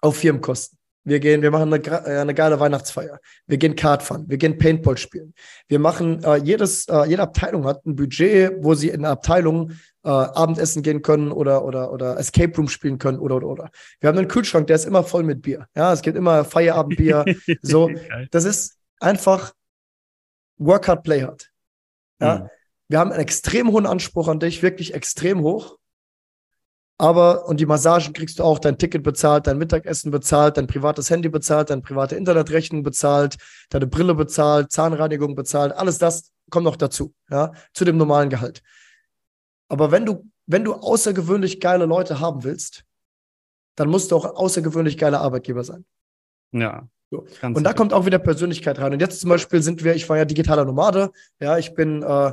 Auf 0.00 0.16
Firmenkosten. 0.16 0.78
Wir 1.04 1.20
gehen, 1.20 1.40
wir 1.40 1.52
machen 1.52 1.72
eine, 1.72 1.86
äh, 1.86 2.18
eine 2.18 2.34
geile 2.34 2.58
Weihnachtsfeier. 2.58 3.20
Wir 3.46 3.58
gehen 3.58 3.76
Kartfahren. 3.76 4.28
Wir 4.28 4.38
gehen 4.38 4.58
Paintball 4.58 4.96
spielen. 4.96 5.34
Wir 5.68 5.78
machen, 5.78 6.22
äh, 6.24 6.36
jedes, 6.38 6.88
äh, 6.88 7.04
jede 7.04 7.22
Abteilung 7.22 7.64
hat 7.64 7.86
ein 7.86 7.94
Budget, 7.94 8.52
wo 8.58 8.74
sie 8.74 8.88
in 8.88 9.02
der 9.02 9.12
Abteilung 9.12 9.70
äh, 10.02 10.08
Abendessen 10.08 10.82
gehen 10.82 11.02
können 11.02 11.30
oder, 11.30 11.64
oder, 11.64 11.92
oder 11.92 12.18
Escape 12.18 12.56
Room 12.56 12.68
spielen 12.68 12.98
können 12.98 13.20
oder, 13.20 13.36
oder, 13.36 13.46
oder. 13.46 13.70
Wir 14.00 14.08
haben 14.08 14.18
einen 14.18 14.26
Kühlschrank, 14.26 14.66
der 14.66 14.76
ist 14.76 14.84
immer 14.84 15.04
voll 15.04 15.22
mit 15.22 15.42
Bier. 15.42 15.68
Ja, 15.76 15.92
es 15.92 16.02
gibt 16.02 16.16
immer 16.16 16.44
Feierabendbier. 16.44 17.24
so, 17.62 17.88
das 18.32 18.44
ist 18.44 18.76
einfach 18.98 19.52
Work 20.58 20.88
hard, 20.88 21.04
play 21.04 21.22
hard. 21.22 21.52
Ja, 22.20 22.38
mhm. 22.38 22.48
Wir 22.88 22.98
haben 22.98 23.10
einen 23.10 23.20
extrem 23.20 23.72
hohen 23.72 23.86
Anspruch 23.86 24.28
an 24.28 24.40
dich, 24.40 24.62
wirklich 24.62 24.94
extrem 24.94 25.40
hoch. 25.40 25.78
Aber, 26.98 27.46
und 27.46 27.60
die 27.60 27.66
Massagen 27.66 28.14
kriegst 28.14 28.38
du 28.38 28.42
auch, 28.42 28.58
dein 28.58 28.78
Ticket 28.78 29.02
bezahlt, 29.02 29.46
dein 29.46 29.58
Mittagessen 29.58 30.10
bezahlt, 30.10 30.56
dein 30.56 30.66
privates 30.66 31.10
Handy 31.10 31.28
bezahlt, 31.28 31.68
deine 31.68 31.82
private 31.82 32.16
Internetrechnung 32.16 32.82
bezahlt, 32.82 33.36
deine 33.68 33.86
Brille 33.86 34.14
bezahlt, 34.14 34.72
Zahnreinigung 34.72 35.34
bezahlt, 35.34 35.72
alles 35.72 35.98
das 35.98 36.32
kommt 36.48 36.64
noch 36.64 36.76
dazu, 36.76 37.12
ja, 37.30 37.52
zu 37.74 37.84
dem 37.84 37.98
normalen 37.98 38.30
Gehalt. 38.30 38.62
Aber 39.68 39.90
wenn 39.90 40.06
du, 40.06 40.30
wenn 40.46 40.64
du 40.64 40.74
außergewöhnlich 40.74 41.60
geile 41.60 41.84
Leute 41.84 42.20
haben 42.20 42.44
willst, 42.44 42.84
dann 43.74 43.88
musst 43.88 44.10
du 44.10 44.16
auch 44.16 44.24
ein 44.24 44.30
außergewöhnlich 44.30 44.96
geiler 44.96 45.20
Arbeitgeber 45.20 45.64
sein. 45.64 45.84
Ja. 46.52 46.88
So. 47.10 47.24
Und 47.42 47.62
da 47.62 47.72
kommt 47.72 47.92
auch 47.92 48.04
wieder 48.04 48.18
Persönlichkeit 48.18 48.80
rein. 48.80 48.92
Und 48.92 49.00
jetzt 49.00 49.20
zum 49.20 49.30
Beispiel 49.30 49.62
sind 49.62 49.84
wir, 49.84 49.94
ich 49.94 50.08
war 50.08 50.16
ja 50.16 50.24
digitaler 50.24 50.64
Nomade, 50.64 51.12
ja, 51.38 51.56
ich 51.56 51.74
bin 51.74 52.02
äh, 52.02 52.32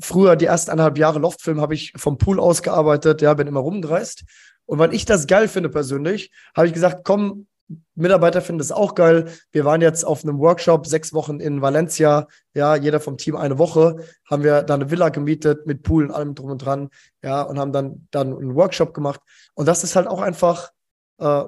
früher 0.00 0.36
die 0.36 0.46
ersten 0.46 0.70
eineinhalb 0.70 0.98
Jahre 0.98 1.18
Loftfilm 1.18 1.60
habe 1.60 1.74
ich 1.74 1.92
vom 1.96 2.18
Pool 2.18 2.40
aus 2.40 2.62
gearbeitet, 2.62 3.22
ja, 3.22 3.34
bin 3.34 3.46
immer 3.46 3.60
rumgereist. 3.60 4.24
Und 4.66 4.78
weil 4.78 4.94
ich 4.94 5.04
das 5.04 5.26
geil 5.26 5.48
finde 5.48 5.70
persönlich, 5.70 6.30
habe 6.54 6.66
ich 6.66 6.72
gesagt, 6.72 7.04
komm, 7.04 7.46
Mitarbeiter 7.94 8.40
finden 8.40 8.58
das 8.58 8.72
auch 8.72 8.94
geil. 8.94 9.30
Wir 9.52 9.64
waren 9.64 9.80
jetzt 9.82 10.04
auf 10.04 10.24
einem 10.24 10.38
Workshop, 10.38 10.86
sechs 10.86 11.12
Wochen 11.12 11.40
in 11.40 11.60
Valencia. 11.60 12.26
Ja, 12.54 12.76
jeder 12.76 12.98
vom 12.98 13.18
Team 13.18 13.36
eine 13.36 13.58
Woche. 13.58 13.96
Haben 14.24 14.42
wir 14.42 14.62
da 14.62 14.74
eine 14.74 14.90
Villa 14.90 15.10
gemietet 15.10 15.66
mit 15.66 15.82
Pool 15.82 16.06
und 16.06 16.10
allem 16.12 16.34
drum 16.34 16.50
und 16.50 16.64
dran. 16.64 16.88
Ja, 17.22 17.42
und 17.42 17.58
haben 17.58 17.72
dann, 17.72 18.08
dann 18.10 18.28
einen 18.34 18.54
Workshop 18.54 18.94
gemacht. 18.94 19.20
Und 19.54 19.66
das 19.66 19.84
ist 19.84 19.96
halt 19.96 20.06
auch 20.06 20.20
einfach. 20.20 20.70
Äh, 21.18 21.44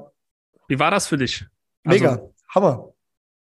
Wie 0.68 0.78
war 0.78 0.90
das 0.90 1.06
für 1.06 1.16
dich? 1.16 1.46
Mega, 1.84 2.10
also, 2.10 2.34
Hammer. 2.54 2.92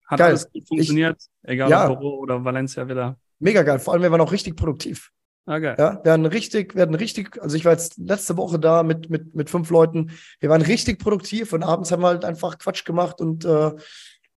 Hat 0.07 0.19
geil. 0.19 0.29
alles 0.29 0.51
gut 0.51 0.67
funktioniert, 0.67 1.17
ich, 1.43 1.49
egal 1.49 1.71
ja. 1.71 1.89
ob 1.89 1.99
Büro 1.99 2.19
oder 2.19 2.45
Valencia 2.45 2.87
wieder. 2.89 3.17
Mega 3.39 3.63
geil. 3.63 3.79
Vor 3.79 3.95
allem, 3.95 4.03
wir 4.03 4.11
waren 4.11 4.21
auch 4.21 4.33
richtig 4.33 4.57
produktiv. 4.57 5.11
Okay. 5.47 5.75
Ja, 5.77 6.01
wir 6.03 6.13
hatten 6.13 6.25
richtig, 6.25 6.75
wir 6.75 6.83
hatten 6.83 6.95
richtig, 6.95 7.43
also 7.43 7.55
ich 7.57 7.67
war 7.67 7.73
jetzt 7.73 7.99
letzte 7.99 8.37
Woche 8.39 8.59
da 8.59 8.83
mit, 8.83 9.11
mit, 9.11 9.35
mit 9.35 9.51
fünf 9.51 9.69
Leuten. 9.71 10.11
Wir 10.41 10.49
waren 10.49 10.63
richtig 10.63 10.99
produktiv 10.99 11.53
und 11.53 11.63
abends 11.63 11.93
haben 11.93 12.03
wir 12.03 12.09
halt 12.09 12.25
einfach 12.25 12.59
Quatsch 12.59 12.85
gemacht 12.87 13.21
und 13.21 13.45
äh, 13.45 13.73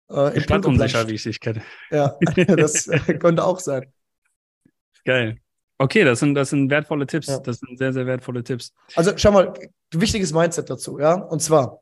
äh, 0.09 0.37
ich 0.37 0.47
bin 0.47 0.65
unsicher, 0.65 1.07
wie 1.07 1.13
ich 1.13 1.23
dich 1.23 1.39
kenne. 1.39 1.61
Ja, 1.91 2.17
das 2.47 2.87
äh, 2.87 2.99
könnte 3.19 3.43
auch 3.43 3.59
sein. 3.59 3.91
Geil. 5.03 5.37
Okay, 5.77 6.03
das 6.03 6.19
sind, 6.19 6.35
das 6.35 6.49
sind 6.49 6.71
wertvolle 6.71 7.05
Tipps. 7.05 7.27
Ja. 7.27 7.39
Das 7.39 7.59
sind 7.59 7.77
sehr, 7.77 7.93
sehr 7.93 8.07
wertvolle 8.07 8.43
Tipps. 8.43 8.73
Also 8.95 9.11
schau 9.15 9.31
mal, 9.31 9.53
wichtiges 9.93 10.33
Mindset 10.33 10.69
dazu, 10.69 10.99
ja. 10.99 11.15
Und 11.15 11.41
zwar, 11.41 11.81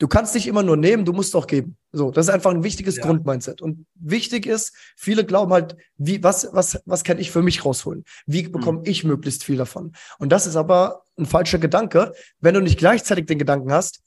Du 0.00 0.08
kannst 0.08 0.34
nicht 0.34 0.46
immer 0.46 0.62
nur 0.62 0.78
nehmen, 0.78 1.04
du 1.04 1.12
musst 1.12 1.36
auch 1.36 1.46
geben. 1.46 1.76
So, 1.92 2.10
das 2.10 2.26
ist 2.26 2.32
einfach 2.32 2.50
ein 2.50 2.64
wichtiges 2.64 2.96
ja. 2.96 3.02
Grundmindset. 3.04 3.60
Und 3.60 3.86
wichtig 3.94 4.46
ist, 4.46 4.72
viele 4.96 5.26
glauben 5.26 5.52
halt, 5.52 5.76
wie, 5.98 6.22
was, 6.22 6.48
was, 6.52 6.80
was 6.86 7.04
kann 7.04 7.18
ich 7.18 7.30
für 7.30 7.42
mich 7.42 7.66
rausholen? 7.66 8.04
Wie 8.24 8.48
bekomme 8.48 8.78
mhm. 8.78 8.86
ich 8.86 9.04
möglichst 9.04 9.44
viel 9.44 9.58
davon? 9.58 9.92
Und 10.18 10.32
das 10.32 10.46
ist 10.46 10.56
aber 10.56 11.02
ein 11.18 11.26
falscher 11.26 11.58
Gedanke, 11.58 12.14
wenn 12.40 12.54
du 12.54 12.62
nicht 12.62 12.78
gleichzeitig 12.78 13.26
den 13.26 13.38
Gedanken 13.38 13.70
hast, 13.72 14.00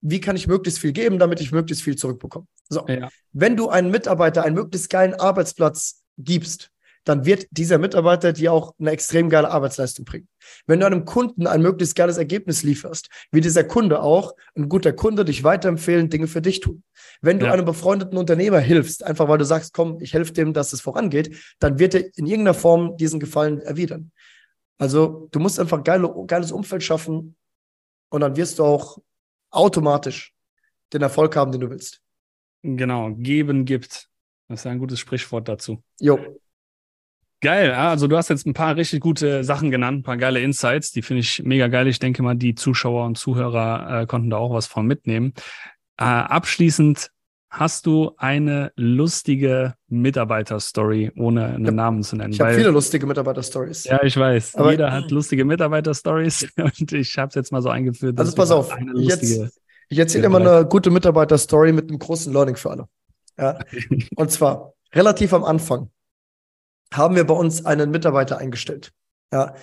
wie 0.00 0.20
kann 0.20 0.36
ich 0.36 0.46
möglichst 0.46 0.78
viel 0.78 0.92
geben, 0.92 1.18
damit 1.18 1.40
ich 1.40 1.50
möglichst 1.50 1.82
viel 1.82 1.96
zurückbekomme? 1.96 2.46
So, 2.68 2.86
ja. 2.86 3.08
wenn 3.32 3.56
du 3.56 3.68
einen 3.68 3.90
Mitarbeiter 3.90 4.44
einen 4.44 4.54
möglichst 4.54 4.90
geilen 4.90 5.14
Arbeitsplatz 5.14 6.04
gibst, 6.18 6.71
dann 7.04 7.24
wird 7.24 7.46
dieser 7.50 7.78
Mitarbeiter 7.78 8.32
dir 8.32 8.52
auch 8.52 8.74
eine 8.78 8.90
extrem 8.90 9.28
geile 9.28 9.50
Arbeitsleistung 9.50 10.04
bringen. 10.04 10.28
Wenn 10.66 10.80
du 10.80 10.86
einem 10.86 11.04
Kunden 11.04 11.46
ein 11.46 11.62
möglichst 11.62 11.96
geiles 11.96 12.16
Ergebnis 12.16 12.62
lieferst, 12.62 13.08
wird 13.30 13.44
dieser 13.44 13.64
Kunde 13.64 14.02
auch, 14.02 14.34
ein 14.54 14.68
guter 14.68 14.92
Kunde, 14.92 15.24
dich 15.24 15.42
weiterempfehlen, 15.42 16.10
Dinge 16.10 16.28
für 16.28 16.42
dich 16.42 16.60
tun. 16.60 16.84
Wenn 17.20 17.38
du 17.38 17.46
ja. 17.46 17.52
einem 17.52 17.64
befreundeten 17.64 18.18
Unternehmer 18.18 18.60
hilfst, 18.60 19.04
einfach 19.04 19.28
weil 19.28 19.38
du 19.38 19.44
sagst, 19.44 19.72
komm, 19.72 19.98
ich 20.00 20.14
helfe 20.14 20.32
dem, 20.32 20.52
dass 20.52 20.72
es 20.72 20.80
vorangeht, 20.80 21.36
dann 21.58 21.78
wird 21.78 21.94
er 21.94 22.16
in 22.16 22.26
irgendeiner 22.26 22.54
Form 22.54 22.96
diesen 22.96 23.20
Gefallen 23.20 23.60
erwidern. 23.60 24.12
Also 24.78 25.28
du 25.30 25.38
musst 25.38 25.58
einfach 25.58 25.82
geile, 25.84 26.12
geiles 26.26 26.52
Umfeld 26.52 26.82
schaffen 26.82 27.36
und 28.10 28.20
dann 28.20 28.36
wirst 28.36 28.58
du 28.58 28.64
auch 28.64 28.98
automatisch 29.50 30.34
den 30.92 31.02
Erfolg 31.02 31.36
haben, 31.36 31.52
den 31.52 31.60
du 31.60 31.70
willst. 31.70 32.00
Genau, 32.62 33.12
geben 33.14 33.64
gibt. 33.64 34.08
Das 34.48 34.60
ist 34.60 34.66
ein 34.66 34.78
gutes 34.78 35.00
Sprichwort 35.00 35.48
dazu. 35.48 35.82
Jo. 36.00 36.18
Geil, 37.42 37.72
also 37.72 38.06
du 38.06 38.16
hast 38.16 38.28
jetzt 38.28 38.46
ein 38.46 38.54
paar 38.54 38.76
richtig 38.76 39.00
gute 39.00 39.42
Sachen 39.42 39.72
genannt, 39.72 39.98
ein 39.98 40.02
paar 40.04 40.16
geile 40.16 40.38
Insights, 40.40 40.92
die 40.92 41.02
finde 41.02 41.22
ich 41.22 41.42
mega 41.42 41.66
geil. 41.66 41.88
Ich 41.88 41.98
denke 41.98 42.22
mal, 42.22 42.36
die 42.36 42.54
Zuschauer 42.54 43.04
und 43.04 43.18
Zuhörer 43.18 44.02
äh, 44.02 44.06
konnten 44.06 44.30
da 44.30 44.36
auch 44.36 44.54
was 44.54 44.68
von 44.68 44.86
mitnehmen. 44.86 45.34
Äh, 45.98 46.04
abschließend 46.04 47.10
hast 47.50 47.86
du 47.86 48.12
eine 48.16 48.70
lustige 48.76 49.74
Mitarbeiter-Story, 49.88 51.10
ohne 51.16 51.46
einen 51.46 51.64
ja, 51.64 51.72
Namen 51.72 52.04
zu 52.04 52.14
nennen. 52.14 52.32
Ich 52.32 52.40
habe 52.40 52.54
viele 52.54 52.70
lustige 52.70 53.06
Mitarbeiter-Stories. 53.06 53.84
Ja, 53.84 54.00
ich 54.04 54.16
weiß. 54.16 54.54
Aber 54.54 54.70
Jeder 54.70 54.92
hat 54.92 55.10
lustige 55.10 55.44
Mitarbeiter-Stories 55.44 56.46
und 56.56 56.92
ich 56.92 57.18
habe 57.18 57.30
es 57.30 57.34
jetzt 57.34 57.50
mal 57.50 57.60
so 57.60 57.70
eingeführt. 57.70 58.20
Also 58.20 58.36
pass 58.36 58.52
auf, 58.52 58.72
ich, 58.94 59.08
jetzt, 59.08 59.52
ich 59.88 59.98
erzähle 59.98 60.26
immer 60.26 60.38
eine 60.38 60.64
gute 60.64 60.90
Mitarbeiter-Story 60.90 61.72
mit 61.72 61.90
einem 61.90 61.98
großen 61.98 62.32
Learning 62.32 62.54
für 62.54 62.70
alle. 62.70 62.88
Ja? 63.36 63.58
und 64.14 64.30
zwar 64.30 64.74
relativ 64.94 65.34
am 65.34 65.42
Anfang 65.42 65.90
haben 66.92 67.16
wir 67.16 67.24
bei 67.24 67.34
uns 67.34 67.64
einen 67.64 67.90
Mitarbeiter 67.90 68.38
eingestellt. 68.38 68.92
Ja. 69.32 69.54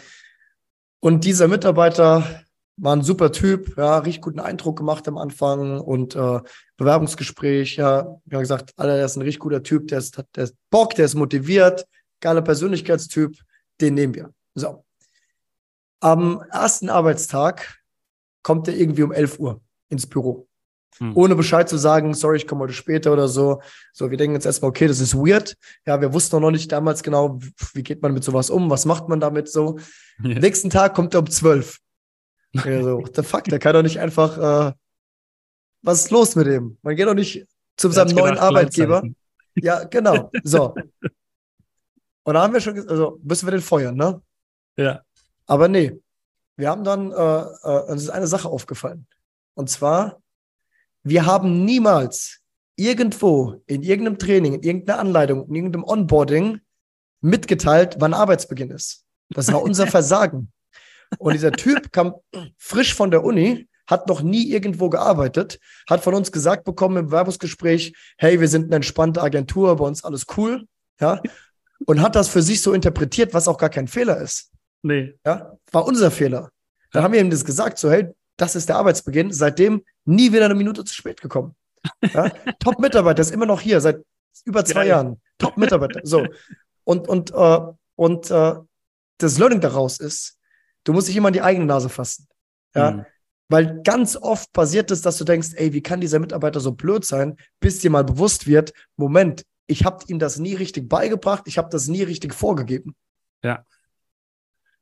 Und 1.00 1.24
dieser 1.24 1.48
Mitarbeiter 1.48 2.44
war 2.82 2.96
ein 2.96 3.04
super 3.04 3.32
Typ, 3.32 3.78
ja, 3.78 4.00
richtig 4.00 4.22
guten 4.22 4.40
Eindruck 4.40 4.78
gemacht 4.78 5.08
am 5.08 5.18
Anfang 5.18 5.80
und 5.80 6.16
äh, 6.16 6.40
Bewerbungsgespräch, 6.78 7.76
ja, 7.76 8.04
wir 8.26 8.38
haben 8.38 8.44
gesagt, 8.44 8.74
Alter, 8.78 8.96
der 8.96 9.06
ist 9.06 9.18
ein 9.18 9.22
richtig 9.22 9.40
guter 9.40 9.64
Typ, 9.64 9.88
der 9.88 10.00
ist, 10.00 10.22
der 10.36 10.46
ist 10.46 10.56
Bock, 10.70 10.96
der 10.96 11.06
ist 11.06 11.16
motiviert, 11.16 11.86
geiler 12.22 12.42
Persönlichkeitstyp, 12.42 13.38
den 13.82 13.96
nehmen 13.96 14.16
wir. 14.16 14.34
So. 14.56 14.86
Am 16.02 16.42
ersten 16.52 16.90
Arbeitstag 16.90 17.80
kommt 18.44 18.68
er 18.70 18.76
irgendwie 18.76 19.04
um 19.04 19.12
11 19.12 19.40
Uhr 19.40 19.62
ins 19.90 20.08
Büro. 20.08 20.49
Hm. 20.98 21.16
Ohne 21.16 21.36
Bescheid 21.36 21.70
zu 21.70 21.78
sagen, 21.78 22.14
sorry, 22.14 22.38
ich 22.38 22.48
komme 22.48 22.62
heute 22.62 22.74
später 22.74 23.14
oder 23.14 23.28
so. 23.28 23.62
So, 23.94 24.10
wir 24.10 24.18
denken 24.18 24.36
jetzt 24.36 24.46
erstmal, 24.46 24.70
okay, 24.70 24.88
das 24.88 25.00
ist 25.00 25.16
weird. 25.16 25.56
Ja, 25.86 26.02
wir 26.02 26.14
wussten 26.14 26.42
noch 26.42 26.52
nicht 26.52 26.72
damals 26.72 27.04
genau, 27.04 27.40
wie 27.74 27.84
geht 27.84 28.02
man 28.02 28.14
mit 28.14 28.24
sowas 28.24 28.50
um, 28.50 28.70
was 28.70 28.86
macht 28.86 29.08
man 29.08 29.20
damit 29.20 29.50
so. 29.50 29.80
Ja. 30.22 30.40
Nächsten 30.40 30.70
Tag 30.70 30.94
kommt 30.94 31.14
er 31.14 31.22
um 31.22 31.30
12. 31.30 31.78
Ja, 32.54 32.84
so, 32.84 32.98
what 32.98 33.16
the 33.16 33.24
fuck, 33.24 33.44
der 33.46 33.60
kann 33.60 33.74
doch 33.74 33.84
nicht 33.84 34.00
einfach, 34.00 34.38
äh, 34.70 34.74
was 35.82 36.06
ist 36.06 36.12
los 36.12 36.36
mit 36.36 36.48
dem? 36.48 36.78
Man 36.82 36.96
geht 36.96 37.08
doch 37.08 37.14
nicht 37.14 37.46
zu 37.78 37.90
seinem 37.90 38.16
neuen 38.16 38.32
gedacht, 38.32 38.48
Arbeitgeber. 38.48 39.04
Ja, 39.56 39.84
genau. 39.86 40.32
So. 40.44 40.76
Und 42.24 42.34
da 42.34 42.44
haben 42.44 42.54
wir 42.54 42.62
schon, 42.62 42.78
also 42.90 43.20
müssen 43.24 43.48
wir 43.48 43.52
den 43.52 43.62
feuern, 43.62 43.96
ne? 43.96 44.22
Ja. 44.76 45.02
Aber 45.46 45.68
nee, 45.68 46.00
wir 46.58 46.70
haben 46.70 46.84
dann, 46.84 47.12
äh, 47.12 47.16
äh, 47.16 47.92
uns 47.92 48.04
ist 48.04 48.10
eine 48.10 48.28
Sache 48.28 48.50
aufgefallen. 48.50 49.08
Und 49.56 49.70
zwar, 49.70 50.22
wir 51.04 51.26
haben 51.26 51.66
niemals 51.66 52.40
irgendwo 52.76 53.62
in 53.66 53.84
irgendeinem 53.84 54.20
Training, 54.20 54.54
in 54.56 54.64
irgendeiner 54.64 55.00
Anleitung, 55.00 55.48
in 55.48 55.56
irgendeinem 55.56 55.84
Onboarding 55.84 56.62
mitgeteilt, 57.22 57.98
wann 58.00 58.14
Arbeitsbeginn 58.14 58.72
ist. 58.72 59.06
Das 59.30 59.52
war 59.52 59.62
unser 59.62 59.88
Versagen. 59.98 60.52
Und 61.18 61.34
dieser 61.34 61.52
Typ 61.52 61.92
kam 61.92 62.16
frisch 62.58 62.94
von 62.94 63.12
der 63.12 63.24
Uni, 63.24 63.68
hat 63.88 64.08
noch 64.08 64.22
nie 64.22 64.52
irgendwo 64.52 64.90
gearbeitet, 64.90 65.60
hat 65.90 66.04
von 66.04 66.14
uns 66.14 66.32
gesagt 66.32 66.64
bekommen 66.64 66.98
im 66.98 67.12
Werbungsgespräch, 67.12 67.94
hey, 68.18 68.40
wir 68.40 68.48
sind 68.48 68.66
eine 68.66 68.76
entspannte 68.76 69.22
Agentur, 69.22 69.76
bei 69.76 69.86
uns 69.86 70.04
alles 70.04 70.28
cool, 70.38 70.68
ja, 71.02 71.22
und 71.86 72.02
hat 72.02 72.16
das 72.16 72.30
für 72.30 72.42
sich 72.42 72.62
so 72.62 72.74
interpretiert, 72.74 73.34
was 73.34 73.48
auch 73.48 73.58
gar 73.58 73.70
kein 73.70 73.88
Fehler 73.88 74.18
ist. 74.18 74.52
Nee. 74.84 75.16
Ja, 75.26 75.58
war 75.72 75.86
unser 75.86 76.12
Fehler. 76.12 76.52
Dann 76.92 77.04
haben 77.04 77.14
wir 77.14 77.22
ihm 77.22 77.30
das 77.30 77.46
gesagt, 77.46 77.80
so, 77.80 77.90
hey, 77.90 78.08
das 78.38 78.56
ist 78.56 78.70
der 78.70 78.78
Arbeitsbeginn. 78.78 79.32
Seitdem 79.32 79.84
nie 80.10 80.32
wieder 80.32 80.46
eine 80.46 80.56
Minute 80.56 80.84
zu 80.84 80.94
spät 80.94 81.22
gekommen. 81.22 81.56
Ja? 82.02 82.30
Top-Mitarbeiter 82.60 83.22
ist 83.22 83.32
immer 83.32 83.46
noch 83.46 83.62
hier, 83.62 83.80
seit 83.80 84.04
über 84.46 84.66
zwei 84.66 84.86
ja, 84.86 84.96
Jahren. 84.96 85.22
Top-Mitarbeiter. 85.38 86.02
So. 86.04 86.26
Und, 86.84 87.08
und, 87.08 87.32
äh, 87.32 87.60
und 87.96 88.32
äh, 88.32 88.56
das 89.18 89.38
Learning 89.38 89.62
daraus 89.62 90.00
ist, 90.00 90.38
du 90.84 90.94
musst 90.94 91.08
dich 91.08 91.16
immer 91.16 91.30
in 91.30 91.34
die 91.34 91.42
eigene 91.42 91.66
Nase 91.66 91.90
fassen. 91.90 92.28
Ja. 92.76 92.92
Mhm. 92.92 93.06
Weil 93.52 93.82
ganz 93.82 94.16
oft 94.16 94.52
passiert 94.54 94.92
es, 94.92 95.02
dass 95.02 95.18
du 95.18 95.24
denkst, 95.24 95.50
ey, 95.56 95.74
wie 95.74 95.82
kann 95.82 96.02
dieser 96.02 96.20
Mitarbeiter 96.20 96.60
so 96.60 96.72
blöd 96.72 97.04
sein, 97.04 97.36
bis 97.60 97.80
dir 97.80 97.90
mal 97.90 98.04
bewusst 98.04 98.46
wird, 98.46 98.74
Moment, 98.96 99.44
ich 99.66 99.86
habe 99.86 100.04
ihm 100.08 100.20
das 100.20 100.38
nie 100.38 100.54
richtig 100.54 100.88
beigebracht, 100.88 101.44
ich 101.46 101.58
habe 101.58 101.70
das 101.70 101.88
nie 101.88 102.04
richtig 102.04 102.34
vorgegeben. 102.34 102.96
Ja. 103.44 103.66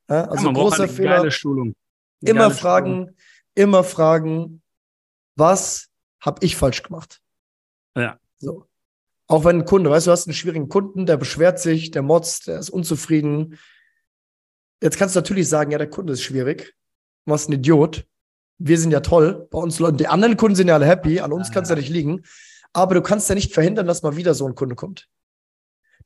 ja 0.09 0.25
also 0.25 0.47
ja, 0.47 0.53
großer 0.53 0.87
Fehler. 0.89 1.31
Schulung. 1.31 1.75
Immer 2.21 2.51
fragen, 2.51 2.93
Schulung. 2.93 3.15
immer 3.55 3.83
fragen, 3.85 4.61
was 5.37 5.89
habe 6.19 6.45
ich 6.45 6.55
falsch 6.55 6.83
gemacht? 6.83 7.21
Ja. 7.95 8.19
So. 8.39 8.67
Auch 9.27 9.45
wenn 9.45 9.59
ein 9.59 9.65
Kunde, 9.65 9.89
weißt 9.89 10.07
du, 10.07 10.09
du 10.09 10.13
hast 10.13 10.27
einen 10.27 10.33
schwierigen 10.33 10.69
Kunden, 10.69 11.05
der 11.05 11.17
beschwert 11.17 11.59
sich, 11.59 11.91
der 11.91 12.01
motzt, 12.01 12.47
der 12.47 12.59
ist 12.59 12.69
unzufrieden. 12.69 13.57
Jetzt 14.81 14.97
kannst 14.97 15.15
du 15.15 15.19
natürlich 15.19 15.49
sagen, 15.49 15.71
ja, 15.71 15.77
der 15.77 15.89
Kunde 15.89 16.13
ist 16.13 16.23
schwierig. 16.23 16.75
Du 17.25 17.31
warst 17.31 17.49
ein 17.49 17.53
Idiot. 17.53 18.07
Wir 18.57 18.79
sind 18.79 18.91
ja 18.91 19.01
toll. 19.01 19.47
Bei 19.51 19.59
uns 19.59 19.79
Leuten, 19.79 19.97
die 19.97 20.07
anderen 20.07 20.37
Kunden 20.37 20.55
sind 20.55 20.67
ja 20.67 20.75
alle 20.75 20.85
happy. 20.85 21.19
An 21.19 21.33
uns 21.33 21.49
ah, 21.49 21.53
kann 21.53 21.63
es 21.63 21.69
ja 21.69 21.75
nicht 21.75 21.89
liegen. 21.89 22.23
Aber 22.73 22.95
du 22.95 23.01
kannst 23.01 23.29
ja 23.29 23.35
nicht 23.35 23.53
verhindern, 23.53 23.85
dass 23.85 24.01
mal 24.01 24.15
wieder 24.15 24.33
so 24.33 24.47
ein 24.47 24.55
Kunde 24.55 24.75
kommt. 24.75 25.07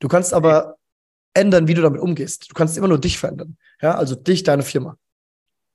Du 0.00 0.08
kannst 0.08 0.34
aber 0.34 0.76
ändern, 1.34 1.68
wie 1.68 1.74
du 1.74 1.82
damit 1.82 2.00
umgehst. 2.00 2.50
Du 2.50 2.54
kannst 2.54 2.76
immer 2.76 2.88
nur 2.88 3.00
dich 3.00 3.18
verändern. 3.18 3.56
Ja, 3.80 3.94
also 3.94 4.14
dich, 4.14 4.42
deine 4.42 4.62
Firma. 4.62 4.98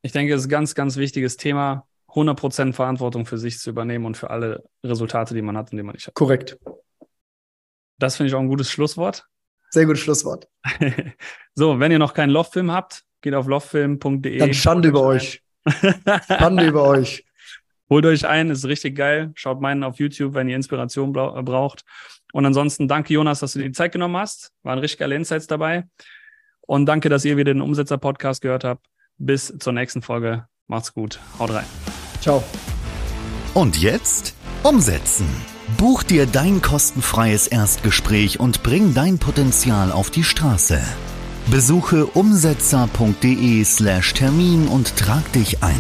Ich 0.01 0.11
denke, 0.11 0.33
es 0.33 0.41
ist 0.41 0.47
ein 0.47 0.51
ganz, 0.51 0.75
ganz 0.75 0.97
wichtiges 0.97 1.37
Thema, 1.37 1.87
100% 2.09 2.73
Verantwortung 2.73 3.25
für 3.25 3.37
sich 3.37 3.59
zu 3.59 3.69
übernehmen 3.69 4.05
und 4.05 4.17
für 4.17 4.29
alle 4.29 4.63
Resultate, 4.83 5.33
die 5.33 5.41
man 5.41 5.57
hat 5.57 5.71
und 5.71 5.77
die 5.77 5.83
man 5.83 5.93
nicht 5.93 6.07
hat. 6.07 6.13
Korrekt. 6.13 6.57
Das 7.99 8.15
finde 8.15 8.29
ich 8.29 8.35
auch 8.35 8.39
ein 8.39 8.47
gutes 8.47 8.71
Schlusswort. 8.71 9.25
Sehr 9.69 9.85
gutes 9.85 10.01
Schlusswort. 10.01 10.47
so, 11.55 11.79
wenn 11.79 11.91
ihr 11.91 11.99
noch 11.99 12.13
keinen 12.13 12.29
Loftfilm 12.29 12.71
habt, 12.71 13.03
geht 13.21 13.33
auf 13.33 13.47
loftfilm.de. 13.47 14.37
Dann 14.37 14.53
Schande 14.53 14.89
über 14.89 15.01
euch. 15.01 15.43
Schande 16.27 16.65
über 16.65 16.83
euch. 16.83 17.25
Holt 17.89 18.05
euch 18.05 18.27
ein, 18.27 18.49
ist 18.49 18.65
richtig 18.65 18.95
geil. 18.95 19.31
Schaut 19.35 19.61
meinen 19.61 19.83
auf 19.83 19.99
YouTube, 19.99 20.33
wenn 20.33 20.49
ihr 20.49 20.55
Inspiration 20.55 21.13
braucht. 21.13 21.83
Und 22.33 22.45
ansonsten 22.45 22.87
danke, 22.87 23.13
Jonas, 23.13 23.39
dass 23.39 23.53
du 23.53 23.59
dir 23.59 23.65
die 23.65 23.71
Zeit 23.71 23.93
genommen 23.93 24.17
hast. 24.17 24.51
Waren 24.63 24.79
richtig 24.79 24.99
geile 24.99 25.15
Insights 25.15 25.47
dabei. 25.47 25.85
Und 26.61 26.85
danke, 26.85 27.07
dass 27.09 27.23
ihr 27.23 27.37
wieder 27.37 27.53
den 27.53 27.61
Umsetzer-Podcast 27.61 28.41
gehört 28.41 28.65
habt. 28.65 28.85
Bis 29.17 29.53
zur 29.57 29.73
nächsten 29.73 30.01
Folge. 30.01 30.47
Macht's 30.67 30.93
gut. 30.93 31.19
Haut 31.39 31.51
rein. 31.51 31.96
Ciao. 32.27 32.43
Und 33.53 33.77
jetzt 33.77 34.33
umsetzen. 34.61 35.27
Buch 35.77 36.03
dir 36.03 36.25
dein 36.25 36.61
kostenfreies 36.61 37.47
Erstgespräch 37.47 38.41
und 38.41 38.63
bring 38.63 38.93
dein 38.93 39.17
Potenzial 39.17 39.93
auf 39.93 40.09
die 40.09 40.25
Straße. 40.25 40.81
Besuche 41.49 42.05
umsetzer.de 42.05 43.63
slash 43.63 44.13
Termin 44.13 44.67
und 44.67 44.97
trag 44.97 45.31
dich 45.31 45.63
ein. 45.63 45.79